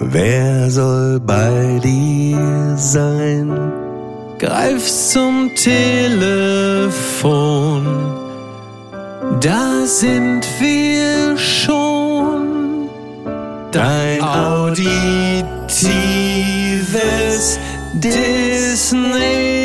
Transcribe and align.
Wer 0.00 0.70
soll 0.70 1.20
bei 1.20 1.80
dir 1.82 2.74
sein? 2.76 3.72
Greif 4.38 4.84
zum 4.84 5.50
Telefon. 5.54 7.06
Da 9.40 9.86
sind 9.86 10.42
wir 10.58 11.36
schon. 11.38 12.88
Dein 13.70 14.20
auditives 14.20 15.44
Disneyland. 17.94 19.63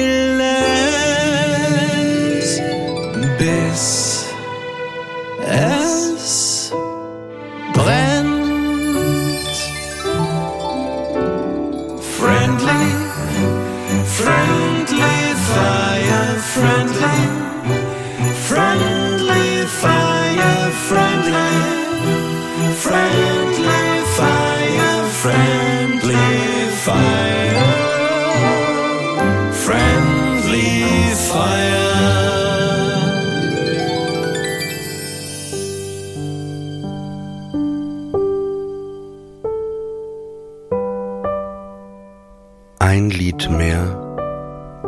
Ein 42.89 43.11
Lied 43.11 43.51
mehr 43.51 44.17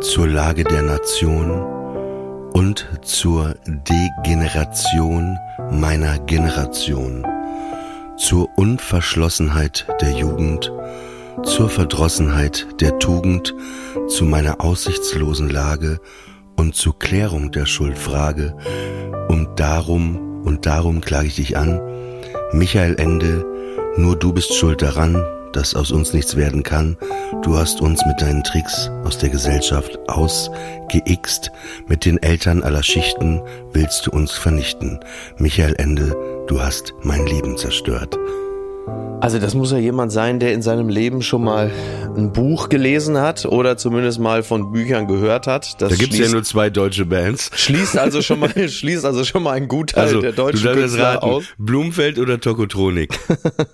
zur 0.00 0.26
Lage 0.26 0.64
der 0.64 0.82
Nation 0.82 1.52
und 2.52 2.84
zur 3.02 3.54
Degeneration 3.64 5.38
meiner 5.70 6.18
Generation, 6.18 7.24
zur 8.16 8.48
Unverschlossenheit 8.56 9.86
der 10.00 10.10
Jugend, 10.18 10.72
zur 11.44 11.68
Verdrossenheit 11.68 12.66
der 12.80 12.98
Tugend, 12.98 13.54
zu 14.08 14.24
meiner 14.24 14.60
aussichtslosen 14.60 15.48
Lage 15.48 16.00
und 16.56 16.74
zur 16.74 16.98
Klärung 16.98 17.52
der 17.52 17.66
Schuldfrage. 17.66 18.56
Und 19.28 19.60
darum, 19.60 20.42
und 20.42 20.66
darum 20.66 21.02
klage 21.02 21.28
ich 21.28 21.36
dich 21.36 21.56
an, 21.56 21.80
Michael 22.52 22.96
Ende, 22.98 23.46
nur 23.96 24.16
du 24.16 24.32
bist 24.32 24.54
schuld 24.54 24.82
daran, 24.82 25.24
dass 25.52 25.74
aus 25.74 25.90
uns 25.90 26.12
nichts 26.12 26.36
werden 26.36 26.62
kann. 26.62 26.96
Du 27.42 27.56
hast 27.56 27.80
uns 27.80 28.04
mit 28.06 28.20
deinen 28.20 28.42
Tricks 28.44 28.90
aus 29.04 29.18
der 29.18 29.28
Gesellschaft 29.28 29.98
ausgeixt. 30.08 31.50
Mit 31.86 32.04
den 32.04 32.22
Eltern 32.22 32.62
aller 32.62 32.82
Schichten 32.82 33.40
willst 33.72 34.06
du 34.06 34.10
uns 34.10 34.32
vernichten. 34.32 35.00
Michael 35.38 35.74
Ende, 35.78 36.16
du 36.46 36.60
hast 36.60 36.94
mein 37.02 37.26
Leben 37.26 37.56
zerstört. 37.56 38.18
Also 39.22 39.38
das 39.38 39.54
muss 39.54 39.70
ja 39.70 39.78
jemand 39.78 40.10
sein, 40.10 40.40
der 40.40 40.52
in 40.52 40.62
seinem 40.62 40.88
Leben 40.88 41.22
schon 41.22 41.44
mal 41.44 41.70
ein 42.16 42.32
Buch 42.32 42.68
gelesen 42.68 43.18
hat 43.18 43.46
oder 43.46 43.76
zumindest 43.76 44.18
mal 44.18 44.42
von 44.42 44.72
Büchern 44.72 45.06
gehört 45.06 45.46
hat. 45.46 45.80
Das 45.80 45.90
Da 45.90 45.94
gibt's 45.94 46.18
ja 46.18 46.24
schließt- 46.26 46.32
nur 46.32 46.42
zwei 46.42 46.70
deutsche 46.70 47.06
Bands. 47.06 47.48
Schließt 47.54 47.96
also 47.96 48.20
schon 48.20 48.40
mal, 48.40 48.50
schließt 48.68 49.04
also 49.04 49.22
schon 49.24 49.44
mal 49.44 49.52
einen 49.52 49.68
Gutteil 49.68 50.06
Also, 50.06 50.20
der 50.22 50.32
du 50.32 50.36
deutschen 50.38 50.66
jetzt 50.66 50.76
Künstler 50.76 51.04
raten, 51.14 51.24
aus. 51.24 51.44
Blumfeld 51.56 52.18
oder 52.18 52.40
Tokotronik? 52.40 53.16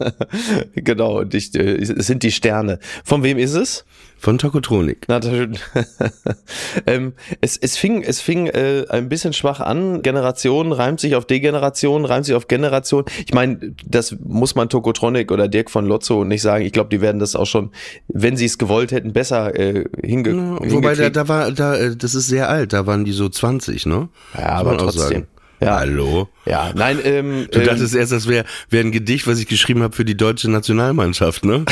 genau, 0.75 1.21
und 1.21 1.33
ich, 1.33 1.55
äh, 1.55 1.77
es 1.77 2.07
sind 2.07 2.25
die 2.25 2.31
Sterne. 2.31 2.79
Von 3.03 3.23
wem 3.23 3.39
ist 3.39 3.55
es? 3.55 3.87
Von 4.21 4.37
Tokotronik. 4.39 5.05
Na, 5.07 5.21
das, 5.21 5.33
ähm, 6.87 7.13
es, 7.41 7.57
es 7.57 7.77
fing, 7.77 8.03
es 8.03 8.21
fing 8.21 8.49
äh, 8.49 8.85
ein 8.89 9.09
bisschen 9.09 9.33
schwach 9.33 9.61
an. 9.61 10.03
Generation 10.03 10.73
reimt 10.73 10.99
sich 10.99 11.15
auf 11.15 11.25
Degeneration, 11.25 12.05
reimt 12.05 12.27
sich 12.27 12.35
auf 12.35 12.49
Generation. 12.49 13.05
Ich 13.27 13.33
meine, 13.33 13.75
das 13.87 14.17
muss 14.25 14.57
man 14.57 14.69
Tokotronic 14.69 15.31
oder 15.31 15.47
Dirk 15.47 15.71
von 15.71 15.87
Lotzo 15.87 16.25
nicht 16.25 16.43
sagen. 16.43 16.65
Ich 16.65 16.73
glaube, 16.73 16.91
die 16.91 17.01
werden 17.01 17.21
das 17.21 17.37
auch 17.37 17.47
schon, 17.47 17.71
wenn 18.09 18.37
sie 18.37 18.47
es 18.47 18.59
gewollt 18.59 18.91
hätten, 18.91 19.13
besser 19.13 19.55
äh, 19.55 19.85
hinge 20.03 20.59
Wobei 20.61 20.95
da, 20.95 21.11
da 21.11 21.29
war, 21.29 21.53
da, 21.53 21.77
äh, 21.77 21.97
das 21.97 22.15
ist 22.15 22.27
sehr 22.27 22.49
alt, 22.49 22.73
da 22.73 22.87
waren 22.87 23.05
die 23.05 23.13
so 23.13 23.29
20, 23.29 23.87
ne? 23.87 24.09
Ja, 24.37 24.49
aber 24.51 24.77
trotzdem. 24.79 25.27
Ja. 25.61 25.81
Hallo? 25.81 26.29
Ja, 26.47 26.71
nein, 26.75 26.99
ähm, 27.03 27.49
Du 27.51 27.59
ähm, 27.59 27.67
dachtest 27.67 27.95
erst, 27.95 28.13
das 28.13 28.29
wäre 28.29 28.45
wär 28.71 28.81
ein 28.81 28.93
Gedicht, 28.93 29.27
was 29.27 29.39
ich 29.41 29.49
geschrieben 29.49 29.83
habe 29.83 29.95
für 29.95 30.05
die 30.05 30.17
deutsche 30.17 30.49
Nationalmannschaft, 30.51 31.45
ne? 31.45 31.65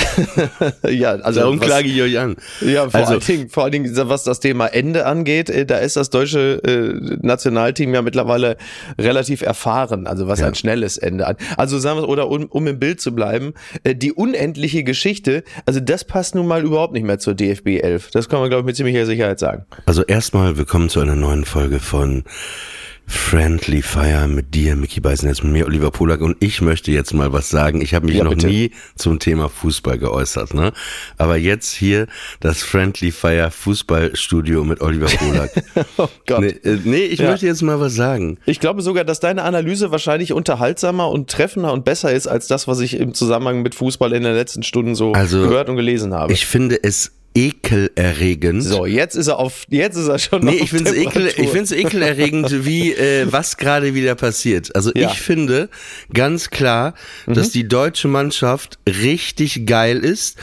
ja, 0.91 1.13
also 1.13 1.41
Darum 1.41 1.61
was- 1.61 1.67
klage 1.67 1.89
ich 1.89 2.03
euch 2.03 2.19
an. 2.19 2.37
Ja, 2.61 2.91
vor 2.91 3.01
Also- 3.01 3.13
allen 3.13 3.21
Dingen, 3.21 3.49
vor 3.49 3.63
allen 3.63 3.73
Dingen, 3.73 3.97
was 4.09 4.25
das 4.25 4.41
Thema 4.41 4.67
Ende 4.67 5.07
angeht, 5.07 5.51
äh, 5.51 5.65
da 5.65 5.79
ist 5.79 5.97
das 5.97 6.11
deutsche 6.11 6.61
äh, 6.65 7.17
Nationalteam 7.25 7.95
ja 7.95 8.03
mittlerweile 8.03 8.57
relativ 8.99 9.43
erfahren, 9.43 10.07
also 10.07 10.27
was 10.27 10.41
Ja. 10.41 10.49
ein 10.49 10.55
schnelles 10.57 10.99
Ende 10.99 11.27
an. 11.27 11.37
Also 11.57 11.79
sagen 11.79 12.01
wir, 12.01 12.09
oder 12.09 12.29
um, 12.29 12.47
um 12.47 12.67
im 12.67 12.79
Bild 12.79 13.01
zu 13.01 13.15
bleiben, 13.15 13.55
äh, 13.85 13.95
die 13.95 14.13
unendliche 14.13 14.83
Geschichte, 14.85 15.45
also 15.65 15.81
das 15.81 16.05
passt 16.05 16.35
nun 16.35 16.47
mal 16.49 16.63
überhaupt 16.65 16.93
nicht 16.93 17.05
mehr 17.07 17.19
zur 17.19 17.35
DFB 17.35 17.79
11. 17.81 18.11
Das 18.11 18.29
kann 18.29 18.41
man, 18.41 18.49
glaube 18.51 18.63
ich, 18.63 18.67
mit 18.67 18.77
ziemlicher 18.77 19.07
Sicherheit 19.07 19.39
sagen. 19.39 19.65
Also 19.87 20.03
erstmal 20.03 20.59
willkommen 20.59 20.89
zu 20.89 21.01
einer 21.01 21.15
neuen 21.15 21.45
Folge 21.45 21.79
von 21.79 22.25
Friendly 23.09 23.83
Fire 23.83 24.27
mit 24.27 24.55
dir, 24.55 24.75
Mickey 24.77 25.01
Beisenherz, 25.01 25.43
mit 25.43 25.53
mir, 25.53 25.67
Oliver 25.67 25.91
Polak. 25.93 26.21
Und 26.21 26.37
ich 26.41 26.61
möchte 26.61 26.91
jetzt 26.91 27.15
mal 27.15 27.33
was 27.33 27.49
sagen. 27.51 27.81
Ich 27.81 27.95
habe 27.95 28.07
mich 28.07 28.17
Ja, 28.17 28.25
noch 28.25 28.33
bitte. 28.35 28.49
nie 28.49 28.73
zum 28.97 29.19
Thema 29.21 29.49
Fußball 29.49 29.99
geäußert, 29.99 30.55
ne? 30.55 30.73
Aber 31.17 31.37
jetzt 31.37 31.73
hier 31.73 32.07
das 32.41 32.63
Friendly 32.63 33.13
Fire 33.13 33.51
Fußballstudio 33.51 34.65
mit 34.65 34.81
Oliver 34.81 35.07
Polak. 35.07 35.51
Oh 35.99 36.09
Gott. 36.27 36.41
nee, 36.41 36.49
äh, 36.49 36.79
nee, 36.85 37.05
ich 37.05 37.21
Ja. 37.21 37.31
möchte 37.31 37.47
jetzt 37.47 37.63
mal 37.63 37.81
was 37.81 37.95
sagen. 37.95 38.39
Ich 38.45 38.61
glaube 38.61 38.83
sogar, 38.83 39.05
dass 39.05 39.21
deine 39.21 39.45
Analyse 39.45 39.91
wahrscheinlich 39.93 40.33
unterhaltsamer 40.33 41.09
und 41.11 41.31
treffender 41.31 41.73
und 41.73 41.85
besser 41.85 42.13
ist 42.13 42.27
als 42.27 42.49
das, 42.49 42.67
was 42.69 42.81
ich 42.81 42.99
im 42.99 43.15
Zusammenhang 43.15 43.63
mit 43.63 43.75
Fußball 43.75 44.13
in 44.13 44.23
den 44.25 44.35
letzten 44.35 44.63
Stunden 44.63 44.95
so 44.95 45.13
Also, 45.13 45.43
gehört 45.43 45.69
und 45.69 45.77
gelesen 45.77 46.13
habe. 46.13 46.33
Ich 46.33 46.45
finde 46.47 46.79
es 46.83 47.13
ekelerregend. 47.37 48.63
so, 48.65 48.87
jetzt 48.87 49.15
ist 49.15 49.27
er 49.29 49.39
auf, 49.39 49.65
jetzt 49.69 49.97
ist 49.97 50.09
er 50.09 50.19
schon 50.19 50.45
Nee, 50.45 50.57
auf 50.57 50.61
ich 50.63 50.71
finde 50.71 50.91
es 50.91 50.97
ekel, 50.97 51.27
ich 51.37 51.49
find's 51.51 51.73
ekelerregend, 51.73 52.51
wie 52.65 52.93
äh, 52.93 53.27
was 53.31 53.57
gerade 53.57 53.95
wieder 53.95 54.15
passiert. 54.15 54.75
Also 54.75 54.91
Ja. 54.95 55.09
Mhm. 55.09 55.13
ich 55.13 55.21
finde 55.21 55.69
ganz 56.13 56.51
klar, 56.51 56.95
dass 57.27 57.51
die 57.51 57.69
deutsche 57.69 58.09
Mannschaft 58.09 58.79
richtig 58.89 59.67
geil 59.67 59.99
ist, 59.99 60.39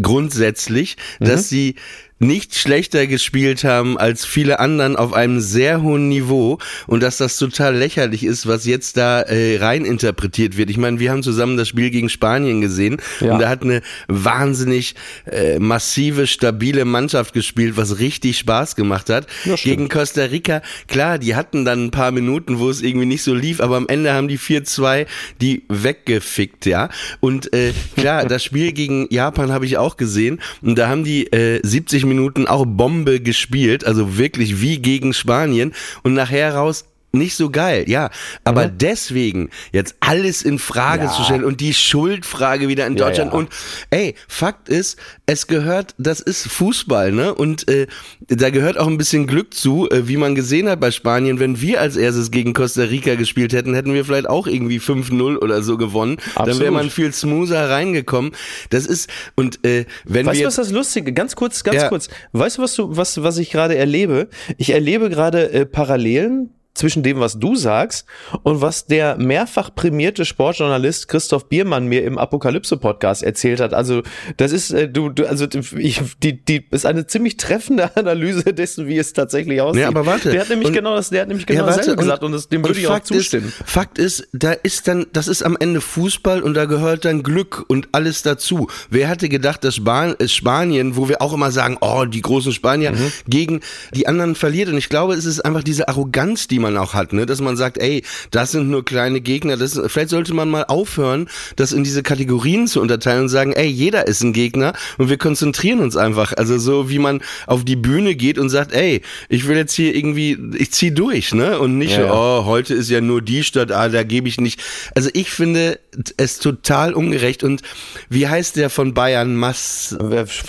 grundsätzlich, 0.00 0.96
Mhm. 1.20 1.24
dass 1.26 1.48
sie 1.48 1.76
nicht 2.22 2.54
schlechter 2.56 3.06
gespielt 3.06 3.64
haben 3.64 3.98
als 3.98 4.24
viele 4.24 4.60
anderen 4.60 4.96
auf 4.96 5.12
einem 5.12 5.40
sehr 5.40 5.82
hohen 5.82 6.08
Niveau 6.08 6.58
und 6.86 7.02
dass 7.02 7.16
das 7.16 7.36
total 7.36 7.76
lächerlich 7.76 8.24
ist, 8.24 8.46
was 8.46 8.64
jetzt 8.64 8.96
da 8.96 9.22
äh, 9.22 9.58
rein 9.58 9.84
interpretiert 9.84 10.56
wird. 10.56 10.70
Ich 10.70 10.78
meine, 10.78 11.00
wir 11.00 11.10
haben 11.10 11.22
zusammen 11.22 11.56
das 11.56 11.68
Spiel 11.68 11.90
gegen 11.90 12.08
Spanien 12.08 12.60
gesehen 12.60 12.98
Ja. 13.20 13.34
und 13.34 13.40
da 13.40 13.48
hat 13.48 13.62
eine 13.62 13.82
wahnsinnig 14.08 14.94
äh, 15.30 15.58
massive, 15.58 16.26
stabile 16.26 16.84
Mannschaft 16.84 17.34
gespielt, 17.34 17.76
was 17.76 17.98
richtig 17.98 18.38
Spaß 18.38 18.76
gemacht 18.76 19.10
hat. 19.10 19.26
Ja, 19.44 19.56
gegen 19.56 19.88
Costa 19.88 20.22
Rica, 20.24 20.62
klar, 20.86 21.18
die 21.18 21.34
hatten 21.34 21.64
dann 21.64 21.86
ein 21.86 21.90
paar 21.90 22.12
Minuten, 22.12 22.58
wo 22.60 22.70
es 22.70 22.82
irgendwie 22.82 23.06
nicht 23.06 23.22
so 23.22 23.34
lief, 23.34 23.60
aber 23.60 23.76
am 23.76 23.88
Ende 23.88 24.12
haben 24.12 24.28
die 24.28 24.38
4-2 24.38 25.06
die 25.40 25.64
weggefickt, 25.68 26.66
ja. 26.66 26.88
Und 27.20 27.52
äh, 27.52 27.72
klar, 27.96 28.24
das 28.28 28.44
Spiel 28.44 28.72
gegen 28.72 29.06
Japan 29.10 29.50
habe 29.52 29.66
ich 29.66 29.76
auch 29.76 29.96
gesehen 29.96 30.40
und 30.62 30.78
da 30.78 30.88
haben 30.88 31.02
die 31.04 31.26
äh, 31.32 31.60
70 31.62 32.04
Minuten 32.14 32.46
auch 32.46 32.64
Bombe 32.66 33.20
gespielt, 33.20 33.84
also 33.84 34.18
wirklich 34.18 34.60
wie 34.60 34.78
gegen 34.78 35.12
Spanien. 35.12 35.72
Und 36.02 36.14
nachher 36.14 36.54
raus 36.54 36.84
nicht 37.12 37.36
so 37.36 37.50
geil, 37.50 37.84
ja. 37.88 38.10
Aber 38.44 38.68
deswegen 38.68 39.50
jetzt 39.72 39.96
alles 40.00 40.42
in 40.42 40.58
Frage 40.58 41.02
Mhm. 41.04 41.08
Ja. 41.08 41.14
zu 41.16 41.22
stellen 41.24 41.44
und 41.44 41.60
die 41.60 41.74
Schuldfrage 41.74 42.68
wieder 42.68 42.86
in 42.86 42.96
Ja, 42.96 43.04
Deutschland 43.06 43.32
ja. 43.32 43.38
und 43.38 43.48
ey, 43.90 44.14
Fakt 44.28 44.68
ist, 44.68 44.98
es 45.26 45.46
gehört, 45.46 45.94
das 45.98 46.20
ist 46.20 46.48
Fußball, 46.48 47.12
ne? 47.12 47.34
Und 47.34 47.68
äh, 47.68 47.86
da 48.28 48.50
gehört 48.50 48.78
auch 48.78 48.86
ein 48.86 48.98
bisschen 48.98 49.26
Glück 49.26 49.54
zu, 49.54 49.88
äh, 49.90 50.08
wie 50.08 50.16
man 50.16 50.34
gesehen 50.34 50.68
hat 50.68 50.80
bei 50.80 50.90
Spanien, 50.90 51.38
wenn 51.38 51.60
wir 51.60 51.80
als 51.80 51.96
erstes 51.96 52.30
gegen 52.30 52.52
Costa 52.52 52.82
Rica 52.82 53.14
gespielt 53.14 53.52
hätten, 53.52 53.74
hätten 53.74 53.94
wir 53.94 54.04
vielleicht 54.04 54.28
auch 54.28 54.46
irgendwie 54.46 54.78
5-0 54.80 55.36
oder 55.38 55.62
so 55.62 55.76
gewonnen. 55.76 56.16
Dann 56.34 56.46
wäre 56.46 56.50
Absolut. 56.50 56.72
man 56.74 56.90
viel 56.90 57.12
smoother 57.12 57.70
reingekommen. 57.70 58.32
Das 58.70 58.86
ist, 58.86 59.10
und 59.36 59.64
äh, 59.66 59.84
wenn 60.04 60.26
Weißt 60.26 60.36
du, 60.36 60.40
wir 60.40 60.46
was 60.48 60.56
das 60.56 60.70
Lustige? 60.70 61.12
Ganz 61.12 61.36
kurz, 61.36 61.62
ganz 61.64 61.76
Ja. 61.82 61.88
kurz. 61.88 62.08
Weißt 62.32 62.58
du, 62.58 62.62
was 62.62 62.74
du, 62.74 62.96
was, 62.96 63.22
was 63.22 63.38
ich 63.38 63.50
gerade 63.50 63.76
erlebe? 63.76 64.28
Ich 64.58 64.70
erlebe 64.70 65.10
gerade 65.10 65.50
äh, 65.52 65.66
Parallelen 65.66 66.50
zwischen 66.82 67.04
dem, 67.04 67.20
was 67.20 67.38
du 67.38 67.54
sagst 67.54 68.06
und 68.42 68.60
was 68.60 68.86
der 68.86 69.16
mehrfach 69.16 69.72
prämierte 69.72 70.24
Sportjournalist 70.24 71.06
Christoph 71.06 71.48
Biermann 71.48 71.86
mir 71.86 72.02
im 72.02 72.18
Apokalypse-Podcast 72.18 73.22
erzählt 73.22 73.60
hat. 73.60 73.72
Also, 73.72 74.02
das 74.36 74.50
ist, 74.50 74.72
äh, 74.72 74.88
du, 74.88 75.08
du 75.10 75.26
also, 75.28 75.46
ich, 75.78 76.00
die, 76.24 76.44
die, 76.44 76.66
ist 76.72 76.84
eine 76.84 77.06
ziemlich 77.06 77.36
treffende 77.36 77.94
Analyse 77.96 78.52
dessen, 78.52 78.88
wie 78.88 78.98
es 78.98 79.12
tatsächlich 79.12 79.60
aussieht. 79.60 79.82
Ja, 79.82 79.88
aber 79.88 80.06
warte. 80.06 80.32
Der 80.32 80.40
hat 80.40 80.48
nämlich 80.48 80.66
Und- 80.68 80.74
genau 80.74 80.96
das, 80.96 81.10
der 81.10 81.20
hat 81.22 81.28
nämlich 81.28 81.46
genau 81.46 81.60
Ja, 81.60 81.66
warte, 81.66 81.78
dasselbe 81.78 82.02
gesagt 82.02 82.24
und 82.24 82.32
das, 82.32 82.48
dem 82.48 82.64
würde 82.64 82.80
ich 82.80 82.88
auch 82.88 82.98
zustimmen. 82.98 83.46
Ist, 83.46 83.62
Fakt 83.70 83.98
ist, 83.98 84.26
da 84.32 84.50
ist 84.50 84.88
dann, 84.88 85.06
das 85.12 85.28
ist 85.28 85.44
am 85.44 85.56
Ende 85.60 85.80
Fußball 85.80 86.42
und 86.42 86.54
da 86.54 86.64
gehört 86.64 87.04
dann 87.04 87.22
Glück 87.22 87.64
und 87.68 87.90
alles 87.92 88.22
dazu. 88.22 88.66
Wer 88.90 89.06
hätte 89.08 89.28
gedacht, 89.28 89.62
dass 89.62 89.76
Span 89.76 90.16
äh, 90.18 90.26
Spanien, 90.26 90.96
wo 90.96 91.08
wir 91.08 91.22
auch 91.22 91.32
immer 91.32 91.52
sagen, 91.52 91.76
oh, 91.80 92.06
die 92.06 92.22
großen 92.22 92.50
Spanier, 92.52 92.90
Mhm. 92.90 93.12
gegen 93.28 93.60
die 93.94 94.08
anderen 94.08 94.34
verliert. 94.34 94.68
Und 94.68 94.76
ich 94.78 94.88
glaube, 94.88 95.14
es 95.14 95.26
ist 95.26 95.40
einfach 95.44 95.62
diese 95.62 95.86
Arroganz, 95.86 96.48
die 96.48 96.58
man 96.58 96.71
auch 96.76 96.94
hat, 96.94 97.12
ne? 97.12 97.26
dass 97.26 97.40
man 97.40 97.56
sagt, 97.56 97.78
ey, 97.78 98.02
das 98.30 98.52
sind 98.52 98.68
nur 98.70 98.84
kleine 98.84 99.20
Gegner. 99.20 99.56
Das, 99.56 99.80
vielleicht 99.86 100.10
sollte 100.10 100.34
man 100.34 100.48
mal 100.48 100.64
aufhören, 100.64 101.28
das 101.56 101.72
in 101.72 101.84
diese 101.84 102.02
Kategorien 102.02 102.66
zu 102.66 102.80
unterteilen 102.80 103.22
und 103.22 103.28
sagen, 103.28 103.52
ey, 103.52 103.66
jeder 103.66 104.06
ist 104.06 104.22
ein 104.22 104.32
Gegner 104.32 104.72
und 104.98 105.08
wir 105.08 105.18
konzentrieren 105.18 105.80
uns 105.80 105.96
einfach. 105.96 106.32
Also 106.36 106.58
so 106.58 106.88
wie 106.90 106.98
man 106.98 107.20
auf 107.46 107.64
die 107.64 107.76
Bühne 107.76 108.14
geht 108.14 108.38
und 108.38 108.48
sagt, 108.48 108.72
ey, 108.72 109.02
ich 109.28 109.46
will 109.46 109.56
jetzt 109.56 109.74
hier 109.74 109.94
irgendwie, 109.94 110.38
ich 110.56 110.72
zieh 110.72 110.92
durch, 110.92 111.32
ne? 111.34 111.58
Und 111.58 111.78
nicht, 111.78 111.96
Ja, 111.96 112.06
ja. 112.06 112.12
oh, 112.12 112.44
heute 112.44 112.74
ist 112.74 112.90
ja 112.90 113.00
nur 113.00 113.22
die 113.22 113.44
Stadt, 113.44 113.72
ah, 113.72 113.88
da 113.88 114.02
gebe 114.02 114.28
ich 114.28 114.40
nicht. 114.40 114.60
Also 114.94 115.10
ich 115.12 115.30
finde 115.30 115.78
es 116.16 116.38
total 116.38 116.94
ungerecht. 116.94 117.44
Und 117.44 117.62
wie 118.08 118.28
heißt 118.28 118.56
der 118.56 118.70
von 118.70 118.94
Bayern? 118.94 119.36
Mass, 119.36 119.96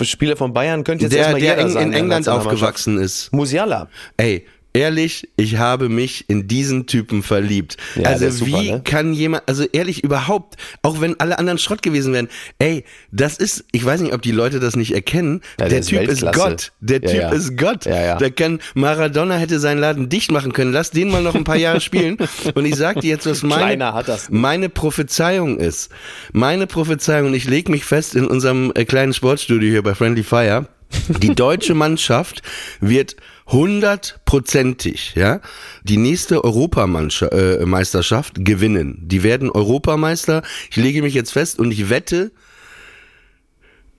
Spieler 0.02 0.36
von 0.36 0.52
Bayern 0.52 0.84
könnte 0.84 1.04
jetzt 1.04 1.12
der, 1.12 1.20
erstmal 1.20 1.40
der 1.40 1.58
jeder 1.58 1.80
in, 1.80 1.88
in 1.88 1.92
England 1.92 2.28
aufgewachsen 2.28 2.98
ist. 2.98 3.32
Musiala. 3.32 3.88
Ey, 4.16 4.46
ehrlich, 4.74 5.28
ich 5.36 5.56
habe 5.56 5.88
mich 5.88 6.28
in 6.28 6.48
diesen 6.48 6.86
Typen 6.86 7.22
verliebt. 7.22 7.76
Ja, 7.94 8.02
der 8.02 8.10
also 8.10 8.26
ist 8.26 8.38
super, 8.38 8.60
wie 8.60 8.72
ne? 8.72 8.82
kann 8.84 9.14
jemand, 9.14 9.44
also 9.46 9.64
ehrlich 9.72 10.04
überhaupt, 10.04 10.56
auch 10.82 11.00
wenn 11.00 11.18
alle 11.20 11.38
anderen 11.38 11.58
Schrott 11.58 11.82
gewesen 11.82 12.12
wären, 12.12 12.28
ey, 12.58 12.84
das 13.12 13.38
ist, 13.38 13.64
ich 13.72 13.84
weiß 13.84 14.00
nicht, 14.00 14.12
ob 14.12 14.20
die 14.22 14.32
Leute 14.32 14.60
das 14.60 14.76
nicht 14.76 14.92
erkennen, 14.92 15.40
Ja, 15.58 15.66
der 15.66 15.68
der 15.68 15.78
ist 15.78 15.88
Typ 15.88 16.00
ist 16.02 16.22
Weltklasse. 16.22 16.38
Gott. 16.38 16.72
Der 16.80 17.00
Ja, 17.02 17.30
Typ 17.30 17.38
ist 17.38 17.56
Gott. 17.56 17.86
Da 17.86 18.30
kann 18.30 18.60
Maradona 18.74 19.36
hätte 19.36 19.60
seinen 19.60 19.78
Laden 19.78 20.08
dicht 20.08 20.30
machen 20.30 20.52
können. 20.52 20.72
Lass 20.72 20.90
den 20.90 21.10
mal 21.10 21.22
noch 21.22 21.34
ein 21.34 21.44
paar 21.44 21.56
Jahre 21.56 21.80
spielen. 21.80 22.18
Und 22.54 22.66
ich 22.66 22.74
sag 22.76 23.00
dir 23.00 23.10
jetzt, 23.10 23.26
was 23.26 23.42
meine, 23.42 23.92
meine 24.30 24.68
Prophezeiung 24.68 25.58
ist. 25.58 25.90
Meine 26.32 26.66
Prophezeiung, 26.66 27.28
und 27.28 27.34
ich 27.34 27.44
lege 27.44 27.70
mich 27.70 27.84
fest 27.84 28.14
in 28.14 28.26
unserem 28.26 28.72
äh, 28.74 28.84
kleinen 28.84 29.12
Sportstudio 29.12 29.70
hier 29.70 29.82
bei 29.82 29.94
Friendly 29.94 30.22
Fire, 30.24 30.66
die 31.08 31.34
deutsche 31.34 31.74
Mannschaft 31.74 32.42
wird 32.80 33.16
hundertprozentig, 33.46 35.14
ja, 35.14 35.40
die 35.82 35.96
nächste 35.96 36.42
Europameisterschaft 36.44 38.38
äh, 38.38 38.42
gewinnen. 38.42 38.98
Die 39.02 39.22
werden 39.22 39.50
Europameister. 39.50 40.42
Ich 40.70 40.76
lege 40.76 41.02
mich 41.02 41.14
jetzt 41.14 41.32
fest 41.32 41.58
und 41.58 41.70
ich 41.70 41.90
wette, 41.90 42.32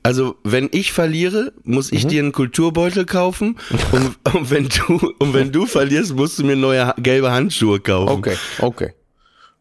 also 0.03 0.35
wenn 0.43 0.69
ich 0.71 0.91
verliere, 0.91 1.51
muss 1.63 1.91
Mhm. 1.91 1.97
ich 1.97 2.07
dir 2.07 2.21
einen 2.21 2.31
Kulturbeutel 2.31 3.05
kaufen 3.05 3.57
und, 3.91 4.15
und 4.35 4.51
wenn 4.51 4.67
du 4.69 5.13
und 5.19 5.33
wenn 5.33 5.51
du 5.51 5.65
verlierst, 5.65 6.15
musst 6.15 6.37
du 6.39 6.43
mir 6.43 6.55
neue 6.55 6.93
gelbe 6.97 7.31
Handschuhe 7.31 7.79
kaufen. 7.79 8.11
Okay, 8.13 8.35
okay. 8.59 8.93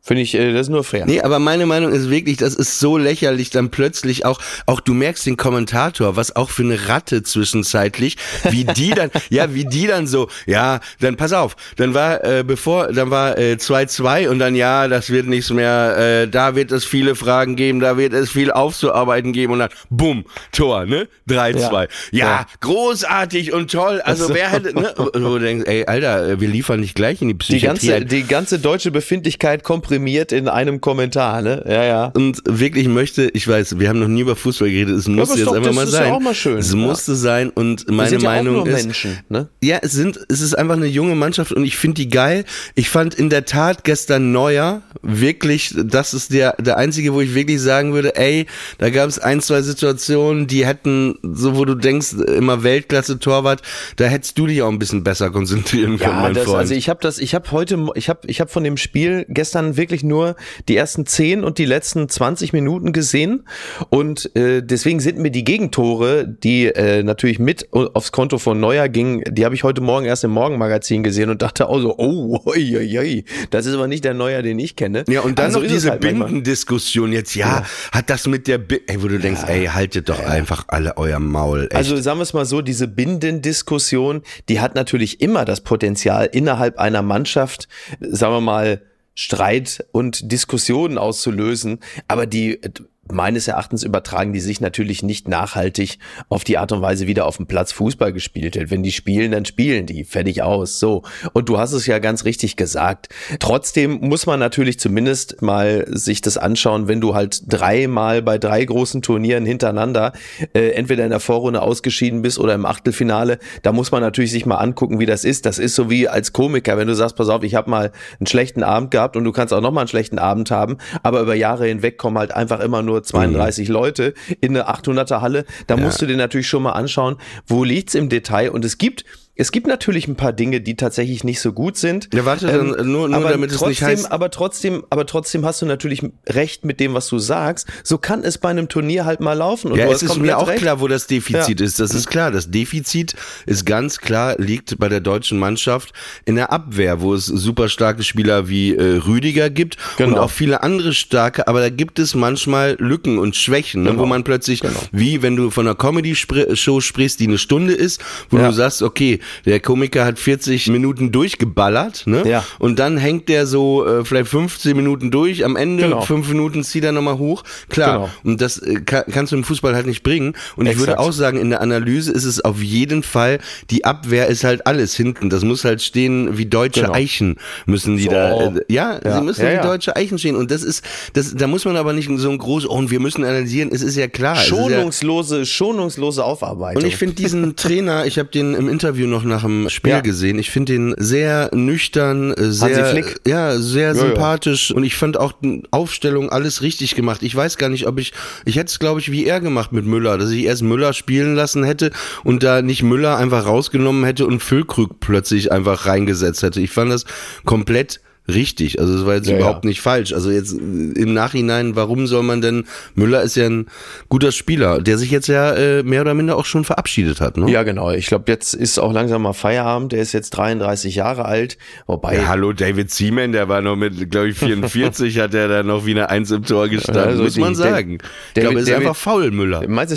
Finde 0.06 0.20
ich, 0.22 0.34
äh, 0.34 0.52
das 0.52 0.66
ist 0.66 0.68
nur 0.70 0.84
fair. 0.84 1.06
Nee, 1.06 1.22
aber 1.22 1.38
meine 1.38 1.64
Meinung 1.64 1.90
ist 1.90 2.10
wirklich, 2.10 2.36
das 2.36 2.54
ist 2.54 2.78
so 2.78 2.98
lächerlich, 2.98 3.48
dann 3.48 3.70
plötzlich 3.70 4.26
auch, 4.26 4.38
auch 4.66 4.80
du 4.80 4.92
merkst 4.92 5.24
den 5.24 5.38
Kommentator, 5.38 6.14
was 6.16 6.36
auch 6.36 6.50
für 6.50 6.62
eine 6.62 6.88
Ratte 6.88 7.22
zwischenzeitlich, 7.22 8.18
wie 8.50 8.64
die 8.64 8.90
dann, 8.90 9.10
ja, 9.30 9.54
wie 9.54 9.64
die 9.64 9.86
dann 9.86 10.06
so, 10.06 10.28
ja, 10.44 10.80
dann 11.00 11.16
pass 11.16 11.32
auf, 11.32 11.56
dann 11.76 11.94
war, 11.94 12.22
äh, 12.22 12.44
bevor, 12.46 12.92
dann 12.92 13.10
war 13.10 13.38
äh, 13.38 13.54
2-2 13.58 14.28
und 14.28 14.40
dann, 14.40 14.54
ja, 14.54 14.88
das 14.88 15.08
wird 15.08 15.26
nichts 15.26 15.48
mehr, 15.50 15.96
äh, 16.24 16.28
da 16.28 16.54
wird 16.54 16.70
es 16.70 16.84
viele 16.84 17.14
Fragen 17.14 17.56
geben, 17.56 17.80
da 17.80 17.96
wird 17.96 18.12
es 18.12 18.30
viel 18.30 18.50
aufzuarbeiten 18.50 19.32
geben 19.32 19.54
und 19.54 19.60
dann, 19.60 19.70
bumm, 19.88 20.26
Tor, 20.52 20.84
ne? 20.84 21.08
3-2. 21.30 21.56
Ja, 21.62 21.80
Ja. 21.80 21.88
Ja. 22.12 22.46
großartig 22.60 23.52
und 23.54 23.70
toll, 23.70 24.02
also 24.02 24.24
Also- 24.24 24.34
wer 24.34 24.50
hätte, 24.50 24.74
ne? 24.78 24.94
Du 25.14 25.38
denkst, 25.38 25.64
ey, 25.66 25.86
Alter, 25.86 26.28
äh, 26.28 26.40
wir 26.40 26.48
liefern 26.48 26.80
nicht 26.80 26.94
gleich 26.94 27.22
in 27.22 27.28
die 27.28 27.34
Die 27.34 27.38
Psychiatrie. 27.38 27.86
ganze, 27.88 27.94
ein. 28.02 28.08
die 28.08 28.24
ganze 28.24 28.58
deutsche 28.58 28.90
Befindlichkeit 28.90 29.64
komprimiert 29.94 30.32
in 30.32 30.48
einem 30.48 30.80
Kommentar, 30.80 31.42
ne? 31.42 31.64
Ja, 31.68 31.84
ja. 31.84 32.04
und 32.14 32.42
wirklich 32.46 32.88
möchte, 32.88 33.30
ich 33.32 33.46
weiß, 33.46 33.78
wir 33.78 33.88
haben 33.88 34.00
noch 34.00 34.08
nie 34.08 34.20
über 34.22 34.36
Fußball 34.36 34.68
geredet, 34.68 34.96
es 34.98 35.06
muss 35.08 35.30
jetzt 35.36 35.46
doch- 35.46 35.54
einfach 35.54 35.68
das 35.68 35.76
mal 35.76 35.84
ist 35.86 35.92
ja 35.92 35.98
sein. 36.00 36.12
auch 36.12 36.20
mal 36.20 36.34
schön, 36.34 36.58
Es 36.58 36.70
ja. 36.72 36.76
musste 36.76 37.14
sein 37.14 37.50
und 37.50 37.88
meine 37.90 38.08
sind 38.10 38.22
ja 38.22 38.30
Meinung 38.30 38.60
auch 38.60 38.64
nur 38.66 38.74
ist, 38.76 38.84
Menschen, 38.84 39.18
ne? 39.28 39.48
ja, 39.62 39.78
es 39.82 39.92
sind, 39.92 40.18
es 40.28 40.40
ist 40.40 40.54
einfach 40.58 40.76
eine 40.76 40.86
junge 40.86 41.14
Mannschaft 41.14 41.52
und 41.52 41.64
ich 41.64 41.76
finde 41.76 41.94
die 41.96 42.08
geil. 42.08 42.44
Ich 42.74 42.88
fand 42.90 43.14
in 43.14 43.30
der 43.30 43.44
Tat 43.44 43.84
gestern 43.84 44.32
Neuer 44.32 44.82
wirklich, 45.02 45.74
das 45.84 46.14
ist 46.14 46.32
der, 46.32 46.54
der 46.60 46.76
einzige, 46.76 47.14
wo 47.14 47.20
ich 47.20 47.34
wirklich 47.34 47.60
sagen 47.60 47.92
würde, 47.92 48.16
ey, 48.16 48.46
da 48.78 48.90
gab 48.90 49.08
es 49.08 49.18
ein, 49.18 49.40
zwei 49.40 49.62
Situationen, 49.62 50.46
die 50.46 50.66
hätten, 50.66 51.18
so 51.22 51.56
wo 51.56 51.64
du 51.64 51.74
denkst, 51.74 52.14
immer 52.14 52.62
Weltklasse 52.64 53.18
Torwart, 53.18 53.62
da 53.96 54.06
hättest 54.06 54.38
du 54.38 54.46
dich 54.46 54.62
auch 54.62 54.68
ein 54.70 54.78
bisschen 54.78 55.04
besser 55.04 55.30
konzentrieren 55.30 55.98
können, 55.98 56.10
Ja, 56.16 56.20
mein 56.22 56.34
das, 56.34 56.44
Freund. 56.44 56.58
also 56.58 56.74
ich 56.74 56.88
habe 56.88 57.00
das, 57.02 57.18
ich 57.18 57.34
habe 57.34 57.50
heute, 57.52 57.78
ich 57.94 58.08
habe, 58.08 58.20
ich 58.26 58.40
habe 58.40 58.50
von 58.50 58.64
dem 58.64 58.76
Spiel 58.76 59.24
gestern 59.28 59.76
wirklich 59.76 59.83
nur 59.92 60.36
die 60.68 60.76
ersten 60.76 61.06
10 61.06 61.44
und 61.44 61.58
die 61.58 61.64
letzten 61.64 62.08
20 62.08 62.52
Minuten 62.52 62.92
gesehen 62.92 63.44
und 63.90 64.34
äh, 64.36 64.62
deswegen 64.62 65.00
sind 65.00 65.18
mir 65.18 65.30
die 65.30 65.44
Gegentore, 65.44 66.26
die 66.26 66.66
äh, 66.66 67.02
natürlich 67.02 67.38
mit 67.38 67.72
aufs 67.72 68.12
Konto 68.12 68.38
von 68.38 68.58
Neuer 68.60 68.88
gingen, 68.88 69.22
die 69.28 69.44
habe 69.44 69.54
ich 69.54 69.64
heute 69.64 69.80
Morgen 69.80 70.06
erst 70.06 70.24
im 70.24 70.30
Morgenmagazin 70.30 71.02
gesehen 71.02 71.30
und 71.30 71.42
dachte 71.42 71.68
auch 71.68 71.80
so, 71.80 71.96
oh, 71.98 72.40
oi, 72.46 72.76
oi, 72.76 72.98
oi, 72.98 73.24
das 73.50 73.66
ist 73.66 73.74
aber 73.74 73.86
nicht 73.86 74.04
der 74.04 74.14
Neuer, 74.14 74.42
den 74.42 74.58
ich 74.58 74.76
kenne. 74.76 75.04
Ja, 75.08 75.20
und 75.20 75.38
dann 75.38 75.46
Also 75.46 75.60
noch 75.60 75.66
diese 75.66 75.90
halt. 75.90 76.00
Bindendiskussion 76.00 77.12
jetzt, 77.12 77.34
ja, 77.34 77.64
hat 77.92 78.10
das 78.10 78.26
mit 78.26 78.46
der, 78.46 78.58
Bi 78.58 78.80
ey, 78.86 79.02
wo 79.02 79.08
du 79.08 79.18
denkst, 79.18 79.42
ey, 79.46 79.66
haltet 79.66 80.08
doch 80.08 80.24
einfach 80.24 80.64
alle 80.68 80.96
euer 80.96 81.18
Maul, 81.18 81.64
echt. 81.64 81.74
Also 81.74 81.96
sagen 81.96 82.18
wir 82.18 82.22
es 82.22 82.32
mal 82.32 82.46
so, 82.46 82.62
diese 82.62 82.88
Bindendiskussion, 82.88 84.22
die 84.48 84.60
hat 84.60 84.74
natürlich 84.74 85.20
immer 85.20 85.44
das 85.44 85.60
Potenzial, 85.60 86.28
innerhalb 86.32 86.78
einer 86.78 87.02
Mannschaft, 87.02 87.68
sagen 88.00 88.34
wir 88.34 88.40
mal, 88.40 88.82
Streit 89.14 89.84
und 89.92 90.32
Diskussionen 90.32 90.98
auszulösen, 90.98 91.80
aber 92.08 92.26
die 92.26 92.62
äh, 92.62 92.70
meines 93.12 93.48
Erachtens 93.48 93.82
übertragen 93.82 94.32
die 94.32 94.40
sich 94.40 94.60
natürlich 94.60 95.02
nicht 95.02 95.28
nachhaltig 95.28 95.98
auf 96.28 96.44
die 96.44 96.58
Art 96.58 96.72
und 96.72 96.82
Weise, 96.82 97.06
wie 97.06 97.14
da 97.14 97.24
auf 97.24 97.36
dem 97.36 97.46
Platz 97.46 97.72
Fußball 97.72 98.12
gespielt 98.12 98.56
wird. 98.56 98.70
Wenn 98.70 98.82
die 98.82 98.92
spielen, 98.92 99.32
dann 99.32 99.44
spielen 99.44 99.86
die. 99.86 100.04
Fertig 100.04 100.42
aus. 100.42 100.78
So. 100.78 101.02
Und 101.32 101.48
du 101.48 101.58
hast 101.58 101.72
es 101.72 101.86
ja 101.86 101.98
ganz 101.98 102.24
richtig 102.24 102.56
gesagt. 102.56 103.08
Trotzdem 103.40 104.00
muss 104.00 104.26
man 104.26 104.40
natürlich 104.40 104.78
zumindest 104.78 105.42
mal 105.42 105.84
sich 105.88 106.20
das 106.20 106.38
anschauen, 106.38 106.88
wenn 106.88 107.00
du 107.00 107.14
halt 107.14 107.42
dreimal 107.46 108.22
bei 108.22 108.38
drei 108.38 108.64
großen 108.64 109.02
Turnieren 109.02 109.44
hintereinander 109.44 110.12
äh, 110.54 110.70
entweder 110.70 111.04
in 111.04 111.10
der 111.10 111.20
Vorrunde 111.20 111.62
ausgeschieden 111.62 112.22
bist 112.22 112.38
oder 112.38 112.54
im 112.54 112.66
Achtelfinale. 112.66 113.38
Da 113.62 113.72
muss 113.72 113.92
man 113.92 114.00
natürlich 114.00 114.30
sich 114.30 114.46
mal 114.46 114.56
angucken, 114.56 114.98
wie 114.98 115.06
das 115.06 115.24
ist. 115.24 115.46
Das 115.46 115.58
ist 115.58 115.74
so 115.74 115.90
wie 115.90 116.08
als 116.08 116.32
Komiker, 116.32 116.76
wenn 116.76 116.88
du 116.88 116.94
sagst, 116.94 117.16
pass 117.16 117.28
auf, 117.28 117.42
ich 117.42 117.54
habe 117.54 117.70
mal 117.70 117.92
einen 118.18 118.26
schlechten 118.26 118.62
Abend 118.62 118.90
gehabt 118.90 119.16
und 119.16 119.24
du 119.24 119.32
kannst 119.32 119.52
auch 119.52 119.60
noch 119.60 119.72
mal 119.72 119.82
einen 119.82 119.88
schlechten 119.88 120.18
Abend 120.18 120.50
haben, 120.50 120.78
aber 121.02 121.20
über 121.20 121.34
Jahre 121.34 121.66
hinweg 121.66 121.98
kommen 121.98 122.18
halt 122.18 122.32
einfach 122.32 122.60
immer 122.60 122.82
nur 122.82 122.93
32 123.02 123.68
Leute 123.68 124.14
in 124.40 124.56
eine 124.56 124.68
800er 124.68 125.20
Halle. 125.20 125.44
Da 125.66 125.76
musst 125.76 126.00
du 126.00 126.06
dir 126.06 126.16
natürlich 126.16 126.48
schon 126.48 126.62
mal 126.62 126.72
anschauen, 126.72 127.16
wo 127.46 127.64
liegt's 127.64 127.94
im 127.94 128.08
Detail? 128.08 128.50
Und 128.50 128.64
es 128.64 128.78
gibt 128.78 129.04
es 129.36 129.50
gibt 129.50 129.66
natürlich 129.66 130.06
ein 130.06 130.14
paar 130.16 130.32
Dinge, 130.32 130.60
die 130.60 130.76
tatsächlich 130.76 131.24
nicht 131.24 131.40
so 131.40 131.52
gut 131.52 131.76
sind. 131.76 132.08
Ja, 132.14 132.24
warte, 132.24 132.46
dann 132.46 132.66
nur- 132.90 133.08
nur 133.08 133.14
aber 133.14 133.30
damit 133.30 133.50
es 133.50 133.56
trotzdem, 133.58 133.88
nicht 133.88 134.04
heißt- 134.04 134.10
aber 134.10 134.30
trotzdem, 134.30 134.84
aber 134.90 135.06
trotzdem 135.06 135.44
hast 135.44 135.60
du 135.60 135.66
natürlich 135.66 136.02
recht 136.28 136.64
mit 136.64 136.78
dem, 136.78 136.94
was 136.94 137.08
du 137.08 137.18
sagst. 137.18 137.66
So 137.82 137.98
kann 137.98 138.22
es 138.22 138.38
bei 138.38 138.50
einem 138.50 138.68
Turnier 138.68 139.04
halt 139.04 139.20
mal 139.20 139.32
laufen. 139.32 139.72
Und 139.72 139.78
Ja, 139.78 139.88
es 139.90 140.02
ist 140.02 140.16
mir 140.18 140.38
auch 140.38 140.46
recht. 140.46 140.60
klar, 140.62 140.80
wo 140.80 140.86
das 140.88 141.06
Defizit 141.08 141.60
ist. 141.60 141.80
Das 141.80 141.92
ist 141.94 142.08
klar. 142.08 142.30
Das 142.30 142.50
Defizit 142.50 143.14
ist 143.46 143.64
ganz 143.66 143.98
klar, 143.98 144.36
liegt 144.38 144.78
bei 144.78 144.88
der 144.88 145.00
deutschen 145.00 145.38
Mannschaft 145.38 145.92
in 146.24 146.36
der 146.36 146.52
Abwehr, 146.52 147.00
wo 147.00 147.12
es 147.14 147.26
super 147.26 147.68
starke 147.68 148.02
Spieler 148.04 148.48
wie 148.48 148.74
äh, 148.74 148.98
Rüdiger 149.06 149.50
gibt 149.50 149.76
und 149.98 150.10
Genau. 150.10 150.22
auch 150.22 150.30
viele 150.30 150.62
andere 150.62 150.92
starke, 150.94 151.48
aber 151.48 151.60
da 151.60 151.70
gibt 151.70 151.98
es 151.98 152.14
manchmal 152.14 152.76
Lücken 152.78 153.18
und 153.18 153.34
Schwächen, 153.34 153.82
ne, 153.82 153.90
Genau. 153.90 154.02
wo 154.02 154.06
man 154.06 154.22
plötzlich, 154.22 154.60
wie 154.92 155.22
wenn 155.22 155.34
du 155.36 155.50
von 155.50 155.66
einer 155.66 155.74
Comedy-Show 155.74 156.80
sprichst, 156.80 157.18
die 157.20 157.26
eine 157.26 157.38
Stunde 157.38 157.72
ist, 157.74 158.00
wo 158.30 158.38
Ja. 158.38 158.48
du 158.48 158.52
sagst, 158.54 158.82
okay, 158.82 159.18
der 159.44 159.60
Komiker 159.60 160.04
hat 160.04 160.18
40 160.18 160.68
Minuten 160.68 161.12
durchgeballert, 161.12 162.06
ne? 162.06 162.22
Ja. 162.26 162.44
Und 162.58 162.78
dann 162.78 162.96
hängt 162.96 163.28
der 163.28 163.46
so 163.46 163.86
äh, 163.86 164.04
vielleicht 164.04 164.28
15 164.30 164.76
Minuten 164.76 165.10
durch, 165.10 165.44
am 165.44 165.56
Ende 165.56 165.84
Genau. 165.84 166.00
fünf 166.02 166.28
Minuten 166.28 166.62
zieht 166.64 166.84
er 166.84 166.92
nochmal 166.92 167.18
hoch. 167.18 167.42
Klar. 167.68 167.94
Genau. 167.98 168.10
Und 168.24 168.40
das 168.40 168.58
äh, 168.58 168.80
kann, 168.80 169.04
kannst 169.10 169.32
du 169.32 169.36
im 169.36 169.44
Fußball 169.44 169.74
halt 169.74 169.86
nicht 169.86 170.02
bringen. 170.02 170.34
Und 170.56 170.66
ich 170.66 170.78
würde 170.78 170.92
Exakt. 170.92 171.08
auch 171.08 171.12
sagen, 171.12 171.38
in 171.38 171.50
der 171.50 171.60
Analyse 171.60 172.12
ist 172.12 172.24
es 172.24 172.40
auf 172.44 172.62
jeden 172.62 173.02
Fall, 173.02 173.38
die 173.70 173.84
Abwehr 173.84 174.26
ist 174.28 174.44
halt 174.44 174.66
alles 174.66 174.94
hinten. 174.94 175.30
Das 175.30 175.42
muss 175.44 175.64
halt 175.64 175.82
stehen 175.82 176.38
wie 176.38 176.46
deutsche 176.46 176.80
Genau. 176.82 176.92
Eichen 176.94 177.36
müssen 177.66 177.96
die 177.96 178.04
So. 178.04 178.10
da. 178.10 178.40
Äh, 178.46 178.60
ja, 178.68 179.00
Ja. 179.04 179.16
sie 179.18 179.24
müssen 179.24 179.42
Ja, 179.44 179.50
wie 179.50 179.54
ja. 179.56 179.62
deutsche 179.62 179.96
Eichen 179.96 180.18
stehen. 180.18 180.36
Und 180.36 180.50
das 180.50 180.62
ist, 180.62 180.84
das, 181.12 181.34
da 181.34 181.46
muss 181.46 181.64
man 181.64 181.76
aber 181.76 181.92
nicht 181.92 182.10
so 182.16 182.30
ein 182.30 182.38
groß, 182.38 182.66
oh, 182.68 182.74
und 182.74 182.90
wir 182.90 183.00
müssen 183.00 183.24
analysieren. 183.24 183.70
Es 183.72 183.82
ist 183.82 183.96
ja 183.96 184.06
klar. 184.08 184.36
Schonungslose, 184.36 185.46
schonungslose 185.46 186.24
Aufarbeitung. 186.24 186.82
und 186.82 186.88
ich 186.88 186.96
finde 186.96 187.14
diesen 187.14 187.56
Trainer, 187.56 188.06
ich 188.06 188.18
habe 188.18 188.28
den 188.28 188.54
im 188.54 188.68
Interview 188.68 189.06
noch 189.14 189.24
nach 189.24 189.42
dem 189.42 189.68
Spiel 189.70 189.92
Ja. 189.92 190.00
gesehen. 190.00 190.38
Ich 190.38 190.50
finde 190.50 190.72
den 190.72 190.94
sehr 190.98 191.50
nüchtern, 191.54 192.32
äh, 192.32 192.50
sehr, 192.50 193.02
ja, 193.26 193.56
sehr 193.58 193.88
ja. 193.88 193.94
sympathisch. 193.94 194.72
Und 194.72 194.84
ich 194.84 194.96
fand 194.96 195.16
auch 195.16 195.32
die 195.32 195.62
Aufstellung 195.70 196.30
alles 196.30 196.62
richtig 196.62 196.94
gemacht. 196.94 197.22
Ich 197.22 197.34
weiß 197.34 197.56
gar 197.56 197.68
nicht, 197.68 197.86
ob 197.86 197.98
ich, 197.98 198.12
ich 198.44 198.56
hätte 198.56 198.70
es 198.70 198.78
glaube 198.78 199.00
ich 199.00 199.10
wie 199.10 199.24
er 199.24 199.40
gemacht 199.40 199.72
mit 199.72 199.86
Müller, 199.86 200.18
dass 200.18 200.30
ich 200.30 200.44
erst 200.44 200.62
Müller 200.62 200.92
spielen 200.92 201.34
lassen 201.34 201.64
hätte 201.64 201.90
und 202.24 202.42
da 202.42 202.62
nicht 202.62 202.82
Müller 202.82 203.16
einfach 203.16 203.46
rausgenommen 203.46 204.04
hätte 204.04 204.26
und 204.26 204.42
Füllkrug 204.42 205.00
plötzlich 205.00 205.52
einfach 205.52 205.86
reingesetzt 205.86 206.42
hätte. 206.42 206.60
Ich 206.60 206.70
fand 206.70 206.90
das 206.90 207.04
komplett 207.44 208.00
richtig. 208.28 208.80
Also 208.80 208.94
es 208.96 209.04
war 209.06 209.14
jetzt 209.16 209.28
Ja, 209.28 209.36
überhaupt 209.36 209.64
ja. 209.64 209.68
nicht 209.68 209.80
falsch. 209.80 210.12
Also 210.12 210.30
jetzt 210.30 210.52
im 210.52 211.12
Nachhinein, 211.12 211.76
warum 211.76 212.06
soll 212.06 212.22
man 212.22 212.40
denn, 212.40 212.64
Müller 212.94 213.22
ist 213.22 213.36
ja 213.36 213.46
ein 213.46 213.66
guter 214.08 214.32
Spieler, 214.32 214.80
der 214.80 214.96
sich 214.98 215.10
jetzt 215.10 215.26
ja 215.28 215.52
äh, 215.52 215.82
mehr 215.82 216.00
oder 216.00 216.14
minder 216.14 216.36
auch 216.36 216.44
schon 216.46 216.64
verabschiedet 216.64 217.20
hat, 217.20 217.36
ne? 217.36 217.50
ja, 217.50 217.62
genau. 217.62 217.90
Ich 217.90 218.06
glaube, 218.06 218.24
jetzt 218.28 218.54
ist 218.54 218.78
auch 218.78 218.92
langsam 218.92 219.22
mal 219.22 219.32
Feierabend. 219.34 219.92
Der 219.92 220.00
ist 220.00 220.12
jetzt 220.12 220.30
33 220.30 220.94
Jahre 220.94 221.24
alt. 221.26 221.58
Wobei, 221.86 222.16
Ja, 222.16 222.28
hallo, 222.28 222.52
David 222.52 222.90
Seaman, 222.90 223.32
der 223.32 223.48
war 223.48 223.60
noch 223.60 223.76
mit, 223.76 224.10
glaube 224.10 224.28
ich, 224.28 224.38
44, 224.38 225.18
hat 225.20 225.34
er 225.34 225.48
da 225.48 225.62
noch 225.62 225.84
wie 225.84 225.90
eine 225.90 226.08
Eins 226.10 226.30
im 226.30 226.44
Tor 226.44 226.68
gestanden, 226.68 227.04
Also 227.04 227.22
muss 227.24 227.36
man 227.36 227.54
der- 227.54 227.62
sagen. 227.70 227.98
ich 228.34 228.40
glaube, 228.40 228.58
ist 228.60 228.68
David- 228.68 228.80
einfach 228.86 228.96
faul, 228.96 229.30
Müller. 229.30 229.62
meinst 229.68 229.92
du? 229.92 229.96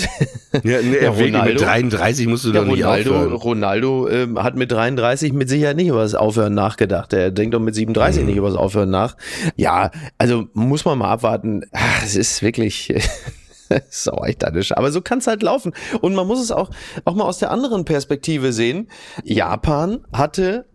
Ja, 0.70 0.82
nee, 0.82 0.96
Ja, 1.02 1.18
wirklich, 1.18 1.32
mit 1.32 1.36
Ronaldo? 1.36 1.60
33 1.64 2.28
musst 2.28 2.44
du 2.46 2.50
Ja, 2.52 2.62
doch 2.62 2.66
nicht 2.68 2.84
Ronaldo, 2.84 3.16
aufhören. 3.16 3.34
Ronaldo 3.34 4.10
ähm, 4.10 4.44
hat 4.44 4.56
mit 4.56 4.72
33 4.72 5.32
mit 5.34 5.48
Sicherheit 5.50 5.78
nicht 5.78 5.88
über 5.88 6.02
das 6.02 6.16
Aufhören 6.16 6.54
nachgedacht. 6.54 7.14
Er 7.14 7.32
denkt 7.32 7.54
doch 7.54 7.60
mit 7.60 7.76
37 7.76 8.17
Mhm. 8.22 8.28
nicht 8.28 8.38
über 8.38 8.50
das 8.50 8.58
Aufhören 8.58 8.90
nach. 8.90 9.18
Ja, 9.56 9.92
also 10.18 10.48
muss 10.54 10.86
man 10.86 10.98
mal 10.98 11.12
abwarten. 11.12 11.64
Ach, 11.72 12.04
es 12.04 12.16
ist 12.16 12.42
wirklich 12.42 12.94
sau 13.90 14.22
eichtanisch. 14.22 14.76
Aber 14.76 14.92
so 14.92 15.02
kann 15.02 15.20
es 15.20 15.28
halt 15.28 15.44
laufen. 15.44 15.74
Und 16.02 16.16
man 16.16 16.28
muss 16.28 16.40
es 16.40 16.52
auch, 16.52 16.70
auch 17.06 17.16
mal 17.16 17.26
aus 17.26 17.40
der 17.40 17.52
anderen 17.52 17.86
Perspektive 17.86 18.54
sehen. 18.54 18.90
Japan 19.24 20.06
hatte 20.14 20.66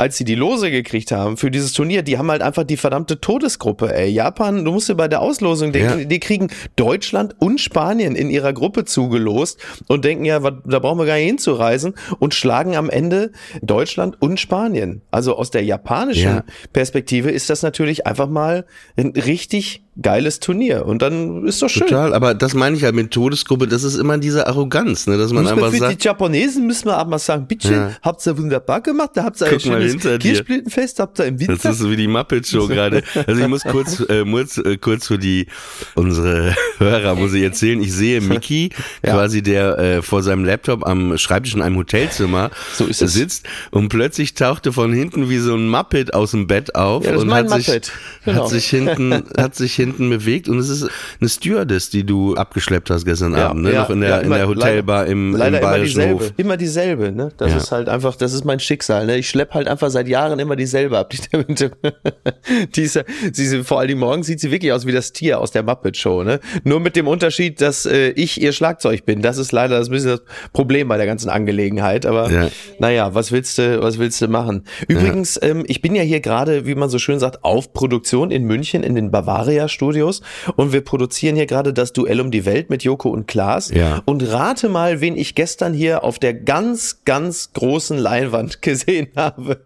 als 0.00 0.16
sie 0.16 0.24
die 0.24 0.34
Lose 0.34 0.70
gekriegt 0.70 1.12
haben 1.12 1.36
für 1.36 1.50
dieses 1.50 1.74
Turnier, 1.74 2.00
die 2.02 2.16
haben 2.16 2.30
halt 2.30 2.40
einfach 2.40 2.64
die 2.64 2.78
verdammte 2.78 3.20
Todesgruppe, 3.20 3.94
ey. 3.94 4.08
Japan, 4.08 4.64
du 4.64 4.72
musst 4.72 4.88
dir 4.88 4.94
bei 4.94 5.08
der 5.08 5.20
Auslosung 5.20 5.72
denken, 5.72 5.98
Ja. 6.00 6.04
die 6.06 6.20
kriegen 6.20 6.48
Deutschland 6.76 7.36
und 7.38 7.60
Spanien 7.60 8.16
in 8.16 8.30
ihrer 8.30 8.54
Gruppe 8.54 8.86
zugelost 8.86 9.60
und 9.88 10.06
denken 10.06 10.24
ja, 10.24 10.42
wat- 10.42 10.62
da 10.64 10.78
brauchen 10.78 10.98
wir 10.98 11.04
gar 11.04 11.16
nicht 11.16 11.26
hinzureisen 11.26 11.92
und 12.18 12.32
schlagen 12.34 12.76
am 12.76 12.88
Ende 12.88 13.32
Deutschland 13.60 14.16
und 14.22 14.40
Spanien. 14.40 15.02
Also 15.10 15.36
aus 15.36 15.50
der 15.50 15.64
japanischen 15.64 16.22
Ja. 16.36 16.44
Perspektive 16.72 17.30
ist 17.30 17.50
das 17.50 17.60
natürlich 17.62 18.06
einfach 18.06 18.28
mal 18.30 18.64
ein 18.96 19.10
richtig 19.10 19.84
geiles 20.02 20.40
Turnier 20.40 20.86
und 20.86 21.02
dann 21.02 21.46
ist 21.46 21.60
doch 21.62 21.68
schön. 21.68 21.86
Total, 21.86 22.14
aber 22.14 22.34
das 22.34 22.54
meine 22.54 22.76
ich 22.76 22.84
halt 22.84 22.94
mit 22.94 23.10
Todesgruppe, 23.10 23.66
das 23.66 23.82
ist 23.84 23.96
immer 23.96 24.16
diese 24.18 24.46
Arroganz, 24.46 25.06
ne, 25.06 25.18
dass 25.18 25.32
man 25.32 25.42
Muss 25.42 25.50
man 25.52 25.58
einfach 25.64 25.72
für 25.72 25.78
sagt, 25.78 26.02
die 26.02 26.06
Japanesen 26.06 26.66
müssen 26.66 26.86
wir 26.86 26.96
aber 26.96 27.10
mal 27.10 27.18
sagen, 27.18 27.46
bitte, 27.46 27.72
Ja. 27.72 27.90
habt 28.02 28.26
ihr 28.26 28.38
wunderbar 28.38 28.80
gemacht, 28.80 29.10
da 29.14 29.24
habt 29.24 29.40
ihr 29.40 29.46
ein 29.48 29.60
schönes. 29.60 29.96
Kirschblütenfest, 30.20 31.00
habt 31.00 31.18
ihr 31.18 31.26
im 31.26 31.38
Winter. 31.40 31.56
Das 31.62 31.72
ist 31.72 31.78
so 31.80 31.90
wie 31.90 31.96
die 31.96 32.06
Muppet 32.08 32.46
Show 32.46 32.66
gerade. 32.68 33.02
Also 33.26 33.40
ich 33.42 33.48
muss 33.48 33.62
kurz, 33.62 34.00
äh, 34.08 34.24
muss, 34.24 34.58
äh, 34.58 34.76
kurz 34.78 35.06
für 35.06 35.18
die 35.18 35.46
unsere 35.94 36.54
Hörer 36.78 37.14
muss 37.14 37.32
ich 37.34 37.42
erzählen. 37.42 37.80
Ich 37.82 37.92
sehe 37.92 38.20
Mickey, 38.20 38.70
Ja. 39.04 39.14
quasi 39.14 39.42
der 39.42 39.78
äh, 39.78 40.02
vor 40.02 40.22
seinem 40.22 40.44
Laptop 40.44 40.86
am 40.86 41.16
Schreibtisch 41.18 41.54
in 41.54 41.62
einem 41.62 41.76
Hotelzimmer 41.76 42.50
So 42.74 42.86
ist 42.86 43.02
es. 43.02 43.12
sitzt 43.14 43.46
und 43.70 43.88
plötzlich 43.88 44.34
tauchte 44.34 44.72
von 44.72 44.92
hinten 44.92 45.28
wie 45.28 45.38
so 45.38 45.54
ein 45.54 45.68
Muppet 45.68 46.14
aus 46.14 46.30
dem 46.32 46.46
Bett 46.46 46.74
auf 46.74 47.04
Ja, 47.04 47.16
und 47.16 47.32
hat 47.32 47.50
sich, 47.50 47.66
Muppet. 47.68 47.92
Genau. 48.24 48.42
hat 48.44 48.50
sich 48.50 48.66
hinten 48.66 49.24
hat 49.36 49.54
sich 49.54 49.74
hinten 49.74 49.89
bewegt 49.98 50.48
und 50.48 50.58
es 50.58 50.68
ist 50.68 50.88
eine 51.20 51.28
Stewardess, 51.28 51.90
die 51.90 52.04
du 52.04 52.34
abgeschleppt 52.34 52.90
hast 52.90 53.04
gestern 53.04 53.34
Abend, 53.34 53.62
ne? 53.62 53.72
noch 53.72 53.90
in 53.90 54.00
der 54.00 54.10
ja, 54.10 54.18
in 54.18 54.26
immer- 54.26 54.36
der 54.38 54.48
Hotelbar 54.48 55.06
im, 55.06 55.32
leider 55.36 55.48
im 55.58 55.62
immer 55.62 55.70
Bayerischen 55.72 55.98
dieselbe, 56.00 56.24
Hof. 56.24 56.32
immer 56.36 56.56
dieselbe, 56.56 57.12
ne? 57.12 57.32
Das 57.36 57.50
Ja. 57.50 57.56
ist 57.58 57.72
halt 57.72 57.88
einfach, 57.88 58.16
das 58.16 58.32
ist 58.32 58.44
mein 58.44 58.60
Schicksal, 58.60 59.06
ne? 59.06 59.16
Ich 59.18 59.28
schlepp 59.28 59.54
halt 59.54 59.68
einfach 59.68 59.90
seit 59.90 60.08
Jahren 60.08 60.38
immer 60.38 60.56
dieselbe 60.56 60.98
ab. 60.98 61.10
Die, 61.10 61.18
die 62.74 62.82
ist, 62.82 62.96
ja- 62.96 63.04
sie, 63.32 63.46
sie, 63.46 63.64
vor 63.64 63.80
allem 63.80 63.98
morgens 63.98 64.26
sieht 64.26 64.40
sie 64.40 64.50
wirklich 64.50 64.72
aus 64.72 64.86
wie 64.86 64.92
das 64.92 65.12
Tier 65.12 65.40
aus 65.40 65.50
der 65.50 65.62
Muppet 65.62 65.96
Show, 65.96 66.22
ne? 66.22 66.40
Nur 66.64 66.80
mit 66.80 66.96
dem 66.96 67.06
Unterschied, 67.08 67.60
dass 67.60 67.86
äh, 67.86 68.10
ich 68.10 68.40
ihr 68.40 68.52
Schlagzeug 68.52 69.04
bin. 69.04 69.22
Das 69.22 69.38
ist 69.38 69.52
leider 69.52 69.78
das 69.78 69.88
ein 69.88 69.92
bisschen 69.92 70.10
das 70.10 70.22
Problem 70.52 70.88
bei 70.88 70.96
der 70.96 71.06
ganzen 71.06 71.28
Angelegenheit. 71.30 72.06
Aber 72.06 72.30
Ja. 72.30 72.48
naja, 72.78 73.14
was 73.14 73.32
willst 73.32 73.58
du, 73.58 73.80
was 73.82 73.98
willst 73.98 74.20
du 74.20 74.28
machen? 74.28 74.64
Übrigens, 74.88 75.38
ähm, 75.42 75.64
ich 75.66 75.80
bin 75.82 75.94
ja 75.94 76.02
hier 76.02 76.20
gerade, 76.20 76.66
wie 76.66 76.74
man 76.74 76.88
so 76.88 76.98
schön 76.98 77.18
sagt, 77.18 77.44
auf 77.44 77.72
Produktion 77.72 78.30
in 78.30 78.44
München 78.44 78.82
in 78.82 78.94
den 78.94 79.10
Bavaria 79.10 79.68
Studios 79.70 80.22
und 80.56 80.72
wir 80.72 80.82
produzieren 80.82 81.36
hier 81.36 81.46
gerade 81.46 81.72
das 81.72 81.92
Duell 81.92 82.20
um 82.20 82.30
die 82.30 82.44
Welt 82.44 82.70
mit 82.70 82.82
Joko 82.82 83.10
und 83.10 83.26
Klaas. 83.26 83.70
Ja. 83.70 84.02
Und 84.04 84.22
rate 84.30 84.68
mal, 84.68 85.00
wen 85.00 85.16
ich 85.16 85.34
gestern 85.34 85.72
hier 85.72 86.04
auf 86.04 86.18
der 86.18 86.34
ganz, 86.34 87.02
ganz 87.04 87.52
großen 87.52 87.98
Leinwand 87.98 88.62
gesehen 88.62 89.08
habe. 89.16 89.60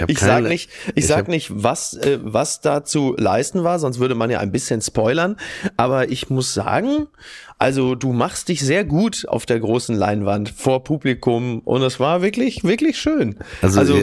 hab 0.00 0.08
Ich, 0.08 0.18
sag 0.18 0.44
nicht, 0.44 0.70
ich, 0.88 0.96
ich 0.96 1.06
sag 1.06 1.28
nicht, 1.28 1.50
was, 1.52 1.94
äh, 1.94 2.18
was 2.22 2.60
da 2.60 2.84
zu 2.84 3.14
leisten 3.18 3.64
war, 3.64 3.78
sonst 3.78 3.98
würde 3.98 4.14
man 4.14 4.30
ja 4.30 4.40
ein 4.40 4.52
bisschen 4.52 4.80
spoilern. 4.80 5.36
Aber 5.76 6.10
ich 6.10 6.30
muss 6.30 6.54
sagen, 6.54 7.08
also 7.58 7.94
du 7.96 8.12
machst 8.12 8.48
dich 8.48 8.60
sehr 8.60 8.84
gut 8.84 9.24
auf 9.28 9.44
der 9.44 9.58
großen 9.58 9.96
Leinwand 9.96 10.52
vor 10.56 10.84
Publikum 10.84 11.58
und 11.64 11.82
es 11.82 11.98
war 11.98 12.22
wirklich, 12.22 12.62
wirklich 12.62 12.98
schön. 12.98 13.36
Also, 13.62 13.80
also, 13.80 14.00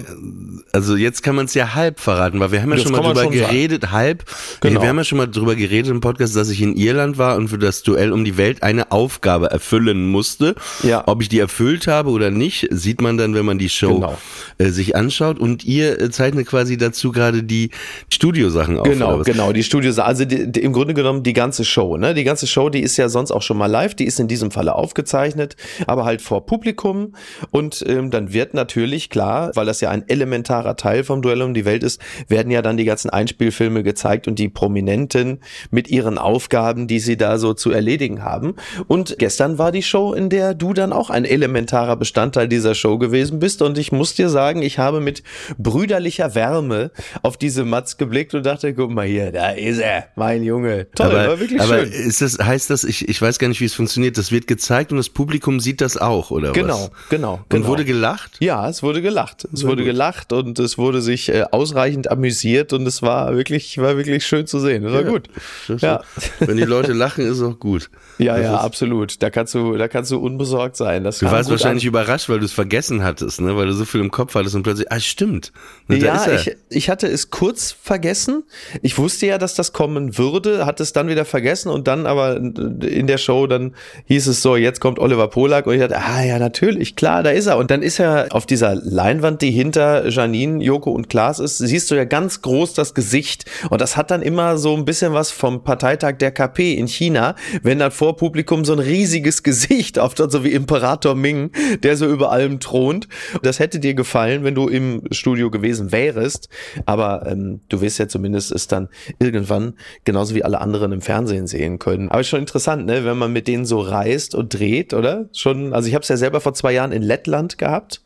also 0.73 0.95
jetzt 0.97 1.23
kann 1.23 1.35
man 1.35 1.45
es 1.45 1.53
ja 1.53 1.73
halb 1.73 2.01
verraten, 2.01 2.39
weil 2.41 2.51
wir 2.51 2.61
haben 2.61 2.71
ja 2.71 2.77
schon 2.79 2.91
mal 2.91 2.97
drüber 2.99 3.23
schon 3.23 3.33
sagen. 3.33 3.47
geredet, 3.47 3.91
halb. 3.91 4.25
Genau. 4.59 4.81
Wir 4.81 4.89
haben 4.89 4.97
ja 4.97 5.05
schon 5.05 5.17
mal 5.19 5.27
drüber 5.27 5.55
geredet 5.55 5.89
im 5.89 6.01
Podcast, 6.01 6.35
dass 6.35 6.49
ich 6.49 6.61
in 6.61 6.75
Irland 6.75 7.17
war 7.17 7.37
und 7.37 7.47
für 7.47 7.57
das 7.57 7.81
Duell 7.83 8.11
um 8.11 8.25
die 8.25 8.35
Welt 8.35 8.61
eine 8.61 8.91
Aufgabe 8.91 9.47
erfüllen 9.51 10.09
musste. 10.09 10.55
Ja. 10.83 11.03
Ob 11.07 11.21
ich 11.21 11.29
die 11.29 11.39
erfüllt 11.39 11.87
habe 11.87 12.09
oder 12.09 12.31
nicht, 12.31 12.67
sieht 12.71 13.01
man 13.01 13.17
dann, 13.17 13.35
wenn 13.35 13.45
man 13.45 13.57
die 13.57 13.69
Show 13.69 13.95
Genau. 13.95 14.17
äh, 14.57 14.69
sich 14.69 14.97
anschaut. 14.97 15.39
Und 15.39 15.63
ihr 15.63 16.01
äh, 16.01 16.09
zeichnet 16.11 16.47
quasi 16.47 16.75
dazu 16.75 17.13
gerade 17.13 17.41
die 17.43 17.69
Studiosachen 18.09 18.77
auf. 18.79 18.83
Genau, 18.85 19.21
genau, 19.23 19.53
die 19.53 19.63
Studios, 19.63 19.97
also 19.99 20.25
die, 20.25 20.51
die, 20.51 20.59
im 20.61 20.73
Grunde 20.73 20.93
genommen 20.93 21.23
die 21.23 21.33
ganze 21.33 21.63
Show, 21.63 21.95
ne? 21.95 22.13
Die 22.13 22.25
ganze 22.25 22.47
Show, 22.47 22.69
die 22.69 22.81
ist 22.81 22.97
ja 22.97 23.07
sonst 23.07 23.31
auch 23.31 23.44
schon 23.45 23.57
mal 23.57 23.67
live, 23.67 23.95
die 23.95 24.05
ist 24.05 24.19
in 24.19 24.27
diesem 24.27 24.51
Falle 24.51 24.75
aufgezeichnet, 24.75 25.55
aber 25.87 26.05
halt 26.05 26.21
vor 26.21 26.45
Publikum 26.45 27.15
und 27.51 27.83
ähm, 27.87 28.11
dann 28.11 28.33
wird 28.33 28.53
natürlich 28.53 29.09
klar, 29.09 29.51
weil 29.55 29.65
das 29.65 29.81
ja 29.81 29.89
ein 29.89 30.07
elementarer 30.07 30.75
Teil 30.75 31.03
vom 31.03 31.21
Duell 31.21 31.41
um 31.41 31.53
die 31.53 31.65
Welt 31.65 31.83
ist, 31.83 32.01
werden 32.27 32.51
ja 32.51 32.61
dann 32.61 32.77
die 32.77 32.85
ganzen 32.85 33.09
Einspielfilme 33.09 33.83
gezeigt 33.83 34.27
und 34.27 34.39
die 34.39 34.49
Prominenten 34.49 35.39
mit 35.71 35.89
ihren 35.89 36.17
Aufgaben, 36.17 36.87
die 36.87 36.99
sie 36.99 37.17
da 37.17 37.37
so 37.37 37.53
zu 37.53 37.71
erledigen 37.71 38.23
haben. 38.23 38.55
Und 38.87 39.17
gestern 39.19 39.57
war 39.57 39.71
die 39.71 39.83
Show, 39.83 40.13
in 40.13 40.29
der 40.29 40.53
du 40.53 40.73
dann 40.73 40.93
auch 40.93 41.09
ein 41.09 41.25
elementarer 41.25 41.95
Bestandteil 41.95 42.47
dieser 42.47 42.75
Show 42.75 42.97
gewesen 42.97 43.39
bist 43.39 43.61
und 43.61 43.77
ich 43.77 43.91
muss 43.91 44.15
dir 44.15 44.29
sagen, 44.29 44.61
ich 44.61 44.79
habe 44.79 44.99
mit 44.99 45.23
brüderlicher 45.57 46.35
Wärme 46.35 46.91
auf 47.21 47.37
diese 47.37 47.65
Matz 47.65 47.97
geblickt 47.97 48.33
und 48.33 48.45
dachte, 48.45 48.73
guck 48.73 48.91
mal 48.91 49.05
hier, 49.05 49.31
da 49.31 49.51
ist 49.51 49.79
er, 49.79 50.07
mein 50.15 50.43
Junge. 50.43 50.87
Toll, 50.95 51.07
aber, 51.07 51.27
war 51.27 51.39
wirklich 51.39 51.61
aber 51.61 51.79
schön. 51.79 51.91
ist 51.91 52.21
das, 52.21 52.39
heißt 52.39 52.69
das, 52.69 52.83
ich, 52.83 53.07
ich 53.07 53.21
weiß 53.21 53.34
gar 53.39 53.47
nicht, 53.47 53.61
wie 53.61 53.65
es 53.65 53.73
funktioniert, 53.73 54.17
das 54.17 54.31
wird 54.31 54.47
gezeigt 54.47 54.91
und 54.91 54.97
das 54.97 55.09
Publikum 55.09 55.59
sieht 55.59 55.81
das 55.81 55.97
auch, 55.97 56.31
oder 56.31 56.51
Genau, 56.51 56.91
was? 56.91 57.09
genau, 57.09 57.33
Und 57.35 57.49
genau. 57.49 57.67
wurde 57.67 57.85
gelacht? 57.85 58.37
Ja, 58.39 58.67
es 58.69 58.83
wurde 58.83 59.01
gelacht. 59.01 59.47
Es 59.53 59.59
Sehr 59.61 59.69
wurde 59.69 59.83
gut. 59.83 59.91
gelacht 59.91 60.33
und 60.33 60.59
es 60.59 60.77
wurde 60.77 61.01
sich 61.01 61.29
äh, 61.29 61.43
ausreichend 61.51 62.09
amüsiert 62.11 62.73
und 62.73 62.85
es 62.87 63.01
war 63.01 63.35
wirklich, 63.35 63.77
war 63.77 63.97
wirklich 63.97 64.25
schön 64.25 64.47
zu 64.47 64.59
sehen. 64.59 64.83
Das 64.83 64.93
war 64.93 65.03
gut. 65.03 65.27
Das- 65.67 65.81
Ja. 65.81 66.01
Wenn 66.39 66.57
die 66.57 66.63
Leute 66.63 66.93
lachen, 66.93 67.25
ist 67.25 67.41
auch 67.41 67.59
gut. 67.59 67.89
Ja, 68.17 68.35
Das 68.37 68.43
ja, 68.45 68.55
absolut. 68.57 69.21
Da 69.21 69.29
kannst 69.29 69.53
du, 69.55 69.75
da 69.77 69.87
kannst 69.87 70.11
du 70.11 70.17
unbesorgt 70.19 70.75
sein. 70.77 71.03
Das 71.03 71.19
Du 71.19 71.25
warst 71.27 71.49
gut 71.49 71.51
wahrscheinlich 71.59 71.83
an. 71.85 71.89
überrascht, 71.89 72.29
weil 72.29 72.39
du 72.39 72.45
es 72.45 72.53
vergessen 72.53 73.03
hattest, 73.03 73.41
ne? 73.41 73.55
weil 73.57 73.67
du 73.67 73.73
so 73.73 73.85
viel 73.85 74.01
im 74.01 74.11
Kopf 74.11 74.35
hattest 74.35 74.55
und 74.55 74.63
plötzlich, 74.63 74.91
ah, 74.91 74.99
stimmt. 74.99 75.51
Ne, 75.87 75.97
Ja, 75.97 76.25
ich, 76.33 76.55
ich 76.69 76.89
hatte 76.89 77.07
es 77.07 77.29
kurz 77.29 77.71
vergessen. 77.71 78.43
Ich 78.81 78.97
wusste 78.97 79.25
ja, 79.27 79.37
dass 79.37 79.53
das 79.55 79.73
kommen 79.73 80.17
würde, 80.17 80.65
hatte 80.65 80.83
es 80.83 80.93
dann 80.93 81.07
wieder 81.07 81.25
vergessen 81.25 81.69
und 81.69 81.87
dann 81.87 82.05
aber 82.05 82.37
in 82.37 83.07
der 83.07 83.17
Show, 83.25 83.47
dann 83.47 83.75
hieß 84.05 84.27
es 84.27 84.41
so, 84.41 84.55
jetzt 84.55 84.79
kommt 84.79 84.99
Oliver 84.99 85.27
Polak 85.27 85.67
und 85.67 85.73
ich 85.73 85.81
dachte, 85.81 85.97
ah 85.97 86.23
ja, 86.23 86.39
natürlich, 86.39 86.95
klar, 86.95 87.23
da 87.23 87.31
ist 87.31 87.47
er. 87.47 87.57
Und 87.57 87.71
dann 87.71 87.81
ist 87.81 87.99
er 87.99 88.27
auf 88.29 88.45
dieser 88.45 88.75
Leinwand, 88.75 89.41
die 89.41 89.51
hinter 89.51 90.07
Janine, 90.07 90.63
Joko 90.63 90.91
und 90.91 91.09
Klaas 91.09 91.39
ist, 91.39 91.57
siehst 91.57 91.91
du 91.91 91.95
ja 91.95 92.05
ganz 92.05 92.41
groß 92.41 92.73
das 92.73 92.93
Gesicht. 92.93 93.45
Und 93.69 93.81
das 93.81 93.97
hat 93.97 94.11
dann 94.11 94.21
immer 94.21 94.57
so 94.57 94.75
ein 94.75 94.85
bisschen 94.85 95.13
was 95.13 95.31
vom 95.31 95.63
Parteitag 95.63 96.17
der 96.17 96.31
KP 96.31 96.73
in 96.73 96.87
China, 96.87 97.35
wenn 97.63 97.79
dann 97.79 97.91
vor 97.91 98.15
Publikum 98.15 98.63
so 98.65 98.73
ein 98.73 98.79
riesiges 98.79 99.43
Gesicht 99.43 99.99
auftaucht, 99.99 100.31
so 100.31 100.43
wie 100.43 100.51
Imperator 100.51 101.15
Ming, 101.15 101.51
der 101.83 101.97
so 101.97 102.07
über 102.07 102.31
allem 102.31 102.59
thront. 102.59 103.07
Das 103.41 103.59
hätte 103.59 103.79
dir 103.79 103.93
gefallen, 103.93 104.43
wenn 104.43 104.55
du 104.55 104.67
im 104.67 105.01
Studio 105.11 105.49
gewesen 105.49 105.91
wärst. 105.91 106.49
Aber 106.85 107.25
ähm, 107.27 107.61
du 107.69 107.81
wirst 107.81 107.99
ja 107.99 108.07
zumindest 108.07 108.51
es 108.51 108.67
dann 108.67 108.89
irgendwann 109.19 109.73
genauso 110.03 110.35
wie 110.35 110.43
alle 110.43 110.61
anderen 110.61 110.91
im 110.91 111.01
Fernsehen 111.01 111.47
sehen 111.47 111.79
können. 111.79 112.09
Aber 112.09 112.21
ist 112.21 112.27
schon 112.27 112.39
interessant, 112.39 112.85
ne, 112.85 113.05
wenn 113.05 113.14
man 113.15 113.33
mit 113.33 113.47
denen 113.47 113.65
so 113.65 113.79
reist 113.79 114.35
und 114.35 114.53
dreht, 114.53 114.93
oder? 114.93 115.29
Schon, 115.33 115.73
also 115.73 115.87
ich 115.87 115.95
habe 115.95 116.03
es 116.03 116.09
ja 116.09 116.17
selber 116.17 116.41
vor 116.41 116.53
zwei 116.53 116.73
Jahren 116.73 116.91
in 116.91 117.01
Lettland 117.01 117.57
gehabt. 117.57 118.01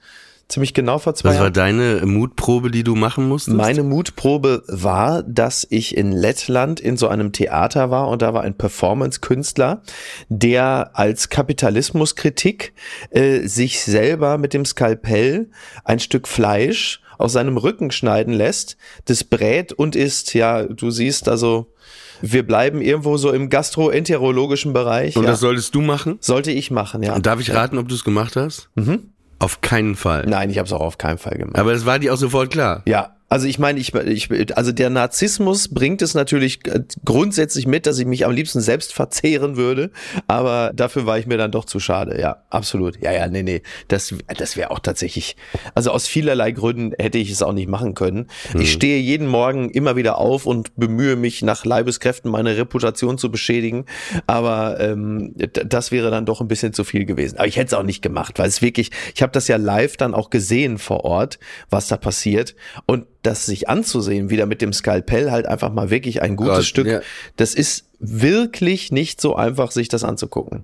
Ziemlich 0.49 0.73
genau 0.73 0.97
vor 0.97 1.13
zwei 1.13 1.29
Was 1.29 1.35
war 1.35 1.43
Jahren. 1.43 1.53
deine 1.53 2.05
Mutprobe, 2.07 2.71
die 2.71 2.83
du 2.83 2.95
machen 2.95 3.27
musstest? 3.27 3.55
Meine 3.55 3.83
Mutprobe 3.83 4.63
war, 4.67 5.21
dass 5.21 5.67
ich 5.69 5.95
in 5.95 6.11
Lettland 6.11 6.79
in 6.79 6.97
so 6.97 7.07
einem 7.07 7.33
Theater 7.33 7.91
war 7.91 8.07
und 8.07 8.23
da 8.23 8.33
war 8.33 8.41
ein 8.41 8.57
Performance-Künstler, 8.57 9.83
der 10.29 10.89
als 10.93 11.29
Kapitalismuskritik 11.29 12.73
äh, 13.11 13.41
sich 13.47 13.81
selber 13.81 14.39
mit 14.39 14.55
dem 14.55 14.65
Skalpell 14.65 15.51
ein 15.83 15.99
Stück 15.99 16.27
Fleisch 16.27 16.99
aus 17.19 17.33
seinem 17.33 17.57
Rücken 17.57 17.91
schneiden 17.91 18.33
lässt, 18.33 18.75
das 19.05 19.23
brät 19.23 19.71
und 19.71 19.95
isst. 19.95 20.33
Ja, 20.33 20.63
du 20.63 20.89
siehst 20.89 21.29
also, 21.29 21.73
wir 22.21 22.45
bleiben 22.45 22.81
irgendwo 22.81 23.17
so 23.17 23.31
im 23.31 23.49
gastroenterologischen 23.49 24.73
Bereich. 24.73 25.15
Und 25.15 25.23
ja. 25.23 25.31
das 25.31 25.39
sollteix 25.39 25.71
du 25.71 25.81
machen? 25.81 26.17
sollte 26.21 26.51
ich 26.51 26.71
machen, 26.71 27.03
ja. 27.03 27.15
Und 27.15 27.25
darf 27.25 27.39
ich 27.39 27.53
raten, 27.53 27.77
ob 27.77 27.87
du 27.87 27.95
es 27.95 28.03
gemacht 28.03 28.35
hast? 28.35 28.69
Mhm. 28.75 29.09
Auf 29.39 29.61
keinen 29.61 29.95
Fall. 29.95 30.25
Nein, 30.27 30.49
ich 30.49 30.57
habe 30.57 30.67
es 30.67 30.73
auch 30.73 30.81
auf 30.81 30.97
keinen 30.97 31.17
Fall 31.17 31.37
gemacht. 31.37 31.57
Aber 31.57 31.71
das 31.71 31.85
war 31.85 31.97
dir 31.97 32.13
auch 32.13 32.17
sofort 32.17 32.51
klar. 32.51 32.83
Ja, 32.85 33.15
also 33.29 33.47
ich 33.47 33.59
meine, 33.59 33.79
ich, 33.79 33.93
ich, 33.93 34.57
also 34.57 34.71
der 34.71 34.89
Narzissmus 34.89 35.67
bringt 35.67 36.01
es 36.01 36.15
natürlich 36.15 36.65
äh, 36.67 36.81
grundsätzlich 37.05 37.67
mit, 37.67 37.85
dass 37.85 37.99
ich 37.99 38.05
mich 38.07 38.25
am 38.25 38.31
liebsten 38.31 38.59
selbst 38.59 38.91
verzehren 38.93 39.55
würde, 39.55 39.91
aber 40.27 40.71
dafür 40.75 41.05
war 41.05 41.19
ich 41.19 41.27
mir 41.27 41.37
dann 41.37 41.51
doch 41.51 41.65
zu 41.65 41.79
schade. 41.79 42.19
Ja, 42.19 42.43
absolut. 42.49 42.99
Ja, 43.01 43.11
ja, 43.11 43.27
nee, 43.27 43.43
nee, 43.43 43.61
das, 43.87 44.15
das 44.35 44.57
wäre 44.57 44.71
auch 44.71 44.79
tatsächlich, 44.79 45.35
also 45.75 45.91
aus 45.91 46.07
vielerlei 46.07 46.51
Gründen 46.51 46.93
hätte 46.99 47.19
ich 47.19 47.29
es 47.29 47.43
auch 47.43 47.53
nicht 47.53 47.69
machen 47.69 47.93
können. 47.93 48.27
Ich 48.57 48.71
stehe 48.71 48.99
jeden 48.99 49.27
Morgen 49.27 49.69
immer 49.69 49.95
wieder 49.95 50.17
auf 50.17 50.47
und 50.47 50.75
bemühe 50.75 51.15
mich 51.15 51.43
nach 51.43 51.65
Leibeskräften 51.65 52.31
meine 52.31 52.57
Reputation 52.57 53.17
zu 53.19 53.29
beschädigen, 53.29 53.85
aber 54.25 54.79
ähm, 54.79 55.35
das 55.35 55.91
wäre 55.91 56.09
dann 56.09 56.25
doch 56.25 56.41
ein 56.41 56.47
bisschen 56.47 56.73
zu 56.73 56.83
viel 56.83 57.05
gewesen. 57.05 57.37
Aber 57.37 57.47
ich 57.47 57.57
hätte 57.57 57.67
es 57.67 57.73
auch 57.73 57.83
nicht 57.83 58.01
gemacht, 58.01 58.39
weil 58.39 58.47
es 58.47 58.61
wirklich, 58.61 58.89
ich 59.13 59.21
habe 59.21 59.31
das 59.31 59.47
ja 59.47 59.57
live 59.57 59.97
dann 59.97 60.15
auch 60.15 60.31
gesehen 60.31 60.79
vor 60.79 61.05
Ort, 61.05 61.37
was 61.69 61.87
da 61.87 61.97
passiert 61.97 62.55
und 62.87 63.05
das 63.23 63.45
sich 63.45 63.67
anzusehen, 63.69 64.29
wieder 64.29 64.45
mit 64.45 64.61
dem 64.61 64.73
Skalpell 64.73 65.31
halt 65.31 65.45
einfach 65.45 65.71
mal 65.73 65.89
wirklich 65.89 66.21
ein 66.21 66.35
gutes 66.35 66.55
Gott, 66.55 66.65
Stück. 66.65 66.87
ja. 66.87 67.01
Das 67.35 67.53
ist 67.53 67.85
wirklich 67.99 68.91
nicht 68.91 69.19
so 69.19 69.35
einfach, 69.35 69.71
sich 69.71 69.89
das 69.89 70.03
anzugucken. 70.03 70.63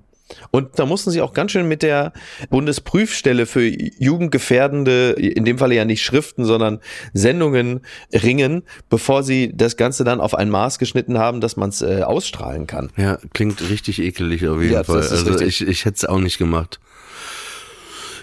Und 0.50 0.80
da 0.80 0.88
mussten 0.88 1.12
sie 1.12 1.22
auch 1.22 1.34
ganz 1.34 1.52
schön 1.52 1.68
mit 1.68 1.84
der 1.84 2.12
Bundesprüfstelle 2.50 3.46
für 3.46 3.64
jugendgefährdende, 3.68 5.12
in 5.12 5.46
dem 5.46 5.60
Falle 5.60 5.76
ja 5.76 5.86
nicht 5.86 6.02
Schriften, 6.04 6.46
sondern 6.46 6.80
Sendungen 7.14 7.82
ringen, 8.12 8.64
bevor 8.90 9.22
sie 9.24 9.52
das 9.56 9.78
Ganze 9.78 10.04
dann 10.04 10.20
auf 10.20 10.34
ein 10.34 10.50
Maß 10.50 10.80
geschnitten 10.80 11.20
haben, 11.20 11.42
dass 11.42 11.58
man 11.58 11.70
es 11.70 11.82
äh, 11.84 12.02
ausstrahlen 12.02 12.66
kann. 12.66 12.90
Ja, 12.98 13.20
klingt 13.34 13.70
richtig 13.70 14.02
ekelig 14.02 14.48
auf 14.48 14.62
jeden 14.62 14.74
Ja, 14.74 14.84
Fall. 14.84 14.98
Also 14.98 15.30
richtig. 15.30 15.62
ich, 15.62 15.68
ich 15.68 15.86
hätte 15.86 15.98
es 15.98 16.06
auch 16.06 16.20
nicht 16.20 16.38
gemacht. 16.40 16.80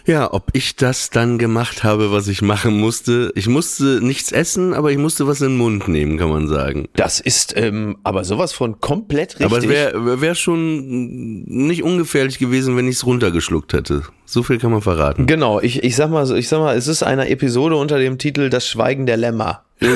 Ja, 0.07 0.33
ob 0.33 0.51
ich 0.53 0.77
das 0.77 1.11
dann 1.11 1.39
gemacht 1.39 1.85
habe, 1.85 2.11
was 2.13 2.29
ich 2.29 2.43
machen 2.43 2.79
musste. 2.79 3.33
Ich 3.35 3.49
musste 3.49 4.01
nichts 4.03 4.33
essen, 4.33 4.75
aber 4.75 4.91
ich 4.91 4.99
musste 4.99 5.27
was 5.27 5.41
in 5.41 5.49
den 5.49 5.59
Mund 5.59 5.89
nehmen, 5.89 6.19
kann 6.19 6.31
man 6.31 6.49
sagen. 6.49 6.89
Das 6.95 7.21
ist 7.21 7.55
ähm, 7.57 7.99
aber 8.03 8.25
sowas 8.25 8.53
von 8.53 8.81
komplett 8.81 9.35
richtig. 9.35 9.47
Aber 9.47 9.59
es 9.59 9.69
wäre 9.69 10.21
wär 10.21 10.35
schon 10.35 11.43
nicht 11.45 11.83
ungefährlich 11.83 12.39
gewesen, 12.39 12.77
wenn 12.77 12.89
ich 12.89 12.97
es 12.97 13.07
runtergeschluckt 13.07 13.73
hätte. 13.73 14.03
So 14.33 14.43
viel 14.43 14.57
kann 14.59 14.71
man 14.71 14.81
verraten. 14.81 15.27
Genau, 15.27 15.61
ich, 15.61 15.83
ich 15.85 15.95
sag 15.95 16.09
mal 16.09 16.25
so, 16.25 16.35
ich 16.35 16.49
sag 16.49 16.59
mal, 16.61 16.75
es 16.75 16.89
ist 16.89 17.03
eine 17.03 17.29
Episode 17.29 17.77
unter 17.77 17.99
dem 17.99 18.17
Titel 18.17 18.49
Das 18.49 18.67
Schweigen 18.67 19.05
der 19.05 19.19
Lämmer. 19.19 19.61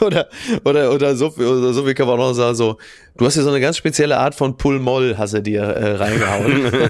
Oder, 0.00 0.26
oder, 0.64 0.92
oder 0.92 1.16
so, 1.16 1.28
oder 1.36 1.72
so 1.72 1.86
wie 1.86 1.94
kann 1.94 2.06
man 2.08 2.18
auch 2.18 2.32
sagen, 2.32 2.54
so, 2.56 2.78
du 3.16 3.24
hast 3.26 3.34
hier 3.34 3.44
so 3.44 3.50
eine 3.50 3.60
ganz 3.60 3.76
spezielle 3.76 4.18
Art 4.18 4.34
von 4.34 4.56
Pull-Moll, 4.56 5.14
hast 5.18 5.34
du 5.34 5.42
dir 5.42 5.62
äh, 5.62 5.94
reingehauen. 5.96 6.64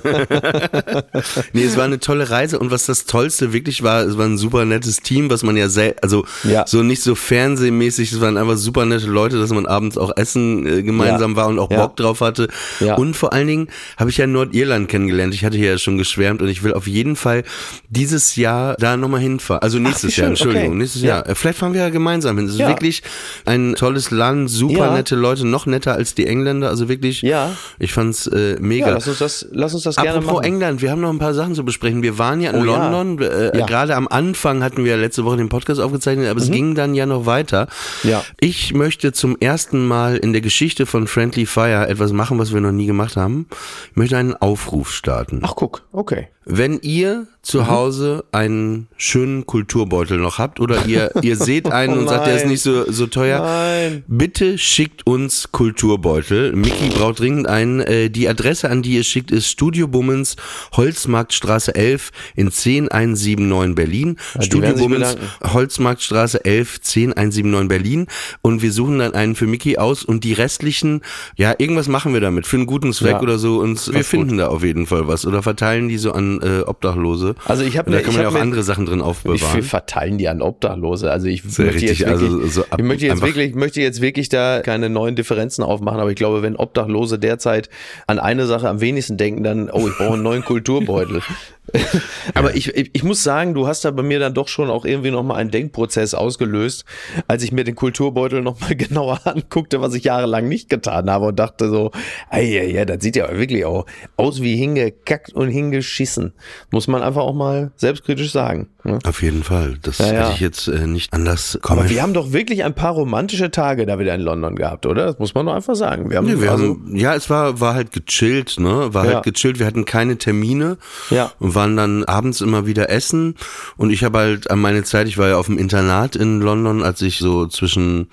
Nee, 1.53 1.65
es 1.65 1.77
war 1.77 1.85
eine 1.85 2.01
tolle 2.01 2.31
Reise 2.31 2.59
und 2.59 2.71
was 2.71 2.87
das 2.87 3.05
Tollste 3.05 3.53
wirklich 3.53 3.83
war, 3.83 4.03
es 4.05 4.17
war 4.19 4.25
ein 4.27 4.39
super 4.39 4.65
nettes 4.65 5.01
Team, 5.01 5.31
was 5.31 5.43
man 5.43 5.57
ja 5.57 5.69
sel 5.69 5.95
also 6.03 6.25
Ja. 6.45 6.67
so 6.67 6.83
nicht 6.83 7.03
so 7.03 7.15
fernsehmäßig, 7.15 8.13
es 8.13 8.21
waren 8.21 8.37
einfach 8.37 8.57
super 8.57 8.85
nette 8.87 9.07
Leute, 9.07 9.39
dass 9.39 9.51
man 9.51 9.67
abends 9.67 9.97
auch 9.99 10.17
essen 10.17 10.67
äh, 10.67 10.83
gemeinsam 10.83 11.33
Ja. 11.33 11.37
war 11.37 11.47
und 11.49 11.59
auch 11.59 11.71
Ja. 11.71 11.87
Bock 11.87 11.97
drauf 11.97 12.21
hatte. 12.21 12.49
Und 12.97 13.15
vor 13.15 13.33
allen 13.33 13.47
Dingen 13.47 13.69
habe 13.97 14.11
ich 14.11 14.17
ja 14.17 14.27
Nordirland 14.27 14.89
kennengelernt. 14.89 15.04
Ich 15.09 15.45
hatte 15.45 15.57
hier 15.57 15.71
ja 15.73 15.79
schon 15.79 15.99
geschwärmt 15.99 16.43
und 16.43 16.49
ich 16.49 16.63
will 16.63 16.75
auf 16.75 16.87
jeden 16.87 17.17
Fall 17.17 17.45
dieses 17.89 18.37
Jahr 18.37 18.77
da 18.79 18.97
nochmal 18.97 19.21
hinfahren. 19.21 19.63
Also 19.63 19.79
nächstes 19.79 20.17
wie 20.17 20.21
Jahr, 20.21 20.31
Entschuldigung, 20.31 20.69
okay. 20.71 20.77
nächstes 20.79 21.03
Ja. 21.03 21.09
Jahr. 21.09 21.29
Äh, 21.29 21.35
Vielleicht 21.35 21.59
fahren 21.59 21.73
wir 21.75 21.81
ja 21.81 21.89
gemeinsam 21.91 22.37
hin. 22.37 22.47
Es 22.47 22.55
ist 22.55 22.61
Ja. 22.61 22.69
wirklich 22.69 23.03
ein 23.45 23.75
tolles 23.77 24.11
Land, 24.11 24.51
super 24.51 24.87
Ja. 24.87 24.95
nette 24.95 25.15
Leute, 25.17 25.47
noch 25.47 25.67
netter 25.67 25.95
als 25.95 26.15
die 26.15 26.27
Engländer. 26.27 26.69
Also 26.69 26.89
wirklich, 26.89 27.23
Ja. 27.23 27.53
ich 27.79 27.93
fand's 27.93 28.27
äh, 28.27 28.57
mega. 28.61 28.91
lass 28.91 29.09
uns 29.09 29.19
das, 29.19 29.47
lass 29.53 29.75
uns 29.75 29.83
das 29.85 29.97
gerne 29.97 30.11
Apropos 30.19 30.35
machen. 30.37 30.45
England, 30.45 30.83
wir 30.83 30.91
haben 30.91 31.01
noch 31.01 31.11
ein 31.11 31.19
paar 31.19 31.35
Sachen 31.35 31.55
zu 31.55 31.65
besprechen. 31.65 32.03
Wir 32.03 32.19
waren 32.19 32.41
ja 32.41 32.51
in 32.51 32.63
Oh. 32.63 32.65
London, 32.65 33.21
äh, 33.23 33.51
gerade 33.67 33.97
am 33.97 34.09
Anfang 34.09 34.63
hatten 34.63 34.85
wir 34.85 34.93
ja 34.93 34.97
letzte 34.97 35.25
Woche 35.25 35.37
den 35.37 35.49
Podcast 35.49 35.81
aufgezeichnet, 35.81 36.29
aber 36.29 36.41
es 36.41 36.51
ging 36.51 36.75
dann 36.75 36.95
ja 36.95 37.07
noch 37.07 37.27
weiter. 37.27 37.69
Mhm. 38.03 38.11
Ja. 38.11 38.25
Ich 38.41 38.75
möchte 38.75 39.13
zum 39.13 39.37
ersten 39.41 39.87
Mal 39.87 40.17
in 40.17 40.33
der 40.33 40.41
Geschichte 40.43 40.87
von 40.87 41.07
Friendly 41.07 41.47
Fire 41.47 41.89
etwas 41.89 42.13
machen, 42.13 42.39
was 42.39 42.53
wir 42.53 42.61
noch 42.61 42.73
nie 42.73 42.87
gemacht 42.87 43.17
haben. 43.17 43.47
Ich 43.91 43.97
möchte 43.97 44.17
einen 44.17 44.35
Aufruf 44.35 44.84
starten. 44.93 45.41
Ach, 45.43 45.55
guck, 45.57 45.83
okay. 45.93 46.29
Wenn 46.47 46.79
ihr 46.83 47.27
zu 47.41 47.63
Mhm. 47.63 47.67
Hause 47.69 48.25
einen 48.33 48.87
schönen 48.99 49.47
Kulturbeutel 49.47 50.19
noch 50.19 50.37
habt 50.39 50.61
oder 50.61 50.85
ihr, 50.85 51.11
ihr 51.23 51.37
seht 51.39 51.71
einen 51.73 51.95
Oh 51.95 52.01
und 52.01 52.09
sagt, 52.09 52.27
der 52.27 52.37
ist 52.37 52.47
nicht 52.47 52.61
so, 52.61 52.91
so 52.91 53.07
teuer, 53.07 53.41
Nein. 53.41 54.05
bitte 54.09 54.59
schickt 54.59 55.07
uns 55.07 55.51
Kulturbeutel. 55.53 56.53
Mickey 56.55 56.91
braucht 56.91 57.21
dringend 57.21 57.47
einen. 57.49 57.81
Äh, 57.81 58.11
die 58.11 58.29
Adresse, 58.29 58.69
an 58.71 58.83
die 58.83 58.93
ihr 58.97 59.05
schickt, 59.05 59.31
ist 59.31 59.49
Studio 59.49 59.89
Bummens, 59.89 60.37
Holzmarktstraße 60.77 61.75
11 61.75 62.11
in 62.37 62.51
10179 62.51 63.75
Berlin. 63.75 64.17
die 64.39 64.45
Studio 64.45 64.75
Bummens. 64.75 65.17
Holzmarktstraße 65.43 66.45
11 66.45 66.81
10179 66.83 67.69
Berlin. 67.69 68.07
Und 68.43 68.61
wir 68.63 68.73
suchen 68.73 68.99
dann 68.99 69.15
einen 69.15 69.35
für 69.35 69.47
Mickey 69.47 69.79
aus 69.79 70.05
und 70.05 70.25
die 70.25 70.35
restlichen, 70.35 71.01
ja, 71.37 71.55
irgendwas 71.57 71.89
machen 71.89 72.13
wir 72.13 72.21
damit 72.21 72.47
für 72.47 72.57
einen 72.57 72.67
guten 72.67 72.93
Zweck 72.93 73.13
Ja. 73.13 73.21
oder 73.23 73.39
so. 73.39 73.61
Und 73.61 73.87
wir 73.87 73.95
gut. 73.95 74.05
finden 74.05 74.37
da 74.37 74.49
auf 74.49 74.63
jeden 74.63 74.74
Fall 74.74 74.74
was 74.77 75.27
oder 75.27 75.43
verteilen 75.43 75.89
die 75.89 75.99
so 75.99 76.13
an 76.13 76.41
äh, 76.43 76.61
Obdachlose. 76.67 77.35
Also 77.47 77.63
ich 77.65 77.79
hab 77.79 77.87
Und 77.87 77.93
da 77.93 78.01
kann 78.01 78.11
ich 78.11 78.17
man 78.17 78.23
ja 78.25 78.29
auch 78.31 78.35
andere 78.35 78.63
Sachen 78.63 78.87
drin 78.87 78.99
Ich 78.99 79.05
aufbewahren. 79.05 79.55
wir 79.57 79.63
verteilen 79.63 80.19
die 80.19 80.29
an 80.29 80.43
Obdachlose. 80.43 81.11
Also 81.11 81.27
ich 81.29 81.45
möchte 81.45 81.63
jetzt 81.63 81.75
richtig, 81.75 82.01
wirklich, 82.01 82.11
also 82.31 82.47
so 82.47 82.63
ab- 82.71 82.79
ich 82.79 82.85
möchte 82.85 83.07
jetzt 83.07 83.23
wirklich, 83.23 83.51
ich 83.51 83.55
möchte 83.55 83.81
jetzt 83.81 84.01
wirklich 84.01 84.29
da 84.29 84.61
keine 84.63 84.91
neuen 84.91 85.17
Differenzen 85.17 85.63
aufmachen, 85.65 86.01
aber 86.01 86.11
ich 86.11 86.17
glaube, 86.17 86.43
wenn 86.43 86.57
Obdachlose 86.57 87.19
derzeit 87.19 87.69
an 88.07 88.19
eine 88.19 88.47
Sache 88.47 88.69
am 88.69 88.81
wenigsten 88.81 89.17
denken, 89.17 89.43
dann, 89.45 89.71
oh, 89.71 89.87
ich 89.89 89.97
brauche 89.97 90.15
einen 90.15 90.23
neuen 90.23 90.45
Kulturbeutel. 90.45 91.23
aber 92.35 92.55
ich, 92.55 92.69
ich, 92.69 92.91
ich 92.93 93.03
muss 93.03 93.23
sagen, 93.23 93.55
du 93.55 93.67
hast 93.67 93.85
da 93.85 93.91
bei 93.91 94.03
mir 94.03 94.19
dann 94.19 94.35
doch 94.35 94.49
schon 94.49 94.71
auch 94.71 94.85
irgendwie 94.85 95.11
nochmal 95.11 95.39
einen 95.39 95.51
Denkprozess 95.51 96.15
ausgelöst, 96.15 96.85
als 97.27 97.43
ich 97.43 97.53
mir 97.53 97.65
den 97.65 97.75
Kulturbeutel 97.75 98.43
nochmal 98.43 98.77
genauer 98.77 99.21
anguckte, 99.25 99.81
was 99.81 99.95
ich 99.95 100.05
jahrelang 100.05 100.49
nicht 100.49 100.69
getan 100.69 101.11
habe 101.11 101.27
und 101.27 101.39
dachte 101.39 101.71
so, 101.71 101.91
ja, 102.33 102.41
ja, 102.41 102.85
das 102.85 103.03
sieht 103.03 103.17
ja 103.17 103.31
wirklich 103.37 103.65
auch 103.65 103.87
aus 104.17 104.43
wie 104.43 104.57
hingekackt 104.57 105.33
und 105.33 105.49
hingeschissen. 105.49 106.35
Muss 106.71 106.87
man 106.87 107.03
einfach 107.03 107.23
auch 107.23 107.35
mal 107.35 107.73
selbstkritisch 107.77 108.33
sagen. 108.33 108.69
Ne? 108.85 108.99
Auf 109.05 109.23
jeden 109.23 109.43
Fall. 109.43 109.79
Das 109.81 109.99
Ja, 109.99 110.07
ja. 110.07 110.13
hätte 110.13 110.33
ich 110.35 110.41
jetzt 110.41 110.69
äh, 110.69 110.87
nicht 110.87 111.13
anders 111.15 111.59
kommen. 111.63 111.81
Aber 111.81 111.89
wir 111.91 112.03
haben 112.03 112.13
doch 112.13 112.33
wirklich 112.33 112.65
ein 112.65 112.75
paar 112.75 112.93
romantische 112.93 113.51
Tage 113.51 113.87
da 113.87 113.99
wieder 113.99 114.15
in 114.15 114.21
London 114.21 114.57
gehabt, 114.57 114.85
oder? 114.85 115.07
Das 115.07 115.19
muss 115.19 115.35
man 115.35 115.47
doch 115.47 115.55
einfach 115.55 115.75
sagen. 115.75 116.11
Wir 116.11 116.19
haben, 116.19 116.27
Nee, 116.27 116.41
wir 116.41 116.51
also, 116.53 116.65
haben, 116.75 116.95
ja, 116.95 117.15
es 117.15 117.31
war, 117.31 117.61
war 117.61 117.75
halt 117.75 117.93
gechillt, 117.93 118.57
ne? 118.59 118.93
War 118.93 119.07
Ja. 119.07 119.15
halt 119.15 119.25
gechillt. 119.25 119.59
Wir 119.59 119.67
hatten 119.67 119.87
keine 119.87 120.19
Termine 120.19 120.77
Ja. 121.11 121.33
und 121.39 121.55
waren 121.55 121.77
dann 121.77 122.05
abends 122.05 122.43
immer 122.43 122.67
wieder 122.67 122.91
essen. 122.91 123.37
Und 123.79 123.91
ich 123.91 124.05
habe 124.05 124.19
halt 124.19 124.51
an 124.51 124.61
meine 124.61 124.85
Zeit, 124.85 125.09
ich 125.09 125.17
war 125.17 125.29
ja 125.29 125.37
auf 125.39 125.47
dem 125.47 125.57
Internat 125.59 126.15
in 126.15 126.41
London, 126.43 126.83
als 126.83 127.01
ich 127.01 127.19
so 127.19 127.47
zwischen 127.47 128.09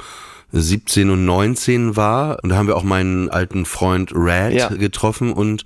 17 0.53 1.09
und 1.09 1.25
19 1.25 1.95
war. 1.95 2.37
Und 2.43 2.49
da 2.49 2.55
haben 2.55 2.67
wir 2.67 2.75
auch 2.77 2.83
meinen 2.83 3.29
alten 3.29 3.65
Freund 3.65 4.11
Rad 4.13 4.77
getroffen 4.79 5.33
und 5.33 5.63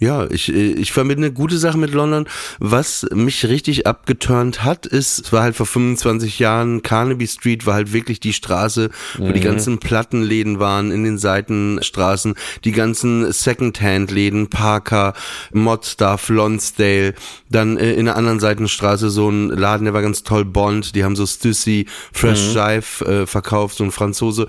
Ja, 0.00 0.28
ich, 0.28 0.52
ich 0.52 0.92
verbinde 0.92 1.32
gute 1.32 1.56
Sache 1.56 1.78
mit 1.78 1.92
London. 1.92 2.26
Was 2.58 3.06
mich 3.14 3.46
richtig 3.46 3.86
abgeturnt 3.86 4.64
hat, 4.64 4.86
ist, 4.86 5.20
es 5.26 5.32
war 5.32 5.44
halt 5.44 5.54
vor 5.54 5.66
25 5.66 6.40
Jahren, 6.40 6.82
Carnaby 6.82 7.28
Street 7.28 7.64
war 7.64 7.74
halt 7.74 7.92
wirklich 7.92 8.18
die 8.18 8.32
Straße, 8.32 8.90
wo 9.18 9.30
die 9.30 9.38
ganzen 9.40 9.78
Plattenläden 9.78 10.58
waren 10.58 10.90
in 10.90 11.04
den 11.04 11.16
Seitenstraßen, 11.16 12.34
die 12.64 12.72
ganzen 12.72 13.30
Secondhand-Läden, 13.30 14.50
Parker, 14.50 15.14
Modstuff, 15.52 16.28
Lonsdale, 16.28 17.14
dann 17.48 17.76
äh, 17.76 17.92
in 17.92 18.06
der 18.06 18.16
anderen 18.16 18.40
Seitenstraße 18.40 19.10
so 19.10 19.30
ein 19.30 19.48
Laden, 19.48 19.84
der 19.84 19.94
war 19.94 20.02
ganz 20.02 20.24
toll, 20.24 20.44
Bond, 20.44 20.96
die 20.96 21.04
haben 21.04 21.14
so 21.14 21.24
Stussy, 21.24 21.86
Fresh 22.12 22.52
Jive 22.52 23.04
äh, 23.06 23.26
verkauft, 23.26 23.76
so 23.76 23.84
ein 23.84 23.92
Franzose. 23.92 24.48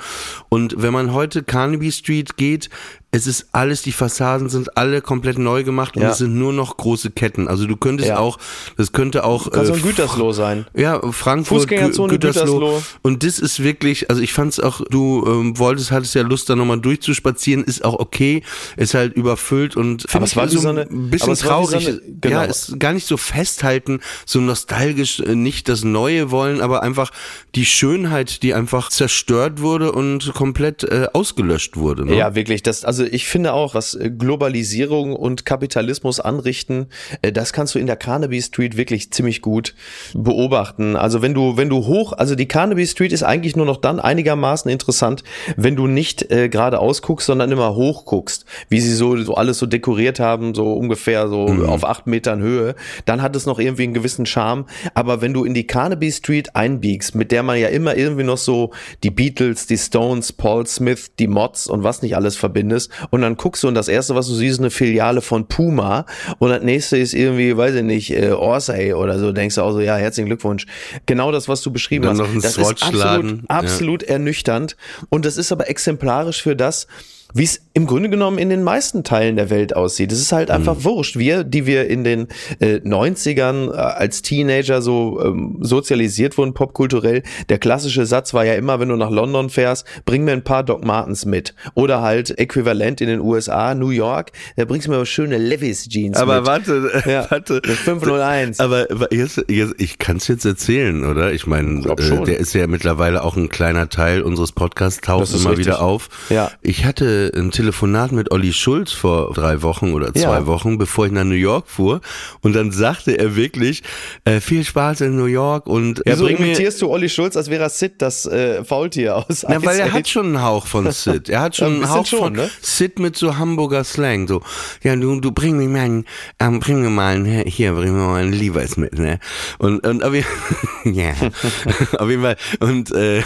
Und 0.49 0.81
wenn 0.81 0.91
man 0.91 1.13
heute 1.13 1.43
Carnaby 1.43 1.91
Street 1.91 2.35
geht, 2.35 2.71
es 3.15 3.27
ist 3.27 3.47
alles, 3.51 3.81
die 3.81 3.91
Fassaden 3.91 4.49
sind 4.49 4.77
alle 4.77 5.01
komplett 5.01 5.37
neu 5.37 5.63
gemacht 5.63 5.95
und 5.95 6.01
Ja. 6.03 6.09
es 6.11 6.17
sind 6.17 6.35
nur 6.37 6.51
noch 6.53 6.77
große 6.77 7.11
Ketten. 7.11 7.47
Also 7.47 7.65
du 7.65 7.77
könntest 7.77 8.09
Ja. 8.09 8.17
auch, 8.19 8.37
das 8.77 8.91
könnte 8.91 9.23
auch 9.23 9.49
Kann 9.51 9.65
so 9.65 9.73
äh, 9.73 9.75
ein 9.77 9.81
Gütersloh 9.81 10.31
sein. 10.33 10.65
ja, 10.75 10.99
Frankfurt, 11.11 11.59
Fußgängerzone, 11.61 12.13
Gü- 12.13 12.19
Gütersloh. 12.19 12.59
Gütersloh. 12.59 12.83
Und 13.03 13.23
das 13.23 13.39
ist 13.39 13.63
wirklich, 13.63 14.09
also 14.09 14.21
ich 14.21 14.33
fand's 14.33 14.59
auch, 14.59 14.81
du 14.89 15.23
ähm, 15.25 15.57
wolltest, 15.57 15.91
hattest 15.91 16.13
ja 16.15 16.23
Lust, 16.23 16.49
da 16.49 16.55
nochmal 16.55 16.79
durchzuspazieren, 16.79 17.63
ist 17.63 17.85
auch 17.85 17.97
okay, 17.99 18.43
ist 18.75 18.93
halt 18.93 19.13
überfüllt 19.13 19.77
und 19.77 20.05
Aber 20.13 20.25
es 20.25 20.35
war 20.35 20.47
so 20.49 20.59
so 20.59 20.69
ein 20.69 20.77
eine- 20.79 20.85
bisschen 20.87 21.31
es 21.31 21.45
war 21.45 21.61
wie 21.61 21.65
so 21.65 21.71
traurig. 21.71 21.87
eine- 21.87 22.01
genau. 22.21 22.35
Ja, 22.41 22.43
ist 22.43 22.79
gar 22.79 22.91
nicht 22.93 23.07
so 23.07 23.17
festhalten, 23.17 24.01
so 24.25 24.41
nostalgisch, 24.41 25.19
äh, 25.21 25.35
nicht 25.35 25.69
das 25.69 25.83
Neue 25.83 26.31
wollen, 26.31 26.59
aber 26.61 26.83
einfach 26.83 27.11
die 27.55 27.65
Schönheit, 27.65 28.43
die 28.43 28.53
einfach 28.53 28.89
zerstört 28.89 29.61
wurde 29.61 29.91
und 29.91 30.33
komplett 30.33 30.83
äh, 30.83 31.07
ausgelöscht 31.13 31.77
wurde. 31.77 32.05
Ne? 32.05 32.15
Ja, 32.17 32.35
wirklich. 32.35 32.63
Das, 32.63 32.83
also 32.83 33.04
ich 33.11 33.27
finde 33.27 33.53
auch, 33.53 33.75
was 33.75 33.95
äh, 33.95 34.09
Globalisierung 34.09 35.15
und 35.15 35.45
Kapitalismus 35.45 36.19
anrichten, 36.19 36.87
äh, 37.21 37.31
das 37.31 37.53
kannst 37.53 37.75
du 37.75 37.79
in 37.79 37.87
der 37.87 37.95
Carnaby 37.95 38.41
Street 38.41 38.77
wirklich 38.77 39.11
ziemlich 39.11 39.41
gut 39.41 39.75
beobachten. 40.13 40.95
Also 40.95 41.21
wenn 41.21 41.33
du, 41.33 41.57
wenn 41.57 41.69
du 41.69 41.85
hoch, 41.85 42.13
also 42.13 42.35
die 42.35 42.47
Carnaby 42.47 42.85
Street 42.87 43.11
ist 43.11 43.23
eigentlich 43.23 43.55
nur 43.55 43.65
noch 43.65 43.77
dann 43.77 43.99
einigermaßen 43.99 44.69
interessant, 44.69 45.23
wenn 45.57 45.75
du 45.75 45.87
nicht 45.87 46.31
äh, 46.31 46.49
geradeaus 46.49 47.01
guckst, 47.01 47.27
sondern 47.27 47.51
immer 47.51 47.75
hoch 47.75 48.05
guckst, 48.05 48.45
wie 48.69 48.79
sie 48.79 48.93
so, 48.93 49.17
so 49.17 49.35
alles 49.35 49.59
so 49.59 49.65
dekoriert 49.65 50.19
haben, 50.19 50.53
so 50.55 50.73
ungefähr 50.73 51.27
so 51.27 51.45
auf 51.67 51.85
acht 51.85 52.07
Metern 52.07 52.41
Höhe, 52.41 52.75
dann 53.05 53.21
hat 53.21 53.35
es 53.35 53.45
noch 53.45 53.59
irgendwie 53.59 53.83
einen 53.83 53.93
gewissen 53.93 54.25
Charme. 54.25 54.65
Aber 54.93 55.21
wenn 55.21 55.33
du 55.33 55.43
in 55.43 55.53
die 55.53 55.67
Carnaby 55.67 56.11
Street 56.11 56.55
einbiegst, 56.55 57.15
mit 57.15 57.31
der 57.31 57.43
man 57.43 57.59
ja 57.59 57.67
immer 57.67 57.95
irgendwie 57.95 58.23
noch 58.23 58.37
so 58.37 58.71
die 59.03 59.11
Beatles, 59.11 59.67
die 59.67 59.77
Stones, 59.77 60.33
Paul 60.33 60.65
Smith, 60.67 61.11
die 61.19 61.27
Mods 61.27 61.67
und 61.67 61.83
was 61.83 62.01
nicht 62.01 62.15
alles 62.15 62.35
verbindest, 62.35 62.91
und 63.09 63.21
dann 63.21 63.37
guckst 63.37 63.63
du 63.63 63.67
und 63.67 63.75
das 63.75 63.87
erste, 63.87 64.15
was 64.15 64.27
du 64.27 64.33
siehst, 64.33 64.53
ist 64.53 64.59
eine 64.59 64.71
Filiale 64.71 65.21
von 65.21 65.47
Puma 65.47 66.05
und 66.39 66.49
das 66.49 66.63
nächste 66.63 66.97
ist 66.97 67.13
irgendwie, 67.13 67.55
weiß 67.55 67.75
ich 67.75 67.83
nicht, 67.83 68.11
äh, 68.11 68.31
Orsay 68.31 68.93
oder 68.93 69.19
so, 69.19 69.31
denkst 69.31 69.55
du 69.55 69.61
auch 69.61 69.71
so, 69.71 69.79
ja, 69.81 69.95
herzlichen 69.95 70.27
Glückwunsch. 70.27 70.65
Genau 71.05 71.31
das, 71.31 71.47
was 71.47 71.61
du 71.61 71.71
beschrieben 71.71 72.07
hast. 72.07 72.19
das 72.19 72.33
ist 72.33 72.53
Swatch-Laden, 72.53 73.43
absolut, 73.47 73.49
ja. 73.49 73.55
absolut 73.55 74.03
ernüchternd 74.03 74.75
und 75.09 75.25
das 75.25 75.37
ist 75.37 75.51
aber 75.51 75.69
exemplarisch 75.69 76.41
für 76.41 76.55
das, 76.55 76.87
wie 77.35 77.43
es 77.43 77.59
im 77.73 77.85
Grunde 77.85 78.09
genommen 78.09 78.37
in 78.37 78.49
den 78.49 78.63
meisten 78.63 79.03
Teilen 79.03 79.35
der 79.35 79.49
Welt 79.49 79.75
aussieht. 79.75 80.09
Es 80.13 80.21
ist 80.21 80.31
halt 80.31 80.49
einfach 80.49 80.77
wurscht. 80.85 81.17
Wir, 81.17 81.43
die 81.43 81.65
wir 81.65 81.87
in 81.89 82.05
den 82.05 82.27
äh, 82.59 82.75
90ern 82.77 83.73
äh, 83.73 83.75
als 83.75 84.21
Teenager 84.21 84.81
so 84.81 85.21
ähm, 85.21 85.57
sozialisiert 85.59 86.37
wurden, 86.37 86.53
popkulturell, 86.53 87.23
der 87.49 87.57
klassische 87.57 88.05
Satz 88.05 88.33
war 88.33 88.45
ja 88.45 88.53
immer, 88.53 88.79
wenn 88.79 88.87
du 88.87 88.95
nach 88.95 89.09
London 89.11 89.49
fährst, 89.49 89.85
bring 90.05 90.23
mir 90.23 90.31
ein 90.31 90.45
paar 90.45 90.63
Doc 90.63 90.85
Martens 90.85 91.25
mit. 91.25 91.53
Oder 91.73 92.01
halt 92.01 92.39
äquivalent 92.39 93.01
in 93.01 93.07
den 93.07 93.19
USA, 93.19 93.75
New 93.75 93.89
York, 93.89 94.31
da 94.55 94.63
bringst 94.63 94.87
du 94.87 94.91
mir 94.91 95.05
schöne 95.05 95.37
Levi's 95.37 95.89
Jeans 95.89 96.15
Aber 96.15 96.37
mit. 96.37 96.45
warte, 96.47 97.03
Ja, 97.09 97.29
warte. 97.29 97.59
das 97.59 97.77
501. 97.79 98.61
Aber 98.61 98.87
jetzt, 99.13 99.43
jetzt, 99.49 99.75
ich 99.77 99.99
kann 99.99 100.17
es 100.17 100.29
jetzt 100.29 100.45
erzählen, 100.45 101.03
oder? 101.03 101.33
Ich 101.33 101.45
meine, 101.47 101.81
äh, 101.85 102.23
der 102.23 102.39
ist 102.39 102.53
ja 102.53 102.65
mittlerweile 102.67 103.21
auch 103.25 103.35
ein 103.35 103.49
kleiner 103.49 103.89
Teil 103.89 104.21
unseres 104.21 104.53
Podcasts, 104.53 105.01
taucht 105.01 105.33
immer 105.33 105.49
richtig. 105.49 105.65
wieder 105.65 105.81
auf. 105.81 106.07
Ja. 106.29 106.51
Ich 106.61 106.85
hatte 106.85 107.24
ein 107.33 107.51
Telefonat 107.51 108.11
mit 108.11 108.31
Olli 108.31 108.53
Schulz 108.53 108.91
vor 108.91 109.33
drei 109.33 109.61
Wochen 109.61 109.93
oder 109.93 110.13
zwei 110.13 110.19
Ja. 110.21 110.45
Wochen, 110.47 110.77
bevor 110.77 111.05
ich 111.05 111.11
nach 111.11 111.23
New 111.23 111.35
York 111.35 111.67
fuhr. 111.67 112.01
Und 112.41 112.53
dann 112.53 112.71
sagte 112.71 113.17
er 113.17 113.35
wirklich, 113.35 113.83
äh, 114.25 114.39
viel 114.39 114.63
Spaß 114.63 115.01
in 115.01 115.15
New 115.15 115.25
York 115.25 115.67
und 115.67 116.05
er 116.05 116.13
Wieso 116.13 116.25
bringt 116.25 116.39
mir... 116.39 116.45
imitierst 116.47 116.81
du 116.81 116.89
Olli 116.89 117.09
Schulz, 117.09 117.35
als 117.37 117.49
wäre 117.49 117.63
er 117.63 117.69
Sid, 117.69 117.93
das 118.01 118.25
äh, 118.25 118.63
Faultier 118.63 119.15
aus 119.17 119.43
Ja, 119.43 119.63
weil 119.63 119.79
er 119.79 119.91
hat 119.93 120.07
schon 120.07 120.27
einen 120.27 120.41
Hauch 120.41 120.67
von 120.67 120.91
Sid. 120.91 121.29
Er 121.29 121.41
hat 121.41 121.57
Ja, 121.57 121.65
schon 121.65 121.75
ein 121.77 121.83
einen 121.83 121.89
Hauch 121.93 122.05
schon, 122.05 122.19
von 122.19 122.33
ne? 122.33 122.49
Sid 122.61 122.99
mit 122.99 123.15
so 123.17 123.37
Hamburger 123.37 123.83
Slang. 123.83 124.27
So, 124.27 124.41
ja, 124.83 124.95
du, 124.95 125.19
du 125.19 125.31
bring 125.31 125.57
mir 125.57 125.67
mal, 125.69 125.79
einen, 125.81 126.05
ähm, 126.39 126.59
bring 126.59 126.81
mir 126.81 126.89
mal 126.89 127.15
einen, 127.15 127.25
hier, 127.47 127.73
bring 127.73 127.93
mir 127.93 128.03
mal 128.07 128.21
einen 128.23 128.33
Levi's 128.33 128.77
mit, 128.77 128.97
ne? 128.97 129.19
Und, 129.57 129.85
und 129.85 130.03
auf 130.03 130.13
jeden 130.13 130.27
ja, 130.95 131.11
auf 131.99 132.09
jeden 132.09 132.21
Fall. 132.21 132.37
Und, 132.59 132.91
äh, 132.91 133.21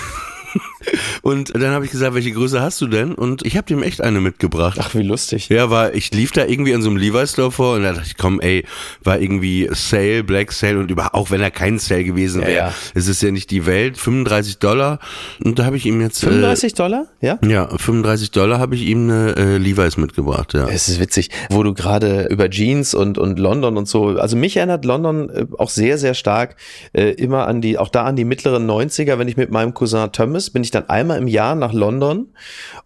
und 1.22 1.54
dann 1.56 1.72
habe 1.72 1.86
ich 1.86 1.92
gesagt, 1.92 2.14
welche 2.14 2.32
Größe 2.32 2.62
hast 2.62 2.80
du 2.82 2.88
denn? 2.88 3.14
Und 3.14 3.46
ich 3.46 3.58
habe 3.58 3.68
dem 3.68 3.84
echt 3.84 4.02
eine 4.02 4.20
mitgebracht. 4.22 4.78
Ach, 4.82 4.94
wie 4.96 5.04
lustig. 5.04 5.50
Ja, 5.50 5.70
war, 5.70 5.94
ich 5.94 6.12
lief 6.12 6.32
da 6.32 6.46
irgendwie 6.46 6.74
an 6.74 6.82
so 6.82 6.90
einem 6.90 6.98
Levi's 6.98 7.34
Store 7.34 7.52
vor 7.52 7.76
und 7.76 7.84
da 7.84 7.94
dachte 7.94 8.08
ich, 8.08 8.18
komm, 8.18 8.40
ey, 8.40 8.66
war 9.04 9.20
irgendwie 9.20 9.70
Sale, 9.72 10.24
Black 10.24 10.52
Sale 10.52 10.80
und 10.80 10.92
über, 10.92 11.16
auch 11.16 11.32
wenn 11.32 11.42
er 11.42 11.52
kein 11.52 11.80
Sale 11.80 12.04
gewesen 12.04 12.42
Ja, 12.42 12.48
wäre, 12.48 12.58
ja. 12.58 12.74
es 12.94 13.08
ist 13.08 13.22
ja 13.22 13.32
nicht 13.32 13.52
die 13.52 13.66
Welt, 13.66 13.98
35 13.98 14.60
Dollar. 14.60 15.00
Und 15.44 15.60
da 15.60 15.66
habe 15.66 15.78
ich 15.78 15.86
ihm 15.86 16.02
jetzt, 16.02 16.20
35 16.20 16.74
Dollar? 16.74 17.08
Ja? 17.22 17.40
äh, 17.42 17.48
ja, 17.48 17.68
35 17.68 18.32
Dollar 18.32 18.60
habe 18.60 18.76
ich 18.76 18.84
ihm 18.84 19.10
eine 19.10 19.36
äh, 19.36 19.58
Levi's 19.58 19.98
mitgebracht, 19.98 20.54
ja. 20.54 20.68
Es 20.68 20.88
ist 20.88 21.00
witzig, 21.00 21.30
wo 21.50 21.64
du 21.64 21.74
gerade 21.74 22.28
über 22.30 22.50
Jeans 22.50 22.94
und, 22.94 23.18
und 23.18 23.40
London 23.40 23.78
und 23.78 23.88
so, 23.88 24.08
also 24.10 24.36
mich 24.36 24.58
erinnert 24.58 24.86
London 24.86 25.30
äh, 25.30 25.46
auch 25.58 25.70
sehr, 25.70 25.98
sehr 25.98 26.14
stark 26.14 26.56
äh, 26.94 27.12
immer 27.12 27.48
an 27.48 27.62
die, 27.62 27.78
auch 27.78 27.90
da 27.90 28.06
an 28.06 28.16
die 28.16 28.26
mittleren 28.26 28.70
90er, 28.70 29.18
wenn 29.18 29.28
ich 29.28 29.38
mit 29.38 29.52
meinem 29.52 29.74
Cousin 29.74 30.12
Thomas, 30.12 30.50
bin 30.50 30.64
ich 30.64 30.72
dann 30.72 30.79
einmal 30.88 31.18
im 31.18 31.28
Jahr 31.28 31.56
nach 31.56 31.74
London 31.74 32.28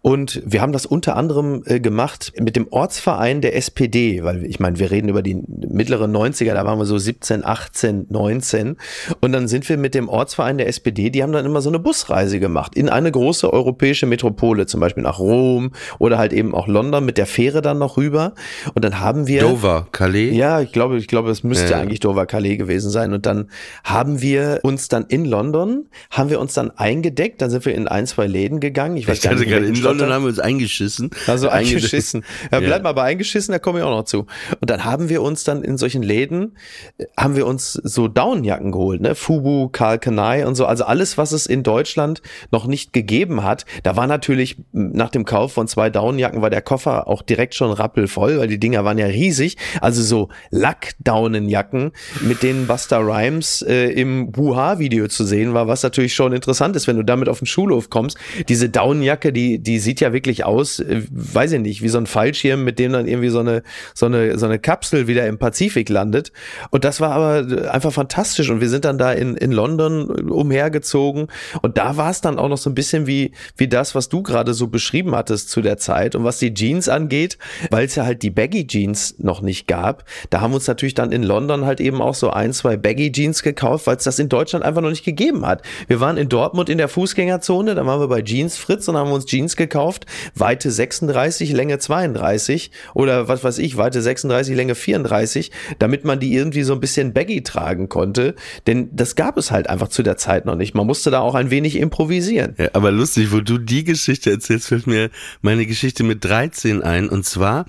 und 0.00 0.42
wir 0.44 0.60
haben 0.62 0.72
das 0.72 0.86
unter 0.86 1.16
anderem 1.16 1.62
äh, 1.66 1.80
gemacht 1.80 2.32
mit 2.40 2.56
dem 2.56 2.66
Ortsverein 2.70 3.40
der 3.40 3.56
SPD, 3.56 4.24
weil 4.24 4.44
ich 4.44 4.60
meine, 4.60 4.78
wir 4.78 4.90
reden 4.90 5.08
über 5.08 5.22
die 5.22 5.34
mittleren 5.68 6.14
90er, 6.14 6.54
da 6.54 6.64
waren 6.64 6.78
wir 6.78 6.84
so 6.86 6.98
17, 6.98 7.44
18, 7.44 8.06
19 8.10 8.76
und 9.20 9.32
dann 9.32 9.48
sind 9.48 9.68
wir 9.68 9.76
mit 9.76 9.94
dem 9.94 10.08
Ortsverein 10.08 10.58
der 10.58 10.68
SPD, 10.68 11.10
die 11.10 11.22
haben 11.22 11.32
dann 11.32 11.44
immer 11.46 11.60
so 11.62 11.68
eine 11.70 11.78
Busreise 11.78 12.40
gemacht 12.40 12.74
in 12.74 12.88
eine 12.88 13.10
große 13.12 13.52
europäische 13.52 14.06
Metropole, 14.06 14.66
zum 14.66 14.80
Beispiel 14.80 15.02
nach 15.02 15.18
Rom 15.18 15.72
oder 15.98 16.18
halt 16.18 16.32
eben 16.32 16.54
auch 16.54 16.66
London 16.66 17.04
mit 17.04 17.18
der 17.18 17.26
Fähre 17.26 17.62
dann 17.62 17.78
noch 17.78 17.96
rüber 17.96 18.34
und 18.74 18.84
dann 18.84 19.00
haben 19.00 19.26
wir 19.26 19.40
Dover, 19.40 19.86
Calais. 19.92 20.32
ja, 20.32 20.60
ich 20.60 20.72
glaube, 20.72 20.96
ich 20.96 21.06
glaube, 21.08 21.30
es 21.30 21.42
müsste 21.44 21.72
Ja. 21.72 21.80
eigentlich 21.80 22.00
Dover 22.00 22.26
Calais 22.26 22.56
gewesen 22.56 22.90
sein. 22.90 23.12
Und 23.12 23.26
dann 23.26 23.48
haben 23.84 24.20
wir 24.20 24.60
uns 24.62 24.88
dann 24.88 25.04
in 25.08 25.24
London, 25.24 25.86
haben 26.10 26.30
wir 26.30 26.40
uns 26.40 26.54
dann 26.54 26.70
eingedeckt, 26.70 27.42
dann 27.42 27.50
sind 27.50 27.64
wir 27.64 27.73
in 27.74 27.88
ein, 27.88 28.06
zwei 28.06 28.26
Läden 28.26 28.60
gegangen. 28.60 28.96
Ich 28.96 29.06
weiß 29.08 29.18
Ich 29.18 29.22
gar 29.24 29.34
nicht, 29.34 29.48
gerade 29.48 29.66
in 29.66 29.74
London 29.76 30.12
haben 30.12 30.22
wir 30.24 30.28
uns 30.28 30.38
eingeschissen. 30.38 31.10
also 31.26 31.48
Einge- 31.48 31.74
eingeschissen. 31.74 32.24
Ja, 32.52 32.60
bleib 32.60 32.82
mal 32.82 32.92
bei 32.92 33.02
eingeschissen, 33.04 33.52
da 33.52 33.58
komme 33.58 33.80
ich 33.80 33.84
auch 33.84 33.90
noch 33.96 34.04
zu. 34.04 34.26
Und 34.60 34.70
dann 34.70 34.84
haben 34.84 35.08
wir 35.08 35.22
uns 35.22 35.44
dann 35.44 35.62
in 35.62 35.76
solchen 35.78 36.02
Läden, 36.02 36.56
äh, 36.98 37.04
haben 37.18 37.36
wir 37.36 37.46
uns 37.46 37.72
so 37.72 38.08
Downjacken 38.08 38.72
geholt, 38.72 39.00
ne? 39.00 39.14
Fubu, 39.14 39.68
Karl 39.68 39.98
Kanai 39.98 40.46
und 40.46 40.54
so. 40.54 40.66
Also 40.66 40.84
alles, 40.84 41.18
was 41.18 41.32
es 41.32 41.46
in 41.46 41.62
Deutschland 41.62 42.22
noch 42.50 42.66
nicht 42.66 42.92
gegeben 42.92 43.42
hat. 43.42 43.64
Da 43.82 43.96
war 43.96 44.06
natürlich 44.06 44.56
nach 44.72 45.10
dem 45.10 45.24
Kauf 45.24 45.52
von 45.52 45.68
zwei 45.68 45.90
Downjacken 45.90 46.42
war 46.42 46.50
der 46.50 46.62
Koffer 46.62 47.08
auch 47.08 47.22
direkt 47.22 47.54
schon 47.54 47.70
rappelvoll, 47.72 48.38
weil 48.38 48.48
die 48.48 48.58
Dinger 48.60 48.84
waren 48.84 48.98
ja 48.98 49.06
riesig. 49.06 49.56
Also 49.80 50.02
so 50.02 50.28
Lackdaunenjacken, 50.50 51.92
mit 52.20 52.42
denen 52.42 52.66
Buster 52.66 52.98
Rhymes 53.00 53.62
äh, 53.62 53.86
im 53.90 54.34
Wuha-Video 54.36 55.08
zu 55.08 55.24
sehen 55.24 55.54
war, 55.54 55.66
was 55.68 55.82
natürlich 55.82 56.14
schon 56.14 56.32
interessant 56.32 56.76
ist, 56.76 56.86
wenn 56.86 56.96
du 56.96 57.02
damit 57.02 57.28
auf 57.28 57.38
den 57.38 57.46
Schulhof 57.64 57.88
kommst. 57.88 58.18
Diese 58.48 58.68
Daunenjacke, 58.68 59.32
die, 59.32 59.58
die 59.58 59.78
sieht 59.78 60.00
ja 60.00 60.12
wirklich 60.12 60.44
aus, 60.44 60.80
äh, 60.80 61.02
weiß 61.10 61.52
ich 61.52 61.60
nicht, 61.60 61.82
wie 61.82 61.88
so 61.88 61.98
ein 61.98 62.06
Fallschirm, 62.06 62.62
mit 62.62 62.78
dem 62.78 62.92
dann 62.92 63.08
irgendwie 63.08 63.30
so 63.30 63.40
eine, 63.40 63.62
so 63.94 64.06
eine, 64.06 64.38
so 64.38 64.46
eine 64.46 64.58
Kapsel 64.58 65.06
wieder 65.06 65.26
im 65.26 65.38
Pazifik 65.38 65.88
landet. 65.88 66.32
Und 66.70 66.84
das 66.84 67.00
war 67.00 67.12
aber 67.12 67.72
einfach 67.72 67.92
fantastisch. 67.92 68.50
Und 68.50 68.60
wir 68.60 68.68
sind 68.68 68.84
dann 68.84 68.98
da 68.98 69.12
in, 69.12 69.36
in 69.36 69.52
London 69.52 70.10
umhergezogen. 70.28 71.28
Und 71.62 71.78
da 71.78 71.96
war 71.96 72.10
es 72.10 72.20
dann 72.20 72.38
auch 72.38 72.48
noch 72.48 72.58
so 72.58 72.68
ein 72.68 72.74
bisschen 72.74 73.06
wie, 73.06 73.32
wie 73.56 73.68
das, 73.68 73.94
was 73.94 74.08
du 74.10 74.22
gerade 74.22 74.52
so 74.52 74.68
beschrieben 74.68 75.14
hattest 75.14 75.50
zu 75.50 75.62
der 75.62 75.78
Zeit. 75.78 76.14
Und 76.14 76.24
was 76.24 76.38
die 76.38 76.52
Jeans 76.52 76.88
angeht, 76.88 77.38
weil 77.70 77.86
es 77.86 77.94
ja 77.94 78.04
halt 78.04 78.22
die 78.22 78.30
Baggy 78.30 78.66
Jeans 78.66 79.18
noch 79.18 79.40
nicht 79.40 79.66
gab, 79.66 80.04
da 80.28 80.40
haben 80.40 80.50
wir 80.50 80.56
uns 80.56 80.66
natürlich 80.66 80.94
dann 80.94 81.12
in 81.12 81.22
London 81.22 81.64
halt 81.64 81.80
eben 81.80 82.02
auch 82.02 82.14
so 82.14 82.30
ein, 82.30 82.52
zwei 82.52 82.76
Baggy 82.76 83.10
Jeans 83.10 83.42
gekauft, 83.42 83.86
weil 83.86 83.96
es 83.96 84.04
das 84.04 84.18
in 84.18 84.28
Deutschland 84.28 84.64
einfach 84.64 84.82
noch 84.82 84.90
nicht 84.90 85.04
gegeben 85.04 85.46
hat. 85.46 85.62
Wir 85.86 86.00
waren 86.00 86.18
in 86.18 86.28
Dortmund 86.28 86.68
in 86.68 86.78
der 86.78 86.88
Fußgängerzone 86.88 87.53
Jeanszone, 87.54 87.74
dann 87.74 87.86
waren 87.86 88.00
wir 88.00 88.08
bei 88.08 88.22
Jeans 88.22 88.56
Fritz 88.56 88.88
und 88.88 88.96
haben 88.96 89.12
uns 89.12 89.26
Jeans 89.26 89.56
gekauft, 89.56 90.06
Weite 90.34 90.70
36, 90.70 91.52
Länge 91.52 91.78
32 91.78 92.70
oder 92.94 93.28
was 93.28 93.44
weiß 93.44 93.58
ich, 93.58 93.76
Weite 93.76 94.02
36, 94.02 94.56
Länge 94.56 94.74
34, 94.74 95.50
damit 95.78 96.04
man 96.04 96.20
die 96.20 96.34
irgendwie 96.34 96.62
so 96.62 96.72
ein 96.72 96.80
bisschen 96.80 97.12
baggy 97.12 97.42
tragen 97.42 97.88
konnte, 97.88 98.34
denn 98.66 98.88
das 98.92 99.14
gab 99.14 99.36
es 99.38 99.50
halt 99.50 99.68
einfach 99.68 99.88
zu 99.88 100.02
der 100.02 100.16
Zeit 100.16 100.46
noch 100.46 100.56
nicht. 100.56 100.74
Man 100.74 100.86
musste 100.86 101.10
da 101.10 101.20
auch 101.20 101.34
ein 101.34 101.50
wenig 101.50 101.76
improvisieren. 101.76 102.54
Ja, 102.58 102.68
aber 102.72 102.90
lustig, 102.90 103.32
wo 103.32 103.40
du 103.40 103.58
die 103.58 103.84
Geschichte 103.84 104.30
erzählst, 104.30 104.68
fällt 104.68 104.86
mir 104.86 105.10
meine 105.42 105.66
Geschichte 105.66 106.02
mit 106.02 106.24
13 106.24 106.82
ein. 106.82 107.08
Und 107.08 107.24
zwar, 107.24 107.66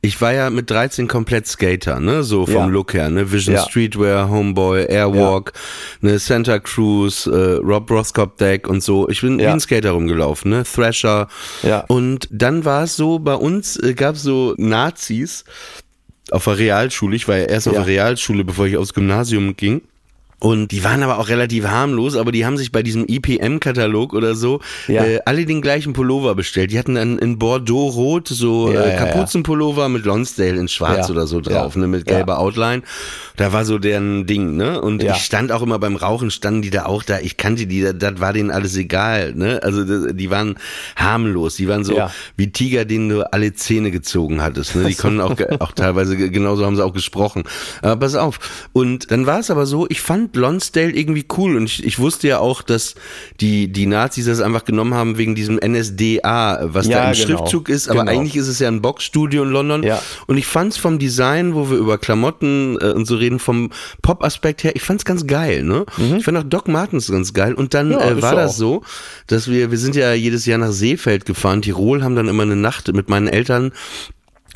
ich 0.00 0.20
war 0.20 0.32
ja 0.32 0.50
mit 0.50 0.70
13 0.70 1.08
komplett 1.08 1.46
Skater, 1.46 2.00
ne? 2.00 2.22
So 2.22 2.46
vom 2.46 2.54
Ja. 2.54 2.66
Look 2.66 2.94
her, 2.94 3.10
ne? 3.10 3.30
Vision 3.30 3.54
Ja. 3.54 3.62
Streetwear, 3.62 4.28
Homeboy, 4.30 4.86
Airwalk, 4.86 5.52
ne? 6.00 6.18
Santa 6.18 6.58
Cruz, 6.58 7.26
äh, 7.26 7.30
Rob 7.62 7.90
Roscop 7.90 8.36
Deck 8.38 8.68
und 8.68 8.82
so. 8.82 9.08
Ich 9.08 9.19
bin 9.20 9.38
wie 9.38 9.42
Ja. 9.44 9.52
ein 9.52 9.60
Skater 9.60 9.90
rumgelaufen, 9.92 10.50
ne? 10.50 10.64
Thrasher. 10.64 11.28
Ja. 11.62 11.84
Und 11.88 12.28
dann 12.30 12.64
war 12.64 12.84
es 12.84 12.96
so, 12.96 13.18
bei 13.18 13.34
uns 13.34 13.76
äh, 13.76 13.94
gab 13.94 14.14
es 14.16 14.22
so 14.22 14.54
Nazis 14.58 15.44
auf 16.30 16.44
der 16.44 16.58
Realschule. 16.58 17.16
Ich 17.16 17.26
war 17.28 17.36
ja 17.36 17.44
erst 17.44 17.66
auf 17.68 17.74
der 17.74 17.86
Realschule, 17.86 18.44
bevor 18.44 18.66
ich 18.66 18.76
aufs 18.76 18.94
Gymnasium 18.94 19.56
ging. 19.56 19.82
Und 20.40 20.68
die 20.72 20.82
waren 20.84 21.02
aber 21.02 21.18
auch 21.18 21.28
relativ 21.28 21.66
harmlos, 21.66 22.16
aber 22.16 22.32
die 22.32 22.46
haben 22.46 22.56
sich 22.56 22.72
bei 22.72 22.82
diesem 22.82 23.04
IPM-Katalog 23.06 24.14
oder 24.14 24.34
so 24.34 24.60
Ja. 24.88 25.04
äh, 25.04 25.20
alle 25.26 25.44
den 25.44 25.60
gleichen 25.60 25.92
Pullover 25.92 26.34
bestellt. 26.34 26.70
Die 26.72 26.78
hatten 26.78 26.94
dann 26.94 27.18
in 27.18 27.38
Bordeaux-Rot 27.38 28.28
so 28.28 28.72
Ja, 28.72 28.80
äh, 28.80 28.88
ja, 28.88 28.92
ja. 28.94 29.04
Kapuzenpullover 29.06 29.88
mit 29.90 30.04
Lonsdale 30.06 30.58
in 30.58 30.68
Schwarz 30.68 31.10
oder 31.10 31.26
so 31.26 31.40
drauf, 31.40 31.76
ne, 31.76 31.86
mit 31.86 32.06
gelber 32.06 32.38
Outline. 32.38 32.82
Da 33.36 33.52
war 33.52 33.64
so 33.64 33.78
deren 33.78 34.26
Ding, 34.26 34.56
ne? 34.56 34.80
Und 34.80 35.02
ich 35.02 35.16
stand 35.16 35.52
auch 35.52 35.62
immer 35.62 35.78
beim 35.78 35.96
Rauchen, 35.96 36.30
standen 36.30 36.62
die 36.62 36.70
da 36.70 36.84
auch 36.86 37.02
da. 37.02 37.18
Ich 37.20 37.36
kannte 37.36 37.66
die, 37.66 37.82
das, 37.82 37.94
das 37.98 38.20
war 38.20 38.32
denen 38.32 38.50
alles 38.50 38.76
egal, 38.76 39.34
ne? 39.34 39.60
Also 39.62 39.84
das, 39.84 40.14
die 40.14 40.30
waren 40.30 40.56
harmlos, 40.96 41.56
die 41.56 41.68
waren 41.68 41.84
so 41.84 41.94
wie 42.36 42.50
Tiger, 42.50 42.84
denen 42.84 43.08
du 43.08 43.32
alle 43.32 43.52
Zähne 43.54 43.90
gezogen 43.90 44.42
hattest. 44.42 44.74
Ne? 44.76 44.84
Die 44.84 44.94
konnten 44.94 45.20
auch, 45.20 45.36
auch 45.60 45.72
teilweise, 45.72 46.16
ge- 46.16 46.28
genauso 46.30 46.66
haben 46.66 46.76
sie 46.76 46.84
auch 46.84 46.92
gesprochen. 46.92 47.44
Aber 47.82 47.96
pass 47.96 48.14
auf. 48.14 48.68
Und 48.72 49.10
dann 49.10 49.26
war 49.26 49.38
es 49.40 49.50
aber 49.50 49.66
so, 49.66 49.86
ich 49.88 50.00
fand 50.00 50.29
Lonsdale 50.36 50.90
irgendwie 50.90 51.24
cool 51.36 51.56
und 51.56 51.64
ich, 51.66 51.84
ich 51.84 51.98
wusste 51.98 52.28
ja 52.28 52.38
auch, 52.38 52.62
dass 52.62 52.94
die, 53.40 53.68
die 53.68 53.86
Nazis 53.86 54.26
das 54.26 54.40
einfach 54.40 54.64
genommen 54.64 54.94
haben 54.94 55.18
wegen 55.18 55.34
diesem 55.34 55.56
NSDA, 55.64 56.60
was 56.62 56.86
Ja, 56.86 57.04
da 57.04 57.12
im 57.12 57.16
genau. 57.16 57.38
Schriftzug 57.38 57.68
ist. 57.68 57.88
Aber 57.88 58.00
Genau. 58.00 58.12
eigentlich 58.12 58.36
ist 58.36 58.48
es 58.48 58.58
ja 58.58 58.68
ein 58.68 58.80
Boxstudio 58.82 59.42
in 59.42 59.50
London. 59.50 59.82
Ja. 59.82 60.02
Und 60.26 60.36
ich 60.38 60.46
fand 60.46 60.72
es 60.72 60.78
vom 60.78 60.98
Design, 60.98 61.54
wo 61.54 61.70
wir 61.70 61.76
über 61.78 61.98
Klamotten 61.98 62.78
äh, 62.80 62.92
und 62.92 63.06
so 63.06 63.16
reden, 63.16 63.38
vom 63.38 63.70
Pop-Aspekt 64.02 64.64
her, 64.64 64.74
ich 64.76 64.82
fand 64.82 65.00
es 65.00 65.04
ganz 65.04 65.26
geil. 65.26 65.62
Ne? 65.64 65.84
Ich 66.16 66.24
fand 66.24 66.36
auch 66.38 66.42
Doc 66.44 66.68
Martens 66.68 67.10
ganz 67.10 67.32
geil. 67.34 67.54
Und 67.54 67.74
dann 67.74 67.88
Mhm. 67.88 67.92
Ja, 67.92 68.10
äh, 68.10 68.22
war 68.22 68.34
das 68.36 68.52
auch. 68.52 68.56
so, 68.56 68.82
dass 69.26 69.48
wir, 69.50 69.70
wir 69.70 69.78
sind 69.78 69.96
ja 69.96 70.12
jedes 70.14 70.46
Jahr 70.46 70.58
nach 70.58 70.72
Seefeld 70.72 71.24
gefahren. 71.26 71.62
Tirol 71.62 72.02
haben 72.02 72.14
dann 72.16 72.28
immer 72.28 72.42
eine 72.44 72.56
Nacht 72.56 72.92
mit 72.92 73.08
meinen 73.08 73.26
Eltern 73.28 73.72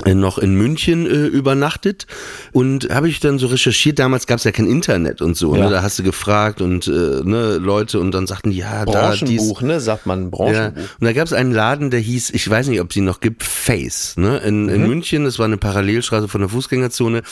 noch 0.07 0.38
in 0.38 0.54
München 0.57 1.07
äh, 1.07 1.26
übernachtet 1.26 2.07
und 2.52 2.90
habe 2.90 3.09
ich 3.09 3.20
dann 3.20 3.38
so 3.38 3.46
recherchiert, 3.46 3.98
damals 4.00 4.26
gab 4.26 4.38
es 4.38 4.44
ja 4.44 4.50
kein 4.50 4.66
Internet 4.66 5.22
und 5.22 5.37
so, 5.37 5.54
Ja. 5.54 5.64
ne? 5.64 5.70
da 5.70 5.83
hast 5.83 5.98
du 5.98 6.02
gefragt 6.02 6.61
und 6.61 6.88
äh, 6.88 6.90
ne, 6.90 7.59
Leute 7.59 8.00
und 8.00 8.12
dann 8.12 8.26
sagten 8.26 8.50
die, 8.50 8.57
ja, 8.59 8.85
da, 8.85 9.12
dies, 9.12 9.20
Branchenbuch, 9.20 9.62
ne, 9.62 9.78
sagt 9.80 10.07
man, 10.07 10.24
ja, 10.24 10.28
Branchenbuch. 10.30 10.83
und 11.00 11.04
da 11.07 11.12
gab 11.12 11.26
es 11.26 11.33
einen 11.33 11.52
Laden, 11.52 11.90
der 11.90 12.00
hieß, 12.00 12.30
ich 12.30 12.48
weiß 12.50 12.68
nicht, 12.68 12.80
ob 12.80 12.92
sie 12.92 13.02
noch 13.02 13.20
gibt, 13.20 13.44
Face, 13.44 14.14
ne? 14.16 14.38
In, 14.38 14.64
Mhm. 14.64 14.68
in 14.70 14.87
München, 14.88 15.24
das 15.24 15.38
war 15.38 15.46
eine 15.46 15.57
Parallelstraße 15.59 16.26
von 16.28 16.40
der 16.40 16.50
Fußgängerzone. 16.50 17.22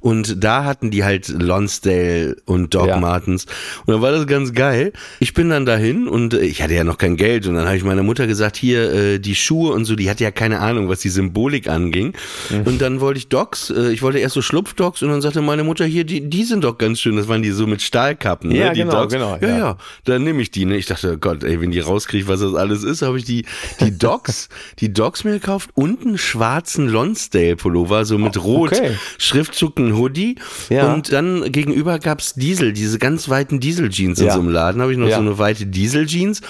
Und 0.00 0.42
da 0.42 0.64
hatten 0.64 0.90
die 0.90 1.04
halt 1.04 1.28
Lonsdale 1.28 2.36
und 2.46 2.74
Doc 2.74 2.88
Ja. 2.88 2.98
Martens. 2.98 3.46
Und 3.86 3.92
dann 3.94 4.02
war 4.02 4.10
das 4.12 4.26
ganz 4.26 4.52
geil. 4.52 4.92
Ich 5.20 5.34
bin 5.34 5.50
dann 5.50 5.66
dahin 5.66 6.08
und 6.08 6.34
äh, 6.34 6.40
ich 6.40 6.62
hatte 6.62 6.74
ja 6.74 6.84
noch 6.84 6.98
kein 6.98 7.16
Geld. 7.16 7.46
Und 7.46 7.54
dann 7.54 7.66
habe 7.66 7.76
ich 7.76 7.84
meiner 7.84 8.02
Mutter 8.02 8.26
gesagt, 8.26 8.56
hier, 8.56 8.92
äh, 8.92 9.18
die 9.18 9.34
Schuhe 9.34 9.72
und 9.72 9.84
so, 9.84 9.96
die 9.96 10.08
hatte 10.10 10.24
ja 10.24 10.30
keine 10.30 10.60
Ahnung, 10.60 10.88
was 10.88 11.00
die 11.00 11.08
Symbolik 11.08 11.68
anging. 11.68 12.07
Mhm. 12.50 12.62
Und 12.62 12.80
dann 12.80 13.00
wollte 13.00 13.18
ich 13.18 13.28
Docs, 13.28 13.70
äh, 13.70 13.92
ich 13.92 14.02
wollte 14.02 14.18
erst 14.18 14.34
so 14.34 14.42
Schlupfdocs 14.42 15.02
und 15.02 15.10
dann 15.10 15.20
sagte 15.22 15.40
meine 15.42 15.64
Mutter, 15.64 15.84
hier, 15.84 16.04
die, 16.04 16.28
die 16.28 16.44
sind 16.44 16.64
doch 16.64 16.78
ganz 16.78 17.00
schön. 17.00 17.16
Das 17.16 17.28
waren 17.28 17.42
die 17.42 17.50
so 17.50 17.66
mit 17.66 17.82
Stahlkappen, 17.82 18.50
Ja, 18.50 18.68
ne? 18.68 18.72
Die 18.72 18.80
genau, 18.80 18.92
Docs. 19.02 19.12
genau, 19.12 19.38
Ja, 19.40 19.48
ja. 19.48 19.58
ja, 19.58 19.76
dann 20.04 20.24
nehme 20.24 20.42
ich 20.42 20.50
die. 20.50 20.64
Ne? 20.64 20.76
Ich 20.76 20.86
dachte, 20.86 21.12
oh 21.14 21.16
Gott, 21.18 21.44
ey, 21.44 21.60
wenn 21.60 21.70
die 21.70 21.80
rauskriegt, 21.80 22.28
was 22.28 22.40
das 22.40 22.54
alles 22.54 22.84
ist, 22.84 23.02
habe 23.02 23.18
ich 23.18 23.24
die, 23.24 23.44
die 23.80 23.96
Docs, 23.96 24.48
die 24.78 24.92
Docs 24.92 25.24
mir 25.24 25.32
gekauft 25.32 25.70
und 25.74 26.04
einen 26.04 26.18
schwarzen 26.18 26.88
Lonsdale-Pullover, 26.88 28.04
so 28.04 28.18
mit 28.18 28.42
Rot, 28.42 28.72
okay. 28.72 28.96
Schriftzug, 29.18 29.78
ein 29.78 29.96
Hoodie. 29.96 30.36
Ja. 30.70 30.92
Und 30.92 31.12
dann 31.12 31.50
gegenüber 31.52 31.98
gab's 31.98 32.34
Diesel, 32.34 32.72
diese 32.72 32.98
ganz 32.98 33.28
weiten 33.28 33.60
Diesel-Jeans 33.60 34.20
in 34.20 34.30
so 34.30 34.38
einem 34.38 34.48
Laden. 34.50 34.80
Habe 34.82 34.92
ich 34.92 34.98
noch 34.98 35.08
so 35.08 35.16
eine 35.16 35.38
weite 35.38 35.66
Diesel-Jeans. 35.66 36.40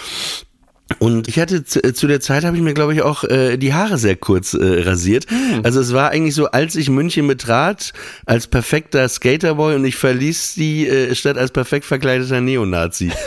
Und 0.98 1.28
ich 1.28 1.38
hatte 1.38 1.64
zu, 1.64 1.80
zu 1.92 2.06
der 2.06 2.20
Zeit 2.20 2.44
habe 2.44 2.56
ich 2.56 2.62
mir 2.62 2.74
glaube 2.74 2.94
ich 2.94 3.02
auch 3.02 3.24
äh, 3.24 3.56
die 3.56 3.74
Haare 3.74 3.98
sehr 3.98 4.16
kurz 4.16 4.54
äh, 4.54 4.82
rasiert. 4.82 5.30
Hm. 5.30 5.60
Also 5.62 5.80
es 5.80 5.92
war 5.92 6.10
eigentlich 6.10 6.34
so, 6.34 6.46
als 6.46 6.76
ich 6.76 6.88
München 6.88 7.26
betrat 7.26 7.92
als 8.24 8.46
perfekter 8.46 9.08
Skaterboy 9.08 9.74
und 9.74 9.84
ich 9.84 9.96
verließ 9.96 10.54
die 10.54 10.88
äh, 10.88 11.14
Stadt 11.14 11.36
als 11.36 11.50
perfekt 11.50 11.84
verkleideter 11.84 12.40
Neonazi. 12.40 13.12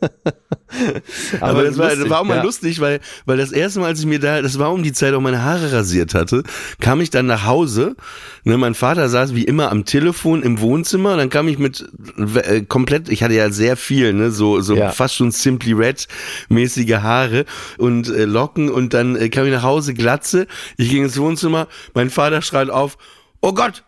Aber, 1.40 1.64
das, 1.64 1.78
war, 1.78 1.88
das 1.88 1.96
lustig, 1.96 2.10
war 2.10 2.20
auch 2.20 2.24
mal 2.24 2.36
ja. 2.36 2.42
lustig, 2.42 2.80
weil, 2.80 3.00
weil 3.26 3.36
das 3.38 3.52
erste 3.52 3.80
Mal, 3.80 3.86
als 3.86 4.00
ich 4.00 4.06
mir 4.06 4.20
da, 4.20 4.40
das 4.42 4.58
war 4.58 4.72
um 4.72 4.82
die 4.82 4.92
Zeit 4.92 5.14
auch 5.14 5.20
meine 5.20 5.42
Haare 5.42 5.72
rasiert 5.72 6.14
hatte, 6.14 6.42
kam 6.80 7.00
ich 7.00 7.10
dann 7.10 7.26
nach 7.26 7.44
Hause. 7.44 7.96
Ne, 8.44 8.56
mein 8.56 8.74
Vater 8.74 9.08
saß 9.08 9.34
wie 9.34 9.44
immer 9.44 9.70
am 9.70 9.84
Telefon 9.84 10.42
im 10.42 10.60
Wohnzimmer 10.60 11.12
und 11.12 11.18
dann 11.18 11.30
kam 11.30 11.48
ich 11.48 11.58
mit 11.58 11.86
äh, 12.36 12.62
komplett, 12.62 13.08
ich 13.08 13.22
hatte 13.22 13.34
ja 13.34 13.50
sehr 13.50 13.76
viel, 13.76 14.12
ne, 14.12 14.30
so, 14.30 14.60
so 14.60 14.74
Ja. 14.74 14.90
fast 14.90 15.16
schon 15.16 15.30
Simply 15.30 15.72
Red 15.72 16.08
mäßige 16.48 16.94
Haare 16.96 17.44
und 17.78 18.08
äh, 18.08 18.24
Locken 18.24 18.70
und 18.70 18.94
dann 18.94 19.16
äh, 19.16 19.28
kam 19.28 19.44
ich 19.46 19.52
nach 19.52 19.62
Hause, 19.62 19.94
Glatze. 19.94 20.46
Ich 20.76 20.88
ging 20.90 21.02
ins 21.04 21.18
Wohnzimmer, 21.18 21.68
mein 21.94 22.10
Vater 22.10 22.42
schreit 22.42 22.70
auf, 22.70 22.96
oh 23.40 23.52
Gott, 23.52 23.84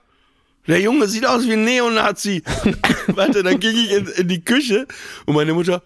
der 0.66 0.80
Junge 0.80 1.08
sieht 1.08 1.26
aus 1.26 1.46
wie 1.46 1.54
ein 1.54 1.64
Neonazi. 1.64 2.42
Warte, 3.08 3.42
dann 3.42 3.58
ging 3.58 3.76
ich 3.76 3.92
in, 3.92 4.06
in 4.06 4.28
die 4.28 4.44
Küche 4.44 4.86
und 5.26 5.34
meine 5.34 5.54
Mutter, 5.54 5.82